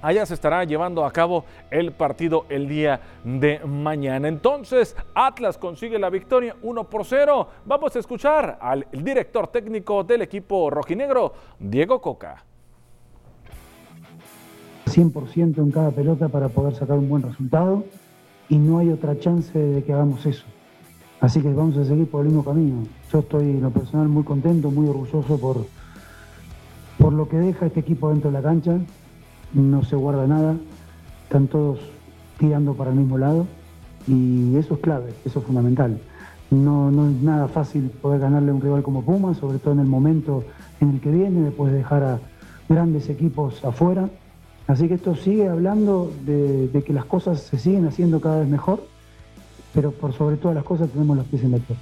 Allá 0.00 0.24
se 0.26 0.34
estará 0.34 0.62
llevando 0.62 1.04
a 1.04 1.10
cabo 1.10 1.44
el 1.70 1.90
partido 1.92 2.46
el 2.48 2.68
día 2.68 3.00
de 3.24 3.58
mañana. 3.64 4.28
Entonces, 4.28 4.94
Atlas 5.14 5.58
consigue 5.58 5.98
la 5.98 6.08
victoria 6.08 6.54
1 6.62 6.84
por 6.84 7.04
0. 7.04 7.48
Vamos 7.64 7.96
a 7.96 7.98
escuchar 7.98 8.58
al 8.60 8.86
director 8.92 9.48
técnico 9.48 10.04
del 10.04 10.22
equipo 10.22 10.70
rojinegro, 10.70 11.32
Diego 11.58 12.00
Coca. 12.00 12.44
100% 14.86 15.58
en 15.58 15.70
cada 15.70 15.90
pelota 15.90 16.28
para 16.28 16.48
poder 16.48 16.74
sacar 16.74 16.96
un 16.96 17.08
buen 17.08 17.22
resultado 17.22 17.84
y 18.48 18.56
no 18.56 18.78
hay 18.78 18.90
otra 18.90 19.18
chance 19.18 19.58
de 19.58 19.82
que 19.82 19.92
hagamos 19.92 20.24
eso. 20.26 20.44
Así 21.20 21.42
que 21.42 21.52
vamos 21.52 21.76
a 21.76 21.84
seguir 21.84 22.08
por 22.08 22.20
el 22.20 22.28
mismo 22.28 22.44
camino. 22.44 22.84
Yo 23.12 23.18
estoy 23.18 23.42
en 23.42 23.62
lo 23.62 23.70
personal 23.70 24.08
muy 24.08 24.22
contento, 24.22 24.70
muy 24.70 24.88
orgulloso 24.88 25.36
por, 25.38 25.66
por 26.98 27.12
lo 27.12 27.28
que 27.28 27.36
deja 27.36 27.66
este 27.66 27.80
equipo 27.80 28.10
dentro 28.10 28.30
de 28.30 28.40
la 28.40 28.42
cancha, 28.42 28.78
no 29.52 29.82
se 29.84 29.96
guarda 29.96 30.26
nada, 30.26 30.56
están 31.24 31.46
todos 31.46 31.80
tirando 32.38 32.74
para 32.74 32.90
el 32.90 32.96
mismo 32.96 33.18
lado 33.18 33.46
y 34.06 34.56
eso 34.56 34.74
es 34.74 34.80
clave, 34.80 35.12
eso 35.24 35.40
es 35.40 35.44
fundamental. 35.44 35.98
No, 36.50 36.90
no 36.90 37.08
es 37.08 37.22
nada 37.22 37.48
fácil 37.48 37.90
poder 37.90 38.20
ganarle 38.20 38.50
a 38.50 38.54
un 38.54 38.60
rival 38.60 38.82
como 38.82 39.02
Puma, 39.02 39.34
sobre 39.34 39.58
todo 39.58 39.74
en 39.74 39.80
el 39.80 39.86
momento 39.86 40.44
en 40.80 40.90
el 40.90 41.00
que 41.00 41.10
viene, 41.10 41.42
después 41.42 41.72
de 41.72 41.78
dejar 41.78 42.02
a 42.02 42.18
grandes 42.68 43.10
equipos 43.10 43.64
afuera. 43.64 44.08
Así 44.66 44.88
que 44.88 44.94
esto 44.94 45.14
sigue 45.14 45.48
hablando 45.48 46.12
de, 46.24 46.82
que 46.86 46.92
las 46.92 47.04
cosas 47.04 47.40
se 47.40 47.58
siguen 47.58 47.86
haciendo 47.86 48.20
cada 48.20 48.40
vez 48.40 48.48
mejor, 48.48 48.82
pero 49.74 49.90
por 49.90 50.12
sobre 50.12 50.36
todas 50.36 50.54
las 50.54 50.64
cosas 50.64 50.90
tenemos 50.90 51.16
los 51.16 51.26
pies 51.26 51.42
en 51.42 51.52
la 51.52 51.58
tierra. 51.58 51.80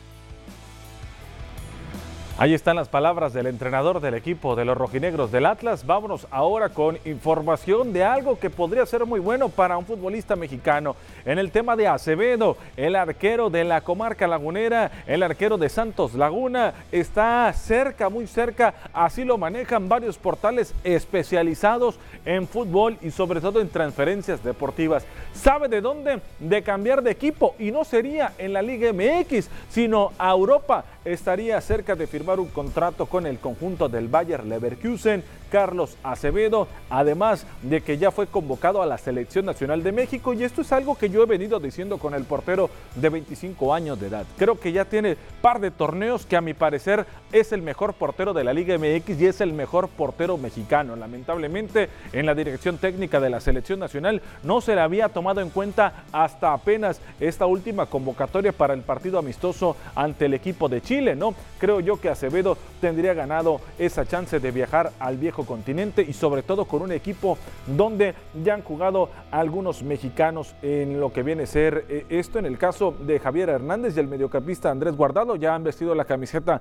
Ahí 2.38 2.52
están 2.52 2.76
las 2.76 2.90
palabras 2.90 3.32
del 3.32 3.46
entrenador 3.46 4.00
del 4.00 4.12
equipo 4.12 4.56
de 4.56 4.66
los 4.66 4.76
rojinegros 4.76 5.32
del 5.32 5.46
Atlas. 5.46 5.86
Vámonos 5.86 6.26
ahora 6.30 6.68
con 6.68 6.98
información 7.06 7.94
de 7.94 8.04
algo 8.04 8.38
que 8.38 8.50
podría 8.50 8.84
ser 8.84 9.06
muy 9.06 9.20
bueno 9.20 9.48
para 9.48 9.78
un 9.78 9.86
futbolista 9.86 10.36
mexicano. 10.36 10.96
En 11.24 11.38
el 11.38 11.50
tema 11.50 11.76
de 11.76 11.88
Acevedo, 11.88 12.58
el 12.76 12.94
arquero 12.94 13.48
de 13.48 13.64
la 13.64 13.80
comarca 13.80 14.26
lagunera, 14.26 14.90
el 15.06 15.22
arquero 15.22 15.56
de 15.56 15.70
Santos 15.70 16.12
Laguna, 16.12 16.74
está 16.92 17.50
cerca, 17.54 18.10
muy 18.10 18.26
cerca. 18.26 18.74
Así 18.92 19.24
lo 19.24 19.38
manejan 19.38 19.88
varios 19.88 20.18
portales 20.18 20.74
especializados 20.84 21.98
en 22.26 22.46
fútbol 22.46 22.98
y 23.00 23.12
sobre 23.12 23.40
todo 23.40 23.62
en 23.62 23.70
transferencias 23.70 24.44
deportivas. 24.44 25.06
¿Sabe 25.32 25.68
de 25.68 25.80
dónde? 25.80 26.20
De 26.38 26.62
cambiar 26.62 27.02
de 27.02 27.12
equipo 27.12 27.54
y 27.58 27.70
no 27.70 27.82
sería 27.82 28.34
en 28.36 28.52
la 28.52 28.60
Liga 28.60 28.92
MX, 28.92 29.48
sino 29.70 30.12
a 30.18 30.32
Europa. 30.32 30.84
Estaría 31.06 31.60
cerca 31.60 31.94
de 31.94 32.08
firmar 32.08 32.40
un 32.40 32.48
contrato 32.48 33.06
con 33.06 33.26
el 33.26 33.38
conjunto 33.38 33.88
del 33.88 34.08
Bayer 34.08 34.44
Leverkusen, 34.44 35.22
Carlos 35.56 35.96
Acevedo, 36.02 36.68
además 36.90 37.46
de 37.62 37.80
que 37.80 37.96
ya 37.96 38.10
fue 38.10 38.26
convocado 38.26 38.82
a 38.82 38.86
la 38.86 38.98
Selección 38.98 39.46
Nacional 39.46 39.82
de 39.82 39.90
México 39.90 40.34
y 40.34 40.44
esto 40.44 40.60
es 40.60 40.70
algo 40.70 40.98
que 40.98 41.08
yo 41.08 41.22
he 41.22 41.26
venido 41.26 41.58
diciendo 41.58 41.96
con 41.96 42.12
el 42.12 42.24
portero 42.24 42.68
de 42.94 43.08
25 43.08 43.72
años 43.72 43.98
de 43.98 44.08
edad. 44.08 44.26
Creo 44.36 44.60
que 44.60 44.72
ya 44.72 44.84
tiene 44.84 45.16
par 45.40 45.60
de 45.60 45.70
torneos 45.70 46.26
que 46.26 46.36
a 46.36 46.42
mi 46.42 46.52
parecer 46.52 47.06
es 47.32 47.52
el 47.52 47.62
mejor 47.62 47.94
portero 47.94 48.34
de 48.34 48.44
la 48.44 48.52
Liga 48.52 48.76
MX 48.76 49.18
y 49.18 49.26
es 49.28 49.40
el 49.40 49.54
mejor 49.54 49.88
portero 49.88 50.36
mexicano. 50.36 50.94
Lamentablemente 50.94 51.88
en 52.12 52.26
la 52.26 52.34
dirección 52.34 52.76
técnica 52.76 53.18
de 53.18 53.30
la 53.30 53.40
Selección 53.40 53.80
Nacional 53.80 54.20
no 54.42 54.60
se 54.60 54.74
le 54.74 54.82
había 54.82 55.08
tomado 55.08 55.40
en 55.40 55.48
cuenta 55.48 56.04
hasta 56.12 56.52
apenas 56.52 57.00
esta 57.18 57.46
última 57.46 57.86
convocatoria 57.86 58.52
para 58.52 58.74
el 58.74 58.82
partido 58.82 59.18
amistoso 59.18 59.74
ante 59.94 60.26
el 60.26 60.34
equipo 60.34 60.68
de 60.68 60.82
Chile, 60.82 61.16
¿no? 61.16 61.34
Creo 61.58 61.80
yo 61.80 61.98
que 61.98 62.10
Acevedo 62.10 62.58
tendría 62.82 63.14
ganado 63.14 63.62
esa 63.78 64.04
chance 64.04 64.38
de 64.38 64.50
viajar 64.50 64.92
al 64.98 65.16
viejo 65.16 65.45
continente 65.46 66.02
y 66.02 66.12
sobre 66.12 66.42
todo 66.42 66.66
con 66.66 66.82
un 66.82 66.92
equipo 66.92 67.38
donde 67.66 68.14
ya 68.44 68.54
han 68.54 68.62
jugado 68.62 69.08
algunos 69.30 69.82
mexicanos 69.82 70.54
en 70.62 71.00
lo 71.00 71.12
que 71.12 71.22
viene 71.22 71.44
a 71.44 71.46
ser 71.46 71.86
eh, 71.88 72.04
esto. 72.08 72.38
En 72.38 72.46
el 72.46 72.58
caso 72.58 72.94
de 73.00 73.18
Javier 73.18 73.48
Hernández 73.48 73.96
y 73.96 74.00
el 74.00 74.08
mediocampista 74.08 74.70
Andrés 74.70 74.96
Guardado 74.96 75.36
ya 75.36 75.54
han 75.54 75.64
vestido 75.64 75.94
la 75.94 76.04
camiseta 76.04 76.60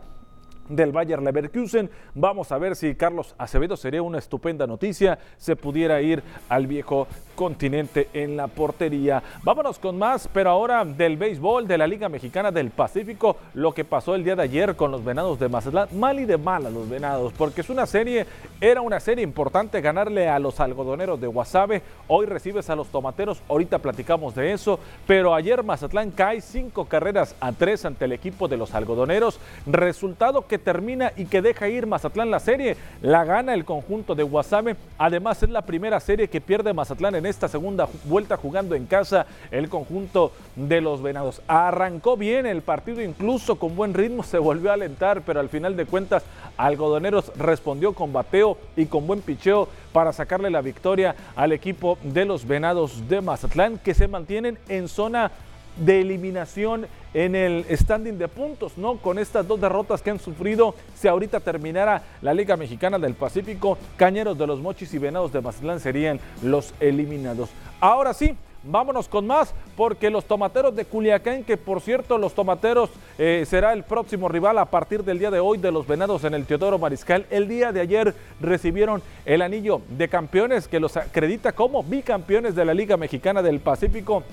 del 0.69 0.91
Bayer 0.91 1.21
Leverkusen. 1.21 1.89
Vamos 2.13 2.51
a 2.51 2.57
ver 2.57 2.75
si 2.75 2.95
Carlos 2.95 3.35
Acevedo 3.37 3.77
sería 3.77 4.01
una 4.01 4.19
estupenda 4.19 4.67
noticia, 4.67 5.19
se 5.37 5.55
pudiera 5.55 6.01
ir 6.01 6.23
al 6.49 6.67
viejo 6.67 7.07
continente 7.35 8.09
en 8.13 8.37
la 8.37 8.47
portería. 8.47 9.21
Vámonos 9.43 9.77
con 9.79 9.97
más, 9.97 10.29
pero 10.31 10.49
ahora 10.49 10.85
del 10.85 11.17
béisbol 11.17 11.67
de 11.67 11.77
la 11.77 11.87
Liga 11.87 12.09
Mexicana 12.09 12.51
del 12.51 12.71
Pacífico, 12.71 13.37
lo 13.53 13.73
que 13.73 13.83
pasó 13.83 14.15
el 14.15 14.23
día 14.23 14.35
de 14.35 14.43
ayer 14.43 14.75
con 14.75 14.91
los 14.91 15.03
Venados 15.03 15.39
de 15.39 15.49
Mazatlán, 15.49 15.89
mal 15.93 16.19
y 16.19 16.25
de 16.25 16.37
mal 16.37 16.65
a 16.65 16.69
los 16.69 16.89
Venados, 16.89 17.33
porque 17.33 17.61
es 17.61 17.69
una 17.69 17.85
serie, 17.85 18.25
era 18.61 18.81
una 18.81 18.99
serie 18.99 19.23
importante 19.23 19.81
ganarle 19.81 20.29
a 20.29 20.39
los 20.39 20.59
algodoneros 20.59 21.19
de 21.19 21.27
Guasave, 21.27 21.81
hoy 22.07 22.25
recibes 22.25 22.69
a 22.69 22.75
los 22.75 22.87
tomateros, 22.87 23.41
ahorita 23.49 23.79
platicamos 23.79 24.35
de 24.35 24.53
eso, 24.53 24.79
pero 25.05 25.35
ayer 25.35 25.63
Mazatlán 25.63 26.11
cae 26.11 26.41
cinco 26.41 26.85
carreras 26.85 27.35
a 27.39 27.51
tres 27.51 27.85
ante 27.85 28.05
el 28.05 28.13
equipo 28.13 28.47
de 28.47 28.57
los 28.57 28.73
algodoneros, 28.73 29.39
resultado 29.65 30.47
que 30.47 30.54
termina 30.57 31.11
y 31.15 31.25
que 31.25 31.41
deja 31.41 31.67
ir 31.67 31.87
Mazatlán 31.87 32.31
la 32.31 32.39
serie, 32.39 32.77
la 33.01 33.23
gana 33.23 33.53
el 33.53 33.65
conjunto 33.65 34.15
de 34.15 34.23
Guasave, 34.23 34.75
además 34.97 35.41
es 35.43 35.49
la 35.49 35.63
primera 35.63 35.99
serie 35.99 36.27
que 36.27 36.41
pierde 36.41 36.73
Mazatlán 36.73 37.15
en 37.15 37.25
esta 37.25 37.47
segunda 37.47 37.87
vuelta 38.05 38.37
jugando 38.37 38.75
en 38.75 38.85
casa 38.85 39.25
el 39.51 39.69
conjunto 39.69 40.31
de 40.55 40.81
los 40.81 41.01
Venados. 41.01 41.41
Arrancó 41.47 42.17
bien 42.17 42.45
el 42.45 42.61
partido, 42.61 43.01
incluso 43.01 43.57
con 43.57 43.75
buen 43.75 43.93
ritmo, 43.93 44.23
se 44.23 44.37
volvió 44.37 44.71
a 44.71 44.73
alentar, 44.73 45.21
pero 45.21 45.39
al 45.39 45.49
final 45.49 45.75
de 45.75 45.85
cuentas 45.85 46.23
Algodoneros 46.57 47.31
respondió 47.37 47.93
con 47.93 48.13
bateo 48.13 48.57
y 48.75 48.85
con 48.85 49.07
buen 49.07 49.21
picheo 49.21 49.67
para 49.91 50.13
sacarle 50.13 50.49
la 50.49 50.61
victoria 50.61 51.15
al 51.35 51.51
equipo 51.51 51.97
de 52.03 52.25
los 52.25 52.45
Venados 52.47 53.07
de 53.07 53.21
Mazatlán 53.21 53.77
que 53.77 53.93
se 53.93 54.07
mantienen 54.07 54.57
en 54.69 54.87
zona 54.87 55.31
de 55.77 56.01
eliminación 56.01 56.87
en 57.13 57.35
el 57.35 57.65
standing 57.71 58.17
de 58.17 58.27
puntos, 58.27 58.77
¿no? 58.77 58.97
Con 58.97 59.19
estas 59.19 59.47
dos 59.47 59.59
derrotas 59.59 60.01
que 60.01 60.11
han 60.11 60.19
sufrido, 60.19 60.75
si 60.95 61.07
ahorita 61.07 61.39
terminara 61.39 62.03
la 62.21 62.33
Liga 62.33 62.57
Mexicana 62.57 62.99
del 62.99 63.13
Pacífico, 63.13 63.77
Cañeros 63.95 64.37
de 64.37 64.47
los 64.47 64.59
Mochis 64.59 64.93
y 64.93 64.97
Venados 64.97 65.31
de 65.31 65.41
Mazatlán 65.41 65.79
serían 65.79 66.19
los 66.43 66.73
eliminados. 66.79 67.49
Ahora 67.79 68.13
sí, 68.13 68.35
vámonos 68.65 69.07
con 69.07 69.27
más, 69.27 69.53
porque 69.77 70.09
los 70.09 70.25
tomateros 70.25 70.75
de 70.75 70.85
Culiacán, 70.85 71.43
que 71.43 71.55
por 71.57 71.81
cierto 71.81 72.17
los 72.17 72.33
tomateros 72.33 72.89
eh, 73.17 73.45
será 73.47 73.73
el 73.73 73.83
próximo 73.83 74.27
rival 74.27 74.57
a 74.57 74.65
partir 74.65 75.03
del 75.03 75.19
día 75.19 75.31
de 75.31 75.39
hoy 75.39 75.57
de 75.57 75.71
los 75.71 75.87
venados 75.87 76.23
en 76.23 76.33
el 76.33 76.45
Teodoro 76.45 76.79
Mariscal, 76.79 77.25
el 77.29 77.47
día 77.47 77.71
de 77.71 77.81
ayer 77.81 78.13
recibieron 78.41 79.01
el 79.25 79.41
anillo 79.41 79.81
de 79.89 80.09
campeones 80.09 80.67
que 80.67 80.79
los 80.79 80.97
acredita 80.97 81.53
como 81.53 81.83
bicampeones 81.83 82.55
de 82.55 82.65
la 82.65 82.73
Liga 82.73 82.97
Mexicana 82.97 83.41
del 83.41 83.59
Pacífico 83.59 84.23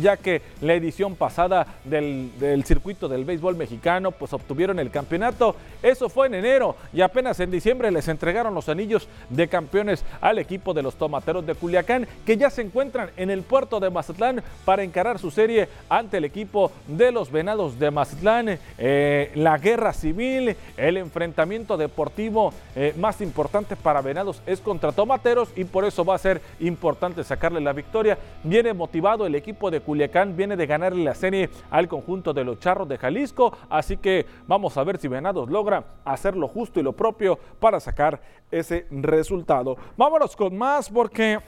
ya 0.00 0.16
que 0.16 0.42
la 0.60 0.74
edición 0.74 1.16
pasada 1.16 1.66
del, 1.84 2.30
circuito 2.64 3.08
del 3.08 3.24
béisbol 3.24 3.56
mexicano 3.56 4.10
pues 4.10 4.32
obtuvieron 4.32 4.78
el 4.78 4.90
campeonato. 4.90 5.56
Eso 5.82 6.08
fue 6.08 6.26
en 6.26 6.34
enero 6.34 6.76
y 6.92 7.00
apenas 7.00 7.40
en 7.40 7.50
diciembre 7.50 7.90
les 7.90 8.08
entregaron 8.08 8.54
los 8.54 8.68
anillos 8.68 9.08
de 9.28 9.48
campeones 9.48 10.04
al 10.20 10.38
equipo 10.38 10.74
de 10.74 10.82
los 10.82 10.94
Tomateros 10.94 11.46
de 11.46 11.54
Culiacán 11.54 12.06
que 12.24 12.36
ya 12.36 12.50
se 12.50 12.62
encuentran 12.62 13.10
en 13.16 13.30
el 13.30 13.42
puerto 13.42 13.80
de 13.80 13.90
Mazatlán 13.90 14.42
para 14.64 14.82
encarar 14.82 15.18
su 15.18 15.30
serie 15.30 15.68
ante 15.88 16.18
el 16.18 16.24
equipo 16.24 16.72
de 16.86 17.12
los 17.12 17.30
Venados 17.30 17.78
de 17.78 17.90
Mazatlán. 17.90 18.58
Eh, 18.78 19.30
la 19.34 19.58
guerra 19.58 19.92
civil, 19.92 20.56
el 20.76 20.96
enfrentamiento 20.96 21.76
deportivo 21.76 22.52
eh, 22.74 22.94
más 22.98 23.20
importante 23.20 23.76
para 23.76 24.00
Venados 24.00 24.42
es 24.46 24.60
contra 24.60 24.92
Tomateros 24.92 25.50
y 25.56 25.64
por 25.64 25.84
eso 25.84 26.04
va 26.04 26.14
a 26.14 26.18
ser 26.18 26.40
importante 26.60 27.24
sacarle 27.24 27.60
la 27.60 27.72
victoria. 27.72 28.18
Viene 28.42 28.72
motivado 28.72 29.26
el 29.26 29.34
equipo 29.34 29.70
de 29.70 29.81
Culiacán 29.82 30.36
viene 30.36 30.56
de 30.56 30.66
ganarle 30.66 31.04
la 31.04 31.14
serie 31.14 31.50
al 31.70 31.88
conjunto 31.88 32.32
de 32.32 32.44
los 32.44 32.58
Charros 32.58 32.88
de 32.88 32.98
Jalisco, 32.98 33.56
así 33.68 33.96
que 33.96 34.26
vamos 34.46 34.76
a 34.76 34.84
ver 34.84 34.98
si 34.98 35.08
Venados 35.08 35.50
logra 35.50 35.84
hacer 36.04 36.36
lo 36.36 36.48
justo 36.48 36.80
y 36.80 36.82
lo 36.82 36.92
propio 36.92 37.38
para 37.60 37.80
sacar 37.80 38.20
ese 38.50 38.86
resultado. 38.90 39.76
Vámonos 39.96 40.36
con 40.36 40.56
más 40.56 40.88
porque 40.88 41.38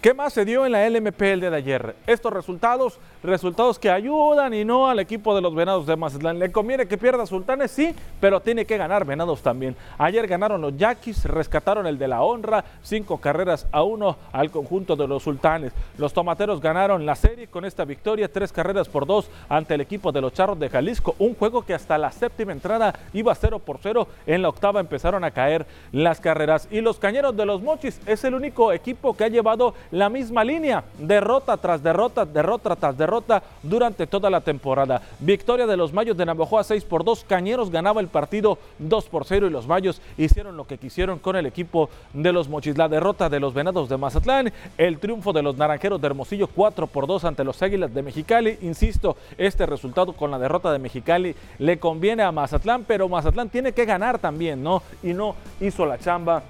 ¿Qué 0.00 0.14
más 0.14 0.34
se 0.34 0.44
dio 0.44 0.64
en 0.64 0.72
la 0.72 0.88
LMP 0.88 1.20
el 1.22 1.40
día 1.40 1.50
de 1.50 1.56
ayer? 1.56 1.96
Estos 2.06 2.32
resultados, 2.32 2.98
resultados 3.24 3.78
que 3.78 3.90
ayudan 3.90 4.54
y 4.54 4.64
no 4.64 4.88
al 4.88 5.00
equipo 5.00 5.34
de 5.34 5.40
los 5.40 5.52
Venados 5.54 5.86
de 5.86 5.96
Mazatlán. 5.96 6.38
¿Le 6.38 6.52
conviene 6.52 6.86
que 6.86 6.98
pierda 6.98 7.26
Sultanes? 7.26 7.72
Sí, 7.72 7.92
pero 8.20 8.40
tiene 8.40 8.66
que 8.66 8.76
ganar 8.76 9.04
Venados 9.04 9.42
también. 9.42 9.74
Ayer 9.98 10.28
ganaron 10.28 10.60
los 10.60 10.76
Yaquis, 10.76 11.24
rescataron 11.24 11.88
el 11.88 11.98
de 11.98 12.06
la 12.06 12.22
honra, 12.22 12.64
cinco 12.82 13.18
carreras 13.18 13.66
a 13.72 13.82
uno 13.82 14.16
al 14.32 14.50
conjunto 14.50 14.94
de 14.94 15.08
los 15.08 15.24
Sultanes. 15.24 15.72
Los 15.98 16.12
Tomateros 16.12 16.60
ganaron 16.60 17.04
la 17.04 17.16
serie 17.16 17.48
con 17.48 17.64
esta 17.64 17.84
victoria, 17.84 18.30
tres 18.30 18.52
carreras 18.52 18.88
por 18.88 19.06
dos 19.06 19.28
ante 19.48 19.74
el 19.74 19.80
equipo 19.80 20.12
de 20.12 20.20
los 20.20 20.32
Charros 20.34 20.60
de 20.60 20.68
Jalisco. 20.68 21.16
Un 21.18 21.34
juego 21.34 21.62
que 21.62 21.74
hasta 21.74 21.98
la 21.98 22.12
séptima 22.12 22.52
entrada 22.52 22.94
iba 23.12 23.34
0 23.34 23.58
por 23.58 23.78
0. 23.82 24.06
En 24.26 24.42
la 24.42 24.50
octava 24.50 24.78
empezaron 24.78 25.24
a 25.24 25.32
caer 25.32 25.66
las 25.90 26.20
carreras. 26.20 26.68
Y 26.70 26.80
los 26.80 26.98
Cañeros 26.98 27.36
de 27.36 27.46
los 27.46 27.60
Mochis 27.60 28.00
es 28.06 28.22
el 28.22 28.34
único 28.34 28.72
equipo 28.72 29.16
que 29.16 29.24
ha 29.24 29.28
llevado 29.28 29.74
la 29.90 30.08
misma 30.08 30.44
línea, 30.44 30.84
derrota 30.98 31.56
tras 31.56 31.82
derrota, 31.82 32.24
derrota 32.24 32.76
tras 32.76 32.96
derrota 32.96 33.42
durante 33.62 34.06
toda 34.06 34.30
la 34.30 34.40
temporada. 34.40 35.02
Victoria 35.20 35.66
de 35.66 35.76
los 35.76 35.92
Mayos 35.92 36.16
de 36.16 36.26
Navajoa 36.26 36.64
6 36.64 36.84
por 36.84 37.04
2, 37.04 37.24
Cañeros 37.28 37.70
ganaba 37.70 38.00
el 38.00 38.08
partido 38.08 38.58
2 38.78 39.04
por 39.06 39.24
0 39.24 39.46
y 39.46 39.50
los 39.50 39.66
Mayos 39.66 40.00
hicieron 40.16 40.56
lo 40.56 40.66
que 40.66 40.78
quisieron 40.78 41.18
con 41.18 41.36
el 41.36 41.46
equipo 41.46 41.88
de 42.12 42.32
los 42.32 42.48
Mochis. 42.48 42.76
La 42.76 42.88
derrota 42.88 43.28
de 43.28 43.40
los 43.40 43.54
Venados 43.54 43.88
de 43.88 43.96
Mazatlán, 43.96 44.52
el 44.76 44.98
triunfo 44.98 45.32
de 45.32 45.42
los 45.42 45.56
Naranjeros 45.56 46.00
de 46.00 46.06
Hermosillo 46.06 46.48
4 46.48 46.86
por 46.86 47.06
2 47.06 47.24
ante 47.24 47.44
los 47.44 47.62
Águilas 47.62 47.92
de 47.94 48.02
Mexicali. 48.02 48.58
Insisto, 48.62 49.16
este 49.38 49.66
resultado 49.66 50.12
con 50.12 50.30
la 50.30 50.38
derrota 50.38 50.72
de 50.72 50.78
Mexicali 50.78 51.34
le 51.58 51.78
conviene 51.78 52.22
a 52.22 52.32
Mazatlán, 52.32 52.84
pero 52.84 53.08
Mazatlán 53.08 53.48
tiene 53.48 53.72
que 53.72 53.84
ganar 53.84 54.18
también, 54.18 54.62
¿no? 54.62 54.82
Y 55.02 55.12
no 55.12 55.34
hizo 55.60 55.86
la 55.86 55.98
chamba 55.98 56.42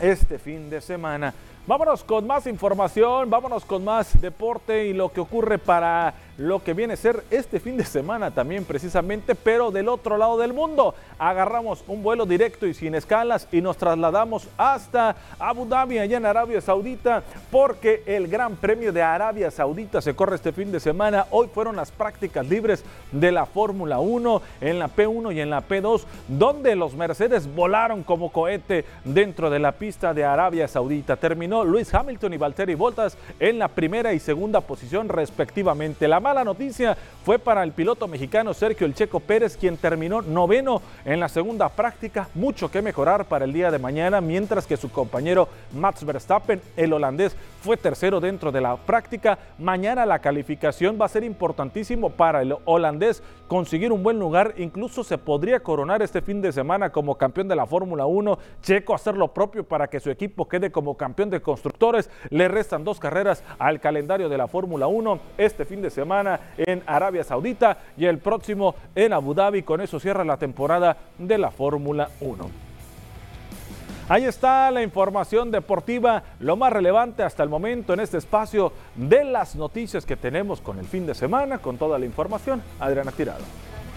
este 0.00 0.38
fin 0.38 0.68
de 0.70 0.80
semana. 0.80 1.34
Vámonos 1.66 2.04
con 2.04 2.26
más 2.26 2.46
información, 2.46 3.30
vámonos 3.30 3.64
con 3.64 3.82
más 3.84 4.20
deporte 4.20 4.84
y 4.84 4.92
lo 4.92 5.10
que 5.10 5.20
ocurre 5.20 5.56
para 5.56 6.12
lo 6.36 6.62
que 6.62 6.74
viene 6.74 6.94
a 6.94 6.96
ser 6.96 7.22
este 7.30 7.60
fin 7.60 7.76
de 7.76 7.84
semana 7.84 8.30
también 8.30 8.64
precisamente, 8.64 9.34
pero 9.34 9.70
del 9.70 9.88
otro 9.88 10.16
lado 10.16 10.38
del 10.38 10.52
mundo. 10.52 10.94
Agarramos 11.18 11.84
un 11.86 12.02
vuelo 12.02 12.26
directo 12.26 12.66
y 12.66 12.74
sin 12.74 12.94
escalas 12.94 13.46
y 13.52 13.60
nos 13.60 13.76
trasladamos 13.76 14.48
hasta 14.56 15.16
Abu 15.38 15.66
Dhabi, 15.66 15.98
allá 15.98 16.16
en 16.16 16.26
Arabia 16.26 16.60
Saudita, 16.60 17.22
porque 17.50 18.02
el 18.06 18.28
Gran 18.28 18.56
Premio 18.56 18.92
de 18.92 19.02
Arabia 19.02 19.50
Saudita 19.50 20.00
se 20.00 20.14
corre 20.14 20.36
este 20.36 20.52
fin 20.52 20.72
de 20.72 20.80
semana. 20.80 21.26
Hoy 21.30 21.48
fueron 21.52 21.76
las 21.76 21.90
prácticas 21.90 22.46
libres 22.48 22.84
de 23.12 23.30
la 23.30 23.46
Fórmula 23.46 24.00
1 24.00 24.42
en 24.60 24.78
la 24.78 24.88
P1 24.88 25.34
y 25.34 25.40
en 25.40 25.50
la 25.50 25.66
P2, 25.66 26.02
donde 26.28 26.74
los 26.74 26.94
Mercedes 26.94 27.52
volaron 27.54 28.02
como 28.02 28.32
cohete 28.32 28.84
dentro 29.04 29.50
de 29.50 29.58
la 29.58 29.72
pista 29.72 30.12
de 30.14 30.24
Arabia 30.24 30.66
Saudita. 30.68 31.16
Terminó 31.16 31.64
Luis 31.64 31.92
Hamilton 31.94 32.34
y 32.34 32.38
Valtteri 32.38 32.74
Bottas 32.74 33.16
en 33.38 33.58
la 33.58 33.68
primera 33.68 34.12
y 34.12 34.18
segunda 34.18 34.60
posición 34.60 35.08
respectivamente. 35.08 36.08
Mala 36.24 36.42
noticia 36.42 36.96
fue 37.22 37.38
para 37.38 37.62
el 37.62 37.72
piloto 37.72 38.08
mexicano 38.08 38.54
Sergio 38.54 38.86
El 38.86 38.94
Checo 38.94 39.20
Pérez, 39.20 39.58
quien 39.58 39.76
terminó 39.76 40.22
noveno 40.22 40.80
en 41.04 41.20
la 41.20 41.28
segunda 41.28 41.68
práctica. 41.68 42.30
Mucho 42.34 42.70
que 42.70 42.80
mejorar 42.80 43.26
para 43.26 43.44
el 43.44 43.52
día 43.52 43.70
de 43.70 43.78
mañana, 43.78 44.22
mientras 44.22 44.66
que 44.66 44.78
su 44.78 44.90
compañero 44.90 45.50
Max 45.74 46.02
Verstappen, 46.02 46.62
el 46.78 46.94
holandés, 46.94 47.36
fue 47.64 47.78
tercero 47.78 48.20
dentro 48.20 48.52
de 48.52 48.60
la 48.60 48.76
práctica. 48.76 49.38
Mañana 49.58 50.04
la 50.04 50.18
calificación 50.18 50.98
va 51.00 51.06
a 51.06 51.08
ser 51.08 51.24
importantísimo 51.24 52.10
para 52.10 52.42
el 52.42 52.54
holandés 52.66 53.22
conseguir 53.48 53.90
un 53.90 54.02
buen 54.02 54.18
lugar. 54.18 54.52
Incluso 54.58 55.02
se 55.02 55.16
podría 55.16 55.60
coronar 55.60 56.02
este 56.02 56.20
fin 56.20 56.42
de 56.42 56.52
semana 56.52 56.92
como 56.92 57.16
campeón 57.16 57.48
de 57.48 57.56
la 57.56 57.64
Fórmula 57.64 58.04
1. 58.04 58.38
Checo 58.60 58.94
hacer 58.94 59.16
lo 59.16 59.28
propio 59.28 59.64
para 59.64 59.88
que 59.88 59.98
su 59.98 60.10
equipo 60.10 60.46
quede 60.46 60.70
como 60.70 60.98
campeón 60.98 61.30
de 61.30 61.40
constructores. 61.40 62.10
Le 62.28 62.48
restan 62.48 62.84
dos 62.84 63.00
carreras 63.00 63.42
al 63.58 63.80
calendario 63.80 64.28
de 64.28 64.36
la 64.36 64.46
Fórmula 64.46 64.86
1 64.86 65.18
este 65.38 65.64
fin 65.64 65.80
de 65.80 65.88
semana 65.88 66.40
en 66.58 66.82
Arabia 66.84 67.24
Saudita 67.24 67.78
y 67.96 68.04
el 68.04 68.18
próximo 68.18 68.74
en 68.94 69.14
Abu 69.14 69.32
Dhabi. 69.32 69.62
Con 69.62 69.80
eso 69.80 69.98
cierra 69.98 70.22
la 70.22 70.36
temporada 70.36 70.98
de 71.16 71.38
la 71.38 71.50
Fórmula 71.50 72.10
1. 72.20 72.73
Ahí 74.06 74.24
está 74.26 74.70
la 74.70 74.82
información 74.82 75.50
deportiva, 75.50 76.22
lo 76.38 76.56
más 76.56 76.70
relevante 76.70 77.22
hasta 77.22 77.42
el 77.42 77.48
momento 77.48 77.94
en 77.94 78.00
este 78.00 78.18
espacio 78.18 78.70
de 78.94 79.24
las 79.24 79.56
noticias 79.56 80.04
que 80.04 80.14
tenemos 80.14 80.60
con 80.60 80.78
el 80.78 80.84
fin 80.84 81.06
de 81.06 81.14
semana, 81.14 81.56
con 81.56 81.78
toda 81.78 81.98
la 81.98 82.04
información. 82.04 82.62
Adriana 82.78 83.12
Tirado. 83.12 83.42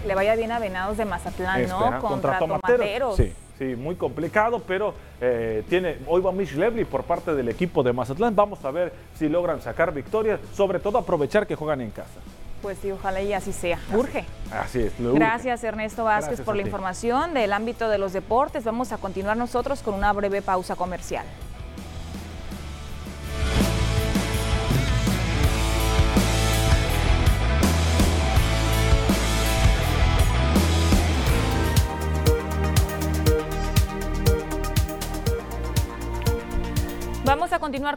Le 0.06 0.14
vaya 0.14 0.34
bien 0.34 0.50
a 0.50 0.60
Venados 0.60 0.96
de 0.96 1.04
Mazatlán, 1.04 1.68
¿no? 1.68 1.98
Contra, 2.00 2.38
Tomateros. 2.38 3.16
Sí, 3.16 3.34
sí, 3.58 3.76
muy 3.76 3.96
complicado, 3.96 4.62
pero 4.66 4.94
eh, 5.20 5.62
tiene, 5.68 5.98
hoy 6.06 6.22
va 6.22 6.32
Mitch 6.32 6.54
Levy 6.54 6.86
por 6.86 7.04
parte 7.04 7.34
del 7.34 7.50
equipo 7.50 7.82
de 7.82 7.92
Mazatlán. 7.92 8.34
Vamos 8.34 8.64
a 8.64 8.70
ver 8.70 8.94
si 9.14 9.28
logran 9.28 9.60
sacar 9.60 9.92
victorias, 9.92 10.40
sobre 10.54 10.78
todo 10.78 10.96
aprovechar 10.96 11.46
que 11.46 11.54
juegan 11.54 11.82
en 11.82 11.90
casa. 11.90 12.20
Pues 12.62 12.78
sí, 12.82 12.90
ojalá 12.90 13.20
y 13.22 13.32
así 13.32 13.52
sea. 13.52 13.78
Urge. 13.94 14.24
Así 14.50 14.80
es. 14.80 14.92
Gracias 14.98 15.62
Ernesto 15.62 16.04
Vázquez 16.04 16.40
por 16.40 16.56
la 16.56 16.62
información 16.62 17.34
del 17.34 17.52
ámbito 17.52 17.88
de 17.88 17.98
los 17.98 18.12
deportes. 18.12 18.64
Vamos 18.64 18.92
a 18.92 18.98
continuar 18.98 19.36
nosotros 19.36 19.82
con 19.82 19.94
una 19.94 20.12
breve 20.12 20.42
pausa 20.42 20.74
comercial. 20.74 21.24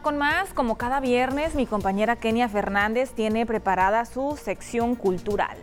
Con 0.00 0.16
más. 0.16 0.54
Como 0.54 0.78
cada 0.78 1.00
viernes, 1.00 1.54
mi 1.54 1.66
compañera 1.66 2.16
Kenia 2.16 2.48
Fernández 2.48 3.12
tiene 3.12 3.44
preparada 3.44 4.06
su 4.06 4.38
sección 4.42 4.94
cultural. 4.94 5.58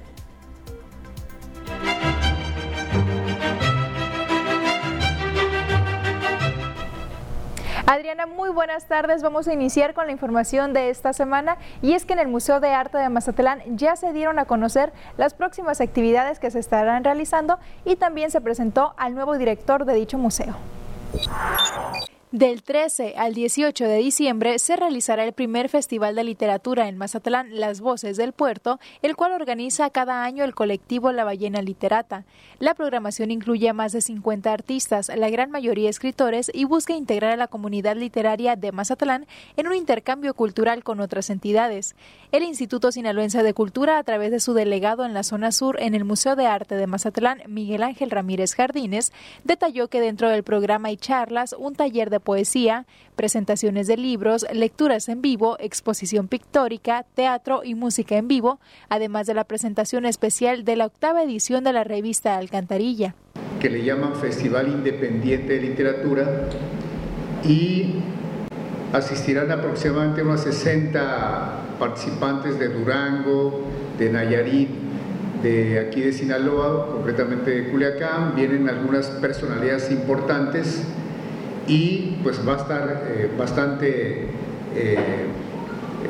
Adriana, 7.87 8.27
muy 8.27 8.51
buenas 8.51 8.85
tardes. 8.85 9.23
Vamos 9.23 9.47
a 9.47 9.53
iniciar 9.53 9.95
con 9.95 10.05
la 10.05 10.11
información 10.11 10.73
de 10.73 10.91
esta 10.91 11.11
semana 11.11 11.57
y 11.81 11.93
es 11.93 12.05
que 12.05 12.13
en 12.13 12.19
el 12.19 12.27
Museo 12.27 12.59
de 12.59 12.69
Arte 12.69 12.99
de 12.99 13.09
Mazatlán 13.09 13.63
ya 13.75 13.95
se 13.95 14.13
dieron 14.13 14.37
a 14.37 14.45
conocer 14.45 14.93
las 15.17 15.33
próximas 15.33 15.81
actividades 15.81 16.37
que 16.37 16.51
se 16.51 16.59
estarán 16.59 17.03
realizando 17.03 17.57
y 17.85 17.95
también 17.95 18.29
se 18.29 18.41
presentó 18.41 18.93
al 18.97 19.15
nuevo 19.15 19.35
director 19.39 19.85
de 19.85 19.95
dicho 19.95 20.19
museo. 20.19 20.55
Del 22.31 22.61
13 22.61 23.15
al 23.17 23.33
18 23.33 23.85
de 23.85 23.97
diciembre 23.97 24.59
se 24.59 24.75
realizará 24.75 25.23
el 25.23 25.33
primer 25.33 25.67
Festival 25.67 26.13
de 26.13 26.23
Literatura 26.23 26.87
en 26.87 26.95
Mazatlán, 26.95 27.59
Las 27.59 27.81
Voces 27.81 28.17
del 28.17 28.33
Puerto, 28.33 28.79
el 29.01 29.15
cual 29.15 29.31
organiza 29.31 29.89
cada 29.89 30.23
año 30.23 30.43
el 30.43 30.53
colectivo 30.53 31.11
La 31.11 31.23
Ballena 31.23 31.63
Literata. 31.63 32.25
La 32.59 32.75
programación 32.75 33.31
incluye 33.31 33.67
a 33.67 33.73
más 33.73 33.93
de 33.93 34.01
50 34.01 34.53
artistas, 34.53 35.09
la 35.15 35.31
gran 35.31 35.49
mayoría 35.49 35.89
escritores, 35.89 36.51
y 36.53 36.65
busca 36.65 36.93
integrar 36.93 37.31
a 37.31 37.35
la 37.35 37.47
comunidad 37.47 37.97
literaria 37.97 38.55
de 38.55 38.71
Mazatlán 38.73 39.25
en 39.57 39.65
un 39.65 39.73
intercambio 39.73 40.35
cultural 40.35 40.83
con 40.83 40.99
otras 40.99 41.31
entidades. 41.31 41.95
El 42.31 42.43
Instituto 42.43 42.91
Sinaloense 42.91 43.41
de 43.41 43.55
Cultura, 43.55 43.97
a 43.97 44.03
través 44.03 44.29
de 44.29 44.39
su 44.39 44.53
delegado 44.53 45.03
en 45.03 45.15
la 45.15 45.23
zona 45.23 45.51
sur 45.51 45.81
en 45.81 45.95
el 45.95 46.05
Museo 46.05 46.35
de 46.35 46.45
Arte 46.45 46.75
de 46.75 46.85
Mazatlán, 46.85 47.41
Miguel 47.47 47.81
Ángel 47.81 48.11
Ramírez 48.11 48.53
Jardines, 48.53 49.13
detalló 49.45 49.87
que 49.87 49.99
dentro 49.99 50.29
del 50.29 50.43
programa 50.43 50.89
hay 50.89 50.97
charlas, 50.97 51.55
un 51.57 51.73
taller 51.73 52.11
de 52.11 52.18
poesía, 52.19 52.86
presentaciones 53.15 53.88
de 53.88 53.97
libros, 53.97 54.45
lecturas 54.53 55.10
en 55.10 55.21
vivo, 55.21 55.58
exposición 55.60 56.27
pictórica, 56.27 57.05
teatro 57.13 57.62
y 57.63 57.75
música 57.75 58.17
en 58.17 58.27
vivo, 58.27 58.60
además 58.89 59.27
de 59.27 59.34
la 59.34 59.43
presentación 59.43 60.05
especial 60.05 60.63
de 60.63 60.75
la 60.75 60.86
octava 60.86 61.23
edición 61.23 61.63
de 61.63 61.73
la 61.73 61.84
revista 61.84 62.38
Alcantarilla. 62.38 63.15
Que 63.60 63.69
le 63.69 63.84
llaman 63.84 64.15
Festival 64.15 64.67
Independiente 64.67 65.53
de 65.53 65.62
Literatura 65.62 66.49
y 67.43 67.95
asistirán 68.93 69.51
aproximadamente 69.51 70.21
unos 70.21 70.41
60 70.41 71.77
participantes 71.79 72.58
de 72.60 72.69
Durango, 72.69 73.62
de 73.97 74.10
Nayarit, 74.10 74.69
de 75.41 75.79
aquí 75.79 76.01
de 76.01 76.12
Sinaloa, 76.12 76.88
concretamente 76.88 77.51
de 77.51 77.69
Culiacán, 77.69 78.36
vienen 78.36 78.67
algunas 78.67 79.08
personalidades 79.08 79.89
importantes 79.91 80.84
y 81.69 82.17
pues 82.23 82.45
va 82.45 82.55
a 82.55 82.58
estar 82.58 83.03
eh, 83.08 83.32
bastante 83.38 84.23
eh, 84.75 85.27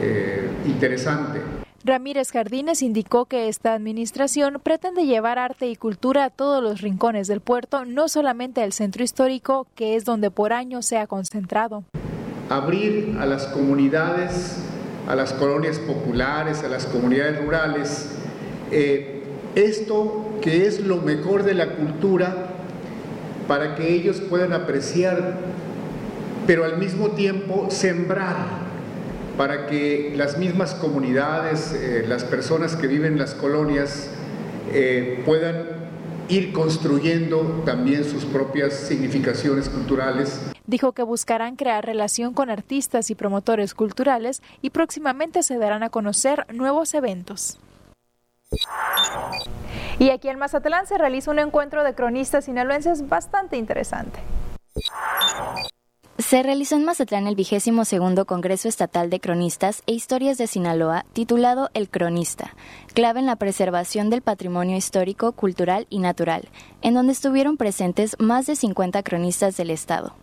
eh, 0.01 0.49
interesante. 0.65 1.41
Ramírez 1.83 2.31
Jardines 2.31 2.81
indicó 2.81 3.25
que 3.25 3.49
esta 3.49 3.73
administración 3.73 4.59
pretende 4.63 5.05
llevar 5.05 5.37
arte 5.37 5.67
y 5.67 5.75
cultura 5.75 6.25
a 6.25 6.29
todos 6.29 6.63
los 6.63 6.81
rincones 6.81 7.27
del 7.27 7.41
puerto, 7.41 7.85
no 7.85 8.07
solamente 8.07 8.61
al 8.61 8.73
centro 8.73 9.03
histórico, 9.03 9.67
que 9.75 9.95
es 9.95 10.05
donde 10.05 10.31
por 10.31 10.53
años 10.53 10.85
se 10.85 10.97
ha 10.97 11.07
concentrado. 11.07 11.83
Abrir 12.49 13.17
a 13.19 13.25
las 13.25 13.47
comunidades, 13.47 14.57
a 15.07 15.15
las 15.15 15.33
colonias 15.33 15.79
populares, 15.79 16.63
a 16.63 16.67
las 16.67 16.85
comunidades 16.85 17.41
rurales, 17.41 18.15
esto 19.55 20.25
que 20.41 20.67
es 20.67 20.81
lo 20.81 20.97
mejor 20.97 21.43
de 21.43 21.53
la 21.53 21.75
cultura 21.75 22.58
para 23.49 23.73
que 23.73 23.91
ellos 23.91 24.21
puedan 24.21 24.53
apreciar, 24.53 25.39
pero 26.45 26.65
al 26.65 26.77
mismo 26.77 27.09
tiempo 27.09 27.67
sembrar, 27.71 28.35
para 29.37 29.65
que 29.65 30.13
las 30.15 30.37
mismas 30.37 30.75
comunidades, 30.75 31.73
eh, 31.73 32.05
las 32.07 32.23
personas 32.23 32.75
que 32.75 32.85
viven 32.85 33.13
en 33.13 33.19
las 33.19 33.33
colonias, 33.33 34.11
eh, 34.71 35.23
puedan 35.25 35.65
ir 36.29 36.53
construyendo 36.53 37.63
también 37.65 38.03
sus 38.03 38.23
propias 38.23 38.71
significaciones 38.71 39.67
culturales. 39.67 40.39
Dijo 40.67 40.91
que 40.91 41.01
buscarán 41.01 41.55
crear 41.55 41.83
relación 41.83 42.35
con 42.35 42.51
artistas 42.51 43.09
y 43.09 43.15
promotores 43.15 43.73
culturales 43.73 44.43
y 44.61 44.69
próximamente 44.69 45.41
se 45.41 45.57
darán 45.57 45.81
a 45.81 45.89
conocer 45.89 46.45
nuevos 46.53 46.93
eventos. 46.93 47.57
Y 49.99 50.11
aquí 50.11 50.29
en 50.29 50.39
Mazatlán 50.39 50.87
se 50.87 50.97
realiza 50.97 51.29
un 51.29 51.39
encuentro 51.39 51.83
de 51.83 51.93
cronistas 51.93 52.45
sinaloenses 52.45 53.09
bastante 53.09 53.57
interesante. 53.57 54.19
Se 56.17 56.41
realizó 56.41 56.75
en 56.75 56.85
Mazatlán 56.85 57.27
el 57.27 57.35
vigésimo 57.35 57.83
segundo 57.85 58.25
Congreso 58.25 58.67
Estatal 58.69 59.09
de 59.09 59.19
Cronistas 59.19 59.83
e 59.87 59.93
Historias 59.93 60.37
de 60.37 60.47
Sinaloa, 60.47 61.05
titulado 61.13 61.69
El 61.73 61.89
Cronista, 61.89 62.55
clave 62.93 63.19
en 63.19 63.25
la 63.25 63.35
preservación 63.35 64.09
del 64.09 64.21
patrimonio 64.21 64.77
histórico, 64.77 65.33
cultural 65.33 65.85
y 65.89 65.99
natural, 65.99 66.49
en 66.81 66.93
donde 66.93 67.13
estuvieron 67.13 67.57
presentes 67.57 68.15
más 68.19 68.45
de 68.47 68.55
50 68.55 69.03
cronistas 69.03 69.57
del 69.57 69.69
Estado. 69.69 70.15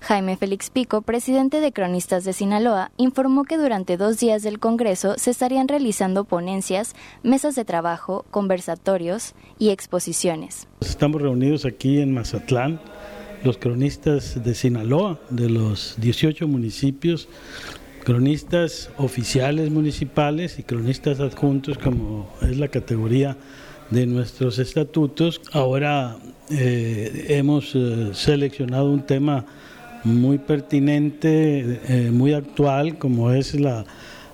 Jaime 0.00 0.36
Félix 0.36 0.70
Pico, 0.70 1.02
presidente 1.02 1.60
de 1.60 1.72
Cronistas 1.72 2.24
de 2.24 2.32
Sinaloa, 2.32 2.90
informó 2.96 3.44
que 3.44 3.56
durante 3.56 3.96
dos 3.96 4.18
días 4.18 4.42
del 4.42 4.58
Congreso 4.58 5.14
se 5.16 5.30
estarían 5.30 5.68
realizando 5.68 6.24
ponencias, 6.24 6.94
mesas 7.22 7.54
de 7.54 7.64
trabajo, 7.64 8.24
conversatorios 8.30 9.34
y 9.58 9.70
exposiciones. 9.70 10.68
Estamos 10.80 11.22
reunidos 11.22 11.64
aquí 11.64 12.00
en 12.00 12.12
Mazatlán 12.12 12.80
los 13.44 13.58
cronistas 13.58 14.42
de 14.42 14.54
Sinaloa, 14.54 15.20
de 15.28 15.50
los 15.50 15.96
18 15.98 16.48
municipios, 16.48 17.28
cronistas 18.02 18.90
oficiales 18.96 19.70
municipales 19.70 20.58
y 20.58 20.62
cronistas 20.62 21.20
adjuntos, 21.20 21.76
como 21.76 22.32
es 22.40 22.56
la 22.56 22.68
categoría 22.68 23.36
de 23.90 24.06
nuestros 24.06 24.58
estatutos. 24.58 25.42
Ahora 25.52 26.16
eh, 26.50 27.26
hemos 27.30 27.74
eh, 27.74 28.10
seleccionado 28.12 28.90
un 28.90 29.06
tema 29.06 29.46
muy 30.04 30.36
pertinente, 30.36 31.80
eh, 31.88 32.10
muy 32.10 32.34
actual, 32.34 32.98
como 32.98 33.30
es 33.30 33.58
la, 33.58 33.86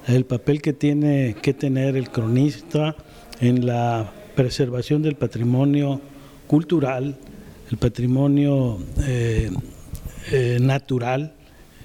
el 0.09 0.25
papel 0.25 0.61
que 0.61 0.73
tiene 0.73 1.37
que 1.41 1.55
tener 1.55 1.97
el 1.97 2.11
cronista 2.11 2.97
en 3.41 3.65
la 3.65 4.13
preservación 4.35 5.03
del 5.03 5.15
patrimonio 5.15 6.01
cultural, 6.49 7.17
el 7.71 7.77
patrimonio 7.77 8.79
natural 10.61 11.33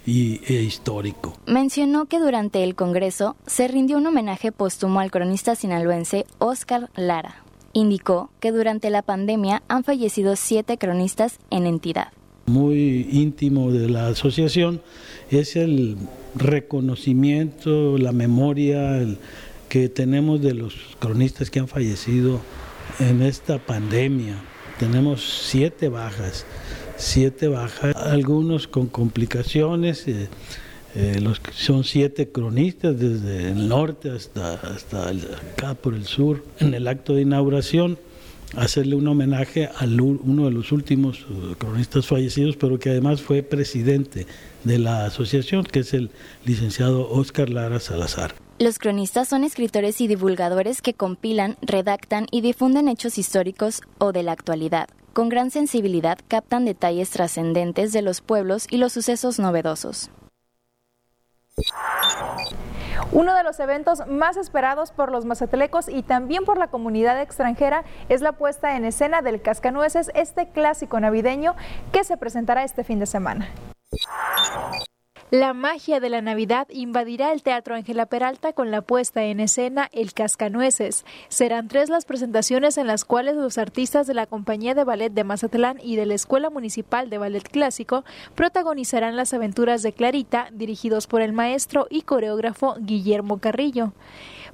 y, 0.06 0.42
e 0.48 0.64
histórico. 0.64 1.38
Mencionó 1.46 2.06
que 2.06 2.20
durante 2.20 2.64
el 2.64 2.74
Congreso 2.74 3.36
se 3.46 3.68
rindió 3.68 3.98
un 3.98 4.08
homenaje 4.08 4.52
póstumo 4.52 5.00
al 5.00 5.12
cronista 5.12 5.54
sinaloense 5.56 6.26
Oscar 6.40 6.90
Lara. 6.96 7.45
Indicó 7.76 8.32
que 8.40 8.52
durante 8.52 8.90
la 8.90 9.02
pandemia 9.02 9.62
han 9.68 9.84
fallecido 9.84 10.36
siete 10.38 10.78
cronistas 10.78 11.40
en 11.52 11.68
entidad. 11.68 12.08
Muy 12.46 13.08
íntimo 13.12 13.72
de 13.72 13.90
la 13.90 14.08
asociación 14.08 14.82
es 15.30 15.58
el 15.58 15.98
reconocimiento, 16.36 17.98
la 17.98 18.14
memoria 18.14 19.06
que 19.68 19.90
tenemos 19.90 20.42
de 20.42 20.54
los 20.54 20.74
cronistas 21.00 21.52
que 21.52 21.60
han 21.60 21.68
fallecido 21.68 22.40
en 23.00 23.22
esta 23.22 23.60
pandemia 23.60 24.42
tenemos 24.80 25.48
siete 25.50 25.88
bajas, 25.90 26.46
siete 26.98 27.48
bajas, 27.48 27.96
algunos 27.96 28.68
con 28.68 28.88
complicaciones. 28.88 30.08
Eh, 30.08 30.28
eh, 30.96 31.20
los 31.22 31.42
son 31.54 31.84
siete 31.84 32.30
cronistas 32.32 32.98
desde 32.98 33.52
el 33.52 33.68
norte 33.68 34.10
hasta, 34.10 34.54
hasta 34.54 35.10
acá 35.10 35.74
por 35.76 35.94
el 35.94 36.06
sur. 36.06 36.44
En 36.60 36.74
el 36.74 36.88
acto 36.88 37.14
de 37.14 37.22
inauguración, 37.22 37.98
hacerle 38.56 38.96
un 38.96 39.08
homenaje 39.08 39.68
a 39.68 39.86
uno 39.86 40.46
de 40.46 40.52
los 40.52 40.72
últimos 40.72 41.26
uh, 41.30 41.56
cronistas 41.58 42.08
fallecidos, 42.08 42.56
pero 42.56 42.80
que 42.80 42.92
además 42.92 43.22
fue 43.22 43.44
presidente 43.44 44.26
de 44.64 44.80
la 44.80 45.06
asociación, 45.06 45.64
que 45.64 45.80
es 45.80 45.94
el 45.94 46.12
licenciado 46.46 47.10
Oscar 47.10 47.50
Lara 47.50 47.80
Salazar. 47.80 48.34
Los 48.58 48.80
cronistas 48.80 49.28
son 49.28 49.44
escritores 49.44 50.00
y 50.00 50.08
divulgadores 50.08 50.82
que 50.82 50.94
compilan, 50.94 51.58
redactan 51.62 52.28
y 52.32 52.40
difunden 52.40 52.88
hechos 52.88 53.18
históricos 53.18 53.82
o 53.98 54.14
de 54.14 54.24
la 54.24 54.32
actualidad. 54.32 54.88
Con 55.12 55.28
gran 55.28 55.52
sensibilidad 55.52 56.18
captan 56.30 56.64
detalles 56.64 57.10
trascendentes 57.10 57.92
de 57.92 58.02
los 58.02 58.22
pueblos 58.22 58.66
y 58.70 58.78
los 58.78 58.94
sucesos 58.94 59.40
novedosos. 59.40 60.10
Uno 63.12 63.34
de 63.34 63.44
los 63.44 63.60
eventos 63.60 64.06
más 64.08 64.36
esperados 64.36 64.92
por 64.92 65.12
los 65.12 65.26
mazatelecos 65.26 65.88
y 65.88 66.04
también 66.04 66.44
por 66.44 66.58
la 66.58 66.68
comunidad 66.68 67.22
extranjera 67.22 67.84
es 68.10 68.22
la 68.22 68.34
puesta 68.34 68.76
en 68.76 68.86
escena 68.86 69.22
del 69.22 69.42
Cascanueces, 69.42 70.12
este 70.16 70.50
clásico 70.50 71.00
navideño 71.00 71.56
que 71.92 72.04
se 72.04 72.18
presentará 72.18 72.64
este 72.64 72.84
fin 72.84 73.00
de 73.00 73.06
semana. 73.06 73.48
La 75.38 75.54
magia 75.54 76.00
de 76.00 76.10
la 76.10 76.22
Navidad 76.22 76.66
invadirá 76.70 77.34
el 77.34 77.44
Teatro 77.44 77.76
Ángela 77.76 78.06
Peralta 78.06 78.54
con 78.54 78.72
la 78.72 78.82
puesta 78.82 79.26
en 79.26 79.42
escena 79.42 79.90
El 79.92 80.14
Cascanueces. 80.14 81.04
Serán 81.28 81.68
tres 81.68 81.90
las 81.90 82.06
presentaciones 82.06 82.78
en 82.78 82.88
las 82.88 83.04
cuales 83.04 83.36
los 83.36 83.58
artistas 83.58 84.08
de 84.08 84.14
la 84.14 84.28
Compañía 84.28 84.76
de 84.76 84.86
Ballet 84.86 85.12
de 85.12 85.26
Mazatlán 85.26 85.78
y 85.84 85.98
de 85.98 86.06
la 86.06 86.14
Escuela 86.14 86.50
Municipal 86.50 87.10
de 87.10 87.18
Ballet 87.18 87.44
Clásico 87.50 88.06
protagonizarán 88.34 89.18
las 89.18 89.34
aventuras 89.34 89.84
de 89.84 89.92
Clarita, 89.92 90.48
dirigidos 90.54 91.06
por 91.06 91.22
el 91.22 91.34
maestro 91.34 91.88
y 91.90 92.04
coreógrafo 92.04 92.78
Guillermo 92.80 93.40
Carrillo. 93.40 93.92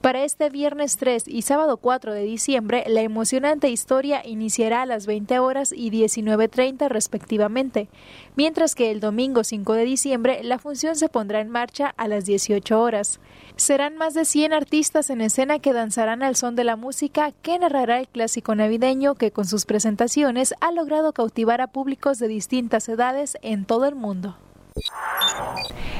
Para 0.02 0.24
este 0.24 0.50
viernes 0.50 0.98
3 0.98 1.28
y 1.28 1.44
sábado 1.44 1.78
4 1.78 2.16
de 2.16 2.24
diciembre, 2.24 2.84
la 2.88 3.02
emocionante 3.02 3.70
historia 3.70 4.26
iniciará 4.26 4.82
a 4.82 4.86
las 4.88 5.06
20 5.06 5.38
horas 5.38 5.72
y 5.72 5.92
19.30 5.92 6.90
respectivamente, 6.90 7.88
mientras 8.36 8.74
que 8.74 8.90
el 8.90 9.00
domingo 9.00 9.44
5 9.44 9.74
de 9.74 9.84
diciembre 9.84 10.44
la 10.44 10.58
función 10.58 10.96
se 10.96 11.08
pondrá 11.08 11.40
en 11.40 11.50
marcha 11.50 11.94
a 11.98 12.08
las 12.08 12.26
18 12.26 12.82
horas. 12.82 13.20
Serán 13.58 13.96
más 13.96 14.16
de 14.16 14.26
100 14.26 14.54
artistas 14.54 15.12
en 15.12 15.22
escena 15.22 15.60
que 15.60 15.72
danzarán 15.72 16.24
al 16.24 16.36
son 16.36 16.56
de 16.56 16.64
la 16.64 16.78
música 16.78 17.32
que 17.44 17.60
narrará 17.60 18.00
el 18.00 18.08
clásico 18.08 18.56
navideño 18.56 19.14
que 19.14 19.30
con 19.30 19.46
sus 19.46 19.68
presentaciones 19.68 20.56
ha 20.62 20.72
logrado 20.72 21.14
cautivar 21.14 21.62
a 21.62 21.68
públicos 21.68 22.18
de 22.18 22.28
distintas 22.28 22.90
edades 22.90 23.38
en 23.44 23.66
todo 23.66 23.86
el 23.86 23.94
mundo. 23.94 24.36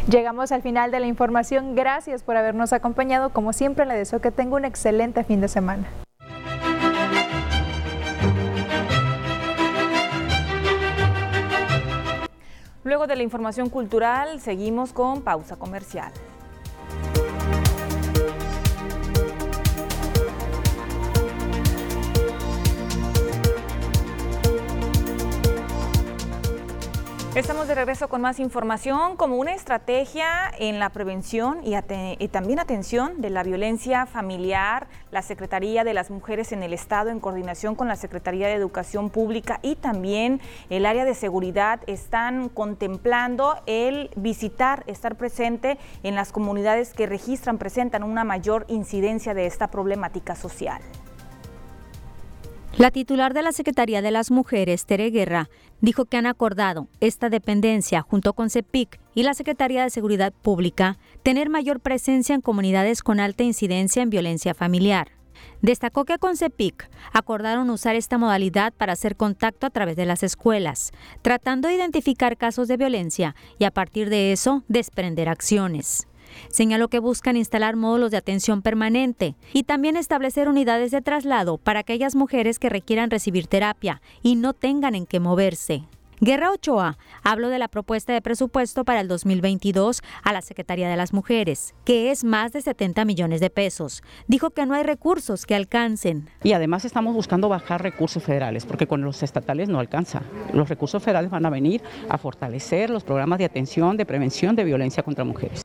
Llegamos 0.08 0.52
al 0.52 0.62
final 0.62 0.92
de 0.92 1.00
la 1.00 1.08
información. 1.08 1.76
Gracias 1.76 2.24
por 2.24 2.36
habernos 2.36 2.74
acompañado. 2.74 3.30
Como 3.30 3.54
siempre, 3.54 3.86
le 3.86 3.96
deseo 3.96 4.20
que 4.22 4.32
tenga 4.32 4.56
un 4.56 4.66
excelente 4.66 5.24
fin 5.24 5.42
de 5.42 5.48
semana. 5.48 5.88
Luego 12.84 13.08
de 13.08 13.16
la 13.16 13.24
información 13.24 13.70
cultural, 13.70 14.42
seguimos 14.42 14.92
con 14.92 15.22
pausa 15.22 15.56
comercial. 15.56 16.12
Estamos 27.34 27.70
de 27.70 27.76
regreso 27.76 28.10
con 28.10 28.20
más 28.20 28.42
información 28.42 29.16
como 29.16 29.38
una 29.38 29.54
estrategia 29.54 30.52
en 30.60 30.80
la 30.80 30.90
prevención 30.90 31.62
y, 31.64 32.28
también 32.28 32.60
atención 32.60 33.22
de 33.22 33.30
la 33.30 33.42
violencia 33.44 34.06
familiar. 34.06 34.88
La 35.12 35.22
Secretaría 35.22 35.86
de 35.86 35.94
las 35.94 36.12
Mujeres 36.12 36.52
en 36.52 36.62
el 36.62 36.74
Estado, 36.74 37.10
en 37.10 37.22
coordinación 37.22 37.76
con 37.76 37.88
la 37.88 37.96
Secretaría 37.96 38.50
de 38.50 38.56
Educación 38.56 39.10
Pública 39.10 39.62
y 39.62 39.76
también 39.78 40.42
el 40.70 40.86
área 40.86 41.06
de 41.06 41.16
seguridad, 41.16 41.80
están 41.88 42.50
contemplando 42.50 43.56
el 43.66 44.10
visitar, 44.18 44.84
estar 44.88 45.16
presente 45.16 45.78
en 46.04 46.16
las 46.16 46.34
comunidades 46.34 46.94
que 46.94 47.06
registran, 47.06 47.58
presentan 47.58 48.04
una 48.04 48.26
mayor 48.26 48.66
incidencia 48.68 49.34
de 49.34 49.46
esta 49.46 49.70
problemática 49.70 50.36
social. 50.36 50.82
La 52.78 52.90
titular 52.90 53.34
de 53.34 53.42
la 53.42 53.52
Secretaría 53.52 54.02
de 54.02 54.12
las 54.12 54.32
Mujeres, 54.32 54.86
Tere 54.86 55.10
Guerra, 55.10 55.50
dijo 55.82 56.06
que 56.06 56.16
han 56.16 56.26
acordado 56.26 56.88
esta 57.02 57.30
dependencia 57.30 58.02
junto 58.02 58.34
con 58.34 58.50
CEPIC 58.50 59.00
y 59.14 59.24
la 59.24 59.34
Secretaría 59.34 59.84
de 59.84 59.90
Seguridad 59.90 60.32
Pública 60.32 60.98
tener 61.22 61.50
mayor 61.50 61.82
presencia 61.82 62.34
en 62.34 62.42
comunidades 62.42 63.04
con 63.04 63.20
alta 63.20 63.44
incidencia 63.44 64.02
en 64.02 64.10
violencia 64.10 64.54
familiar. 64.54 65.12
Destacó 65.62 66.06
que 66.06 66.18
con 66.18 66.38
CEPIC 66.38 66.90
acordaron 67.12 67.70
usar 67.70 67.96
esta 67.96 68.18
modalidad 68.18 68.74
para 68.74 68.94
hacer 68.94 69.18
contacto 69.18 69.68
a 69.68 69.70
través 69.72 69.98
de 69.98 70.06
las 70.06 70.24
escuelas, 70.24 70.92
tratando 71.22 71.68
de 71.68 71.76
identificar 71.76 72.38
casos 72.38 72.70
de 72.70 72.78
violencia 72.78 73.36
y 73.60 73.66
a 73.66 73.72
partir 73.72 74.10
de 74.10 74.32
eso 74.32 74.64
desprender 74.70 75.28
acciones. 75.28 76.08
Señaló 76.50 76.90
que 76.90 77.00
buscan 77.00 77.38
instalar 77.38 77.76
módulos 77.76 78.12
de 78.12 78.18
atención 78.18 78.62
permanente 78.62 79.36
y 79.54 79.64
también 79.64 79.98
establecer 79.98 80.48
unidades 80.48 80.92
de 80.92 81.02
traslado 81.02 81.58
para 81.58 81.80
aquellas 81.80 82.16
mujeres 82.16 82.60
que 82.60 82.70
requieran 82.70 83.12
recibir 83.12 83.48
terapia 83.48 84.02
y 84.22 84.36
no 84.36 84.54
tengan 84.54 84.96
en 84.96 85.06
qué 85.06 85.20
moverse. 85.20 85.84
Guerra 86.24 86.52
Ochoa 86.52 87.00
habló 87.24 87.50
de 87.50 87.58
la 87.58 87.68
propuesta 87.68 88.14
de 88.14 88.22
presupuesto 88.22 88.86
para 88.86 89.00
el 89.00 89.08
2022 89.08 90.04
a 90.22 90.32
la 90.32 90.44
Secretaría 90.44 90.88
de 90.88 90.96
las 90.96 91.14
Mujeres, 91.14 91.74
que 91.84 92.12
es 92.12 92.24
más 92.24 92.52
de 92.52 92.62
70 92.62 93.06
millones 93.06 93.42
de 93.42 93.50
pesos. 93.50 94.04
Dijo 94.28 94.52
que 94.52 94.68
no 94.68 94.76
hay 94.76 94.84
recursos 94.84 95.48
que 95.48 95.56
alcancen. 95.56 96.30
Y 96.44 96.54
además 96.54 96.86
estamos 96.86 97.16
buscando 97.16 97.50
bajar 97.50 97.82
recursos 97.82 98.22
federales, 98.22 98.68
porque 98.68 98.86
con 98.86 99.02
los 99.02 99.24
estatales 99.24 99.68
no 99.68 99.80
alcanza. 99.80 100.22
Los 100.54 100.70
recursos 100.70 101.02
federales 101.02 101.32
van 101.32 101.48
a 101.48 101.50
venir 101.50 101.82
a 102.08 102.20
fortalecer 102.20 102.92
los 102.92 103.04
programas 103.04 103.40
de 103.40 103.46
atención, 103.46 103.98
de 103.98 104.06
prevención 104.06 104.56
de 104.56 104.64
violencia 104.64 105.02
contra 105.02 105.24
mujeres. 105.24 105.64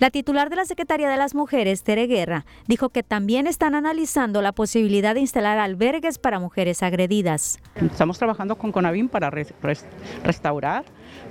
La 0.00 0.10
titular 0.10 0.50
de 0.50 0.56
la 0.56 0.64
Secretaría 0.64 1.08
de 1.08 1.16
las 1.16 1.36
Mujeres, 1.36 1.84
Tere 1.84 2.08
Guerra, 2.08 2.44
dijo 2.66 2.88
que 2.88 3.04
también 3.04 3.46
están 3.46 3.76
analizando 3.76 4.42
la 4.42 4.50
posibilidad 4.50 5.14
de 5.14 5.20
instalar 5.20 5.58
albergues 5.58 6.18
para 6.18 6.40
mujeres 6.40 6.82
agredidas. 6.82 7.60
Estamos 7.76 8.18
trabajando 8.18 8.56
con 8.56 8.72
CONAVIM 8.72 9.08
para 9.08 9.30
restaurar, 9.30 10.84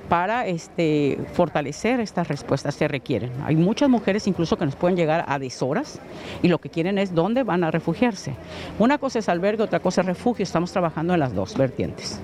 para 0.08 0.48
este, 0.48 1.20
fortalecer 1.34 2.00
estas 2.00 2.30
respuestas 2.30 2.78
que 2.78 2.88
requieren. 2.88 3.34
Hay 3.44 3.58
muchas 3.58 3.90
mujeres 3.90 4.28
incluso 4.28 4.58
que 4.58 4.66
nos 4.66 4.78
pueden 4.78 4.96
llegar 4.96 5.26
a 5.28 5.40
deshoras 5.40 6.00
y 6.42 6.48
lo 6.48 6.60
que 6.60 6.70
quieren 6.70 6.98
es 6.98 7.14
dónde 7.14 7.44
van 7.44 7.66
a 7.66 7.72
refugiarse. 7.72 8.34
Una 8.80 8.98
cosa 8.98 9.20
es 9.20 9.28
albergue, 9.28 9.64
otra 9.64 9.82
cosa 9.82 10.02
es 10.02 10.08
refugio. 10.08 10.44
Estamos 10.44 10.72
trabajando 10.72 11.14
en 11.14 11.20
las 11.20 11.36
dos 11.36 11.58
vertientes. 11.58 12.22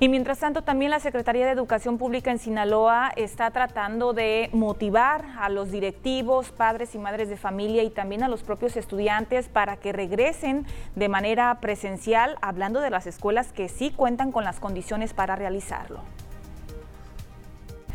Y 0.00 0.08
mientras 0.08 0.38
tanto, 0.38 0.62
también 0.62 0.92
la 0.92 1.00
Secretaría 1.00 1.44
de 1.44 1.50
Educación 1.50 1.98
Pública 1.98 2.30
en 2.30 2.38
Sinaloa 2.38 3.10
está 3.16 3.50
tratando 3.50 4.12
de 4.12 4.48
motivar 4.52 5.24
a 5.40 5.48
los 5.48 5.72
directivos, 5.72 6.52
padres 6.52 6.94
y 6.94 6.98
madres 6.98 7.28
de 7.28 7.36
familia 7.36 7.82
y 7.82 7.90
también 7.90 8.22
a 8.22 8.28
los 8.28 8.44
propios 8.44 8.76
estudiantes 8.76 9.48
para 9.48 9.76
que 9.78 9.92
regresen 9.92 10.66
de 10.94 11.08
manera 11.08 11.58
presencial, 11.60 12.36
hablando 12.42 12.80
de 12.80 12.90
las 12.90 13.08
escuelas 13.08 13.52
que 13.52 13.68
sí 13.68 13.90
cuentan 13.90 14.30
con 14.30 14.44
las 14.44 14.60
condiciones 14.60 15.14
para 15.14 15.34
realizarlo. 15.34 16.00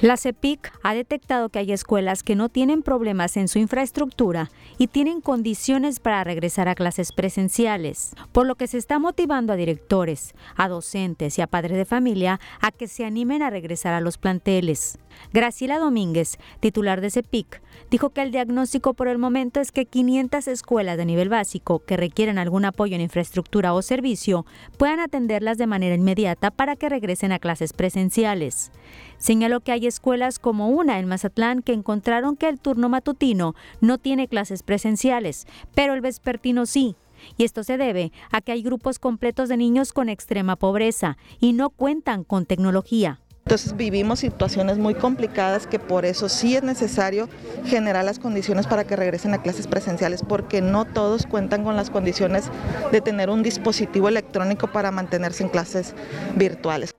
La 0.03 0.17
CEPIC 0.17 0.69
ha 0.83 0.93
detectado 0.93 1.47
que 1.47 1.59
hay 1.59 1.71
escuelas 1.71 2.23
que 2.23 2.35
no 2.35 2.49
tienen 2.49 2.83
problemas 2.83 3.37
en 3.37 3.47
su 3.47 3.57
infraestructura 3.57 4.51
y 4.77 4.87
tienen 4.87 5.21
condiciones 5.21 6.01
para 6.01 6.25
regresar 6.25 6.67
a 6.67 6.75
clases 6.75 7.13
presenciales, 7.13 8.11
por 8.33 8.45
lo 8.45 8.55
que 8.55 8.67
se 8.67 8.77
está 8.77 8.99
motivando 8.99 9.53
a 9.53 9.55
directores, 9.55 10.33
a 10.57 10.67
docentes 10.67 11.39
y 11.39 11.41
a 11.41 11.47
padres 11.47 11.77
de 11.77 11.85
familia 11.85 12.41
a 12.59 12.71
que 12.71 12.89
se 12.89 13.05
animen 13.05 13.43
a 13.43 13.49
regresar 13.49 13.93
a 13.93 14.01
los 14.01 14.17
planteles. 14.17 14.99
Graciela 15.31 15.79
Domínguez, 15.79 16.37
titular 16.59 16.99
de 16.99 17.09
CEPIC, 17.09 17.61
dijo 17.89 18.09
que 18.09 18.23
el 18.23 18.31
diagnóstico 18.31 18.95
por 18.95 19.07
el 19.07 19.17
momento 19.17 19.61
es 19.61 19.71
que 19.71 19.85
500 19.85 20.49
escuelas 20.49 20.97
de 20.97 21.05
nivel 21.05 21.29
básico 21.29 21.79
que 21.79 21.95
requieren 21.95 22.37
algún 22.37 22.65
apoyo 22.65 22.95
en 22.95 23.01
infraestructura 23.01 23.73
o 23.73 23.81
servicio 23.81 24.45
puedan 24.77 24.99
atenderlas 24.99 25.57
de 25.57 25.67
manera 25.67 25.95
inmediata 25.95 26.51
para 26.51 26.75
que 26.75 26.89
regresen 26.89 27.31
a 27.31 27.39
clases 27.39 27.71
presenciales. 27.71 28.71
Señaló 29.17 29.61
que 29.61 29.71
hay 29.71 29.87
escuelas 29.93 30.39
como 30.39 30.69
una 30.69 30.99
en 30.99 31.07
Mazatlán 31.07 31.61
que 31.61 31.73
encontraron 31.73 32.35
que 32.35 32.49
el 32.49 32.59
turno 32.59 32.89
matutino 32.89 33.55
no 33.81 33.97
tiene 33.97 34.27
clases 34.27 34.63
presenciales, 34.63 35.45
pero 35.75 35.93
el 35.93 36.01
vespertino 36.01 36.65
sí, 36.65 36.95
y 37.37 37.43
esto 37.43 37.63
se 37.63 37.77
debe 37.77 38.11
a 38.31 38.41
que 38.41 38.51
hay 38.51 38.63
grupos 38.63 38.99
completos 38.99 39.49
de 39.49 39.57
niños 39.57 39.93
con 39.93 40.09
extrema 40.09 40.55
pobreza 40.55 41.17
y 41.39 41.53
no 41.53 41.69
cuentan 41.69 42.23
con 42.23 42.45
tecnología. 42.45 43.19
Entonces 43.45 43.75
vivimos 43.75 44.19
situaciones 44.19 44.77
muy 44.77 44.95
complicadas 44.95 45.67
que 45.67 45.77
por 45.77 46.05
eso 46.05 46.29
sí 46.29 46.55
es 46.55 46.63
necesario 46.63 47.27
generar 47.65 48.05
las 48.05 48.17
condiciones 48.17 48.67
para 48.67 48.85
que 48.85 48.95
regresen 48.95 49.33
a 49.33 49.41
clases 49.41 49.67
presenciales 49.67 50.23
porque 50.23 50.61
no 50.61 50.85
todos 50.85 51.25
cuentan 51.25 51.63
con 51.63 51.75
las 51.75 51.89
condiciones 51.89 52.45
de 52.91 53.01
tener 53.01 53.29
un 53.29 53.43
dispositivo 53.43 54.07
electrónico 54.07 54.67
para 54.67 54.91
mantenerse 54.91 55.43
en 55.43 55.49
clases 55.49 55.93
virtuales. 56.35 56.95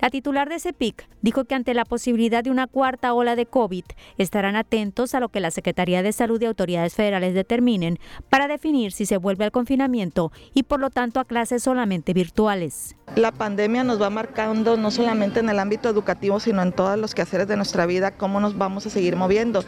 La 0.00 0.10
titular 0.10 0.48
de 0.48 0.60
CEPIC 0.60 1.08
dijo 1.22 1.44
que 1.44 1.56
ante 1.56 1.74
la 1.74 1.84
posibilidad 1.84 2.44
de 2.44 2.52
una 2.52 2.68
cuarta 2.68 3.12
ola 3.14 3.34
de 3.34 3.46
COVID 3.46 3.84
estarán 4.16 4.54
atentos 4.54 5.12
a 5.14 5.20
lo 5.20 5.28
que 5.28 5.40
la 5.40 5.50
Secretaría 5.50 6.04
de 6.04 6.12
Salud 6.12 6.40
y 6.40 6.44
autoridades 6.44 6.94
federales 6.94 7.34
determinen 7.34 7.98
para 8.30 8.46
definir 8.46 8.92
si 8.92 9.06
se 9.06 9.16
vuelve 9.16 9.44
al 9.44 9.50
confinamiento 9.50 10.30
y 10.54 10.62
por 10.62 10.78
lo 10.78 10.90
tanto 10.90 11.18
a 11.18 11.24
clases 11.24 11.64
solamente 11.64 12.12
virtuales. 12.12 12.94
La 13.16 13.32
pandemia 13.32 13.82
nos 13.82 14.00
va 14.00 14.08
marcando 14.08 14.76
no 14.76 14.92
solamente 14.92 15.40
en 15.40 15.48
el 15.48 15.58
ámbito 15.58 15.88
educativo, 15.88 16.38
sino 16.38 16.62
en 16.62 16.72
todos 16.72 16.96
los 16.96 17.14
quehaceres 17.14 17.48
de 17.48 17.56
nuestra 17.56 17.84
vida, 17.84 18.12
cómo 18.12 18.38
nos 18.38 18.56
vamos 18.56 18.86
a 18.86 18.90
seguir 18.90 19.16
moviendo. 19.16 19.64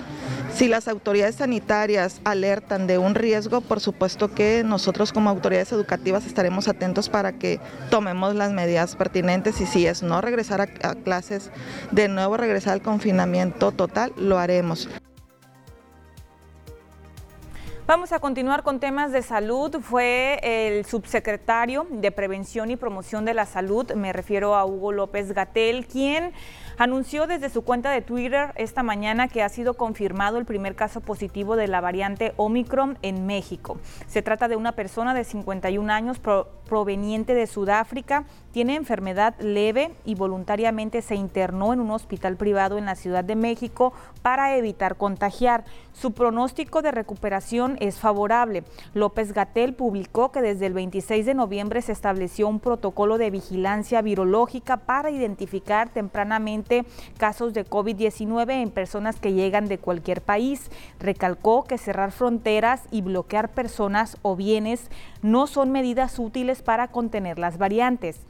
Si 0.60 0.68
las 0.68 0.88
autoridades 0.88 1.36
sanitarias 1.36 2.20
alertan 2.22 2.86
de 2.86 2.98
un 2.98 3.14
riesgo, 3.14 3.62
por 3.62 3.80
supuesto 3.80 4.34
que 4.34 4.62
nosotros 4.62 5.10
como 5.10 5.30
autoridades 5.30 5.72
educativas 5.72 6.26
estaremos 6.26 6.68
atentos 6.68 7.08
para 7.08 7.32
que 7.32 7.58
tomemos 7.88 8.34
las 8.34 8.52
medidas 8.52 8.94
pertinentes 8.94 9.58
y 9.62 9.64
si 9.64 9.86
es 9.86 10.02
no 10.02 10.20
regresar 10.20 10.60
a, 10.60 10.66
clases, 10.96 11.50
de 11.92 12.08
nuevo 12.08 12.36
regresar 12.36 12.74
al 12.74 12.82
confinamiento 12.82 13.72
total, 13.72 14.12
lo 14.18 14.38
haremos. 14.38 14.86
Vamos 17.86 18.12
a 18.12 18.20
continuar 18.20 18.62
con 18.62 18.78
temas 18.78 19.10
de 19.12 19.22
salud. 19.22 19.78
Fue 19.80 20.38
el 20.42 20.84
subsecretario 20.84 21.86
de 21.90 22.12
Prevención 22.12 22.70
y 22.70 22.76
Promoción 22.76 23.24
de 23.24 23.32
la 23.32 23.46
Salud, 23.46 23.90
me 23.94 24.12
refiero 24.12 24.54
a 24.54 24.64
Hugo 24.66 24.92
López 24.92 25.32
Gatel, 25.32 25.86
quien 25.86 26.32
anunció 26.80 27.26
desde 27.26 27.50
su 27.50 27.60
cuenta 27.60 27.90
de 27.90 28.00
Twitter 28.00 28.54
esta 28.56 28.82
mañana 28.82 29.28
que 29.28 29.42
ha 29.42 29.50
sido 29.50 29.74
confirmado 29.74 30.38
el 30.38 30.46
primer 30.46 30.74
caso 30.74 31.02
positivo 31.02 31.54
de 31.54 31.68
la 31.68 31.82
variante 31.82 32.32
Omicron 32.38 32.96
en 33.02 33.26
México. 33.26 33.78
Se 34.06 34.22
trata 34.22 34.48
de 34.48 34.56
una 34.56 34.72
persona 34.72 35.12
de 35.12 35.24
51 35.24 35.92
años 35.92 36.18
proveniente 36.66 37.34
de 37.34 37.46
Sudáfrica, 37.46 38.24
tiene 38.52 38.74
enfermedad 38.74 39.34
leve 39.40 39.92
y 40.04 40.14
voluntariamente 40.14 41.02
se 41.02 41.14
internó 41.14 41.72
en 41.72 41.80
un 41.80 41.90
hospital 41.90 42.36
privado 42.36 42.78
en 42.78 42.86
la 42.86 42.94
Ciudad 42.94 43.24
de 43.24 43.36
México 43.36 43.92
para 44.22 44.56
evitar 44.56 44.96
contagiar. 44.96 45.64
Su 45.92 46.12
pronóstico 46.12 46.82
de 46.82 46.92
recuperación 46.92 47.76
es 47.80 47.98
favorable. 47.98 48.64
López 48.94 49.32
Gatel 49.32 49.74
publicó 49.74 50.32
que 50.32 50.40
desde 50.40 50.66
el 50.66 50.72
26 50.72 51.26
de 51.26 51.34
noviembre 51.34 51.82
se 51.82 51.92
estableció 51.92 52.48
un 52.48 52.60
protocolo 52.60 53.18
de 53.18 53.30
vigilancia 53.30 54.02
virológica 54.02 54.78
para 54.78 55.10
identificar 55.10 55.90
tempranamente 55.90 56.84
casos 57.18 57.54
de 57.54 57.66
COVID-19 57.66 58.62
en 58.62 58.70
personas 58.70 59.16
que 59.20 59.32
llegan 59.32 59.68
de 59.68 59.78
cualquier 59.78 60.22
país. 60.22 60.70
Recalcó 60.98 61.64
que 61.64 61.78
cerrar 61.78 62.12
fronteras 62.12 62.82
y 62.90 63.02
bloquear 63.02 63.50
personas 63.50 64.16
o 64.22 64.36
bienes 64.36 64.90
no 65.22 65.46
son 65.46 65.70
medidas 65.70 66.18
útiles 66.18 66.62
para 66.62 66.88
contener 66.88 67.38
las 67.38 67.58
variantes. 67.58 68.20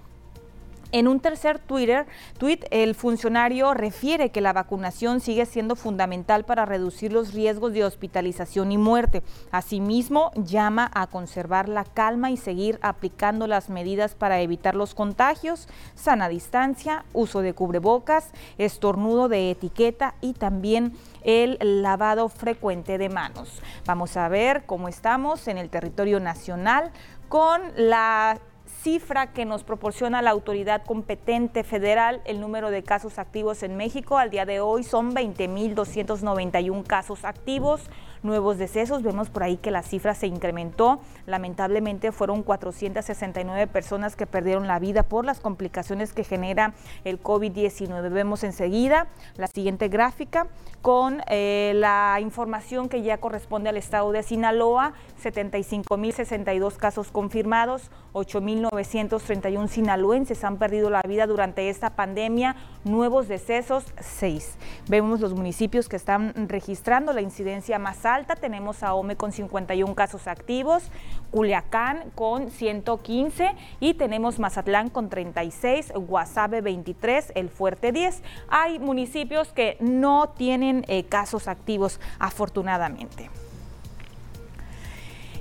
En 0.93 1.07
un 1.07 1.20
tercer 1.20 1.61
Twitter, 1.61 2.07
tweet, 2.38 2.61
el 2.70 2.97
funcionario 2.97 3.74
refiere 3.74 4.30
que 4.30 4.41
la 4.41 4.53
vacunación 4.53 5.20
sigue 5.20 5.47
siendo 5.47 5.76
fundamental 5.76 6.45
para 6.45 6.64
reducir 6.64 7.12
los 7.12 7.32
riesgos 7.32 7.72
de 7.72 7.84
hospitalización 7.84 8.72
y 8.72 8.78
muerte. 8.78 9.22
Asimismo, 9.53 10.32
llama 10.34 10.91
a 10.93 11.07
conservar 11.07 11.68
la 11.68 11.84
calma 11.84 12.32
y 12.32 12.36
seguir 12.36 12.80
aplicando 12.82 13.47
las 13.47 13.70
medidas 13.70 14.16
para 14.16 14.41
evitar 14.41 14.74
los 14.74 14.95
contagios, 14.95 15.68
sana 15.95 16.28
distancia, 16.28 17.05
uso 17.12 17.41
de 17.41 17.55
cubrebocas, 17.55 18.32
estornudo 18.59 19.28
de 19.28 19.53
etiqueta 19.53 20.14
y 20.20 20.32
también 20.32 20.97
el 21.22 21.59
lavado 21.82 22.28
frecuente 22.28 22.99
de 22.99 23.09
manos. 23.09 23.62
Vamos 23.86 24.16
a 24.16 24.28
ver 24.28 24.64
cómo 24.66 24.88
estamos 24.88 25.47
en 25.47 25.59
el 25.59 25.70
territorio 25.70 26.18
nacional 26.18 26.91
con 27.28 27.61
la 27.76 28.41
cifra 28.83 29.33
que 29.33 29.45
nos 29.45 29.62
proporciona 29.62 30.22
la 30.22 30.31
autoridad 30.31 30.83
competente 30.85 31.64
federal, 31.64 32.22
el 32.24 32.41
número 32.41 32.70
de 32.70 32.83
casos 32.83 33.18
activos 33.18 33.62
en 33.62 33.76
México. 33.76 34.16
Al 34.16 34.31
día 34.31 34.47
de 34.47 34.61
hoy 34.61 34.85
son 34.85 35.14
20.291 35.14 36.85
casos 36.85 37.24
activos, 37.24 37.83
nuevos 38.23 38.59
decesos. 38.59 39.03
Vemos 39.03 39.31
por 39.31 39.43
ahí 39.43 39.57
que 39.57 39.71
la 39.71 39.83
cifra 39.83 40.14
se 40.14 40.27
incrementó. 40.27 41.01
Lamentablemente 41.27 42.12
fueron 42.12 42.43
469 42.43 43.66
personas 43.66 44.16
que 44.16 44.27
perdieron 44.27 44.66
la 44.66 44.79
vida 44.79 45.03
por 45.03 45.25
las 45.25 45.41
complicaciones 45.41 46.12
que 46.12 46.25
genera 46.25 46.75
el 47.05 47.23
COVID-19. 47.23 48.11
Vemos 48.11 48.45
enseguida 48.45 49.07
la 49.37 49.47
siguiente 49.47 49.89
gráfica 49.89 50.47
con 50.83 51.23
eh, 51.29 51.73
la 51.75 52.18
información 52.21 52.89
que 52.89 53.03
ya 53.03 53.18
corresponde 53.18 53.68
al 53.68 53.77
estado 53.77 54.12
de 54.12 54.23
Sinaloa, 54.23 54.95
75.062 55.23 56.77
casos 56.77 57.11
confirmados, 57.11 57.91
8.931 58.14 59.68
sinaloenses 59.68 60.43
han 60.45 60.57
perdido 60.57 60.91
la 60.91 61.03
vida 61.03 61.27
durante 61.27 61.68
esta 61.68 61.91
pandemia, 61.91 62.57
nuevos 62.85 63.29
decesos 63.29 63.85
6. 64.01 64.57
Vemos 64.89 65.21
los 65.21 65.35
municipios 65.35 65.89
que 65.89 65.97
están 65.97 66.33
registrando 66.49 67.12
la 67.12 67.21
incidencia 67.21 67.79
más 67.79 68.07
alta, 68.07 68.10
tenemos 68.41 68.83
a 68.83 68.95
Ome 68.95 69.17
con 69.17 69.31
51 69.31 69.95
casos 69.95 70.27
activos, 70.27 70.91
Culiacán 71.31 72.11
con 72.17 72.51
115 72.51 73.53
y 73.79 73.95
tenemos 73.95 74.41
Mazatlán 74.41 74.91
con 74.91 75.09
36, 75.09 75.93
Guasave 75.95 76.61
23, 76.61 77.33
El 77.37 77.51
Fuerte 77.51 77.93
10. 77.93 78.23
Hay 78.49 78.81
municipios 78.81 79.53
que 79.53 79.77
no 79.79 80.31
tienen 80.31 80.85
eh, 80.89 81.05
casos 81.05 81.47
activos 81.47 82.01
afortunadamente. 82.19 83.31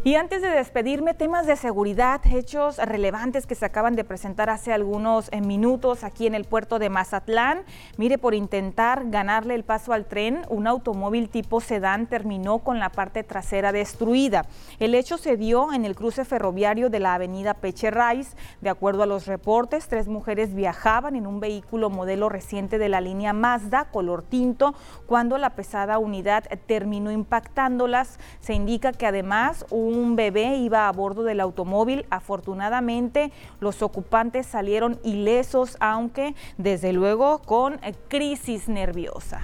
Y 0.06 0.16
antes 0.16 0.42
de 0.42 0.48
despedirme, 0.48 1.14
temas 1.14 1.46
de 1.46 1.58
seguridad, 1.58 2.22
hechos 2.32 2.78
relevantes 2.78 3.46
que 3.46 3.54
se 3.54 3.66
acaban 3.66 3.98
de 3.98 4.06
presentar 4.06 4.50
hace 4.50 4.72
algunos 4.72 5.28
eh, 5.34 5.42
minutos 5.42 6.06
aquí 6.06 6.26
en 6.26 6.36
el 6.36 6.46
puerto 6.46 6.80
de 6.80 6.90
Mazatlán. 6.90 7.64
Mire, 7.98 8.18
por 8.18 8.34
intentar 8.34 9.10
ganarle 9.10 9.56
el 9.56 9.66
paso 9.66 9.92
al 9.92 10.06
tren, 10.06 10.44
un 10.48 10.68
automóvil 10.68 11.28
tipo 11.28 11.60
sedán 11.60 12.08
terminó 12.08 12.60
con 12.60 12.80
la 12.80 12.90
parte 12.92 13.26
trasera 13.26 13.74
destruida. 13.74 14.46
El 14.80 14.96
hecho 14.96 15.18
se 15.18 15.36
dio 15.36 15.74
en 15.74 15.84
el 15.84 15.96
cruce 15.96 16.24
ferroviario 16.24 16.90
de 16.90 17.02
la 17.02 17.16
avenida 17.16 17.54
Peche 17.54 17.92
Rice. 17.92 18.38
De 18.62 18.70
acuerdo 18.70 19.04
a 19.04 19.06
los 19.06 19.28
reportes, 19.28 19.90
tres 19.90 20.08
mujeres 20.08 20.54
viajaban 20.54 21.18
en 21.18 21.28
un 21.28 21.42
vehículo 21.42 21.90
modelo 21.90 22.30
reciente 22.30 22.78
de 22.78 22.88
la 22.88 23.02
línea 23.02 23.34
Mazda, 23.34 23.90
color 23.92 24.24
tinto, 24.24 24.76
cuando 25.08 25.38
la 25.38 25.50
pesada 25.50 26.00
unidad 26.00 26.46
terminó 26.68 27.12
impactándolas. 27.12 28.18
Se 28.40 28.54
indica 28.54 28.94
que 28.94 29.06
además 29.06 29.66
un 29.70 29.89
bebé 30.16 30.58
iba 30.58 30.88
a 30.88 30.92
bordo 30.92 31.24
del 31.24 31.40
automóvil. 31.40 32.06
Afortunadamente, 32.10 33.32
los 33.60 33.82
ocupantes 33.82 34.46
salieron 34.46 35.00
ilesos, 35.04 35.78
aunque 35.80 36.36
desde 36.58 36.94
luego 36.94 37.40
con 37.40 37.80
crisis 38.08 38.68
nerviosa 38.68 39.42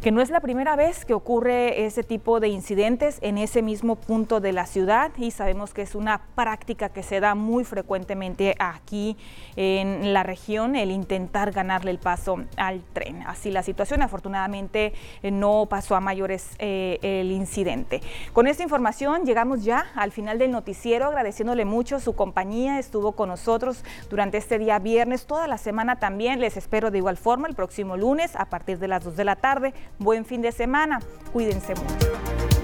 que 0.00 0.12
no 0.12 0.20
es 0.20 0.30
la 0.30 0.40
primera 0.40 0.76
vez 0.76 1.04
que 1.04 1.12
ocurre 1.12 1.84
ese 1.84 2.04
tipo 2.04 2.38
de 2.38 2.48
incidentes 2.48 3.18
en 3.20 3.36
ese 3.36 3.62
mismo 3.62 3.96
punto 3.96 4.38
de 4.38 4.52
la 4.52 4.64
ciudad 4.64 5.10
y 5.16 5.32
sabemos 5.32 5.74
que 5.74 5.82
es 5.82 5.96
una 5.96 6.22
práctica 6.36 6.88
que 6.90 7.02
se 7.02 7.18
da 7.18 7.34
muy 7.34 7.64
frecuentemente 7.64 8.54
aquí 8.60 9.16
en 9.56 10.12
la 10.12 10.22
región, 10.22 10.76
el 10.76 10.92
intentar 10.92 11.50
ganarle 11.50 11.90
el 11.90 11.98
paso 11.98 12.36
al 12.56 12.82
tren. 12.92 13.24
Así 13.26 13.50
la 13.50 13.64
situación, 13.64 14.02
afortunadamente 14.02 14.92
eh, 15.22 15.32
no 15.32 15.66
pasó 15.66 15.96
a 15.96 16.00
mayores 16.00 16.50
eh, 16.60 16.98
el 17.02 17.32
incidente. 17.32 18.00
Con 18.32 18.46
esta 18.46 18.62
información 18.62 19.24
llegamos 19.24 19.64
ya 19.64 19.86
al 19.96 20.12
final 20.12 20.38
del 20.38 20.52
noticiero, 20.52 21.06
agradeciéndole 21.06 21.64
mucho 21.64 21.98
su 21.98 22.14
compañía, 22.14 22.78
estuvo 22.78 23.12
con 23.12 23.30
nosotros 23.30 23.84
durante 24.08 24.38
este 24.38 24.58
día 24.58 24.78
viernes, 24.78 25.26
toda 25.26 25.48
la 25.48 25.58
semana 25.58 25.98
también, 25.98 26.38
les 26.38 26.56
espero 26.56 26.92
de 26.92 26.98
igual 26.98 27.16
forma 27.16 27.48
el 27.48 27.56
próximo 27.56 27.96
lunes 27.96 28.36
a 28.36 28.44
partir 28.44 28.78
de 28.78 28.86
las 28.86 29.02
2 29.02 29.16
de 29.16 29.24
la 29.24 29.34
tarde 29.34 29.74
Buen 29.98 30.24
fin 30.24 30.42
de 30.42 30.52
semana. 30.52 31.00
Cuídense 31.32 31.74
mucho. 31.74 32.57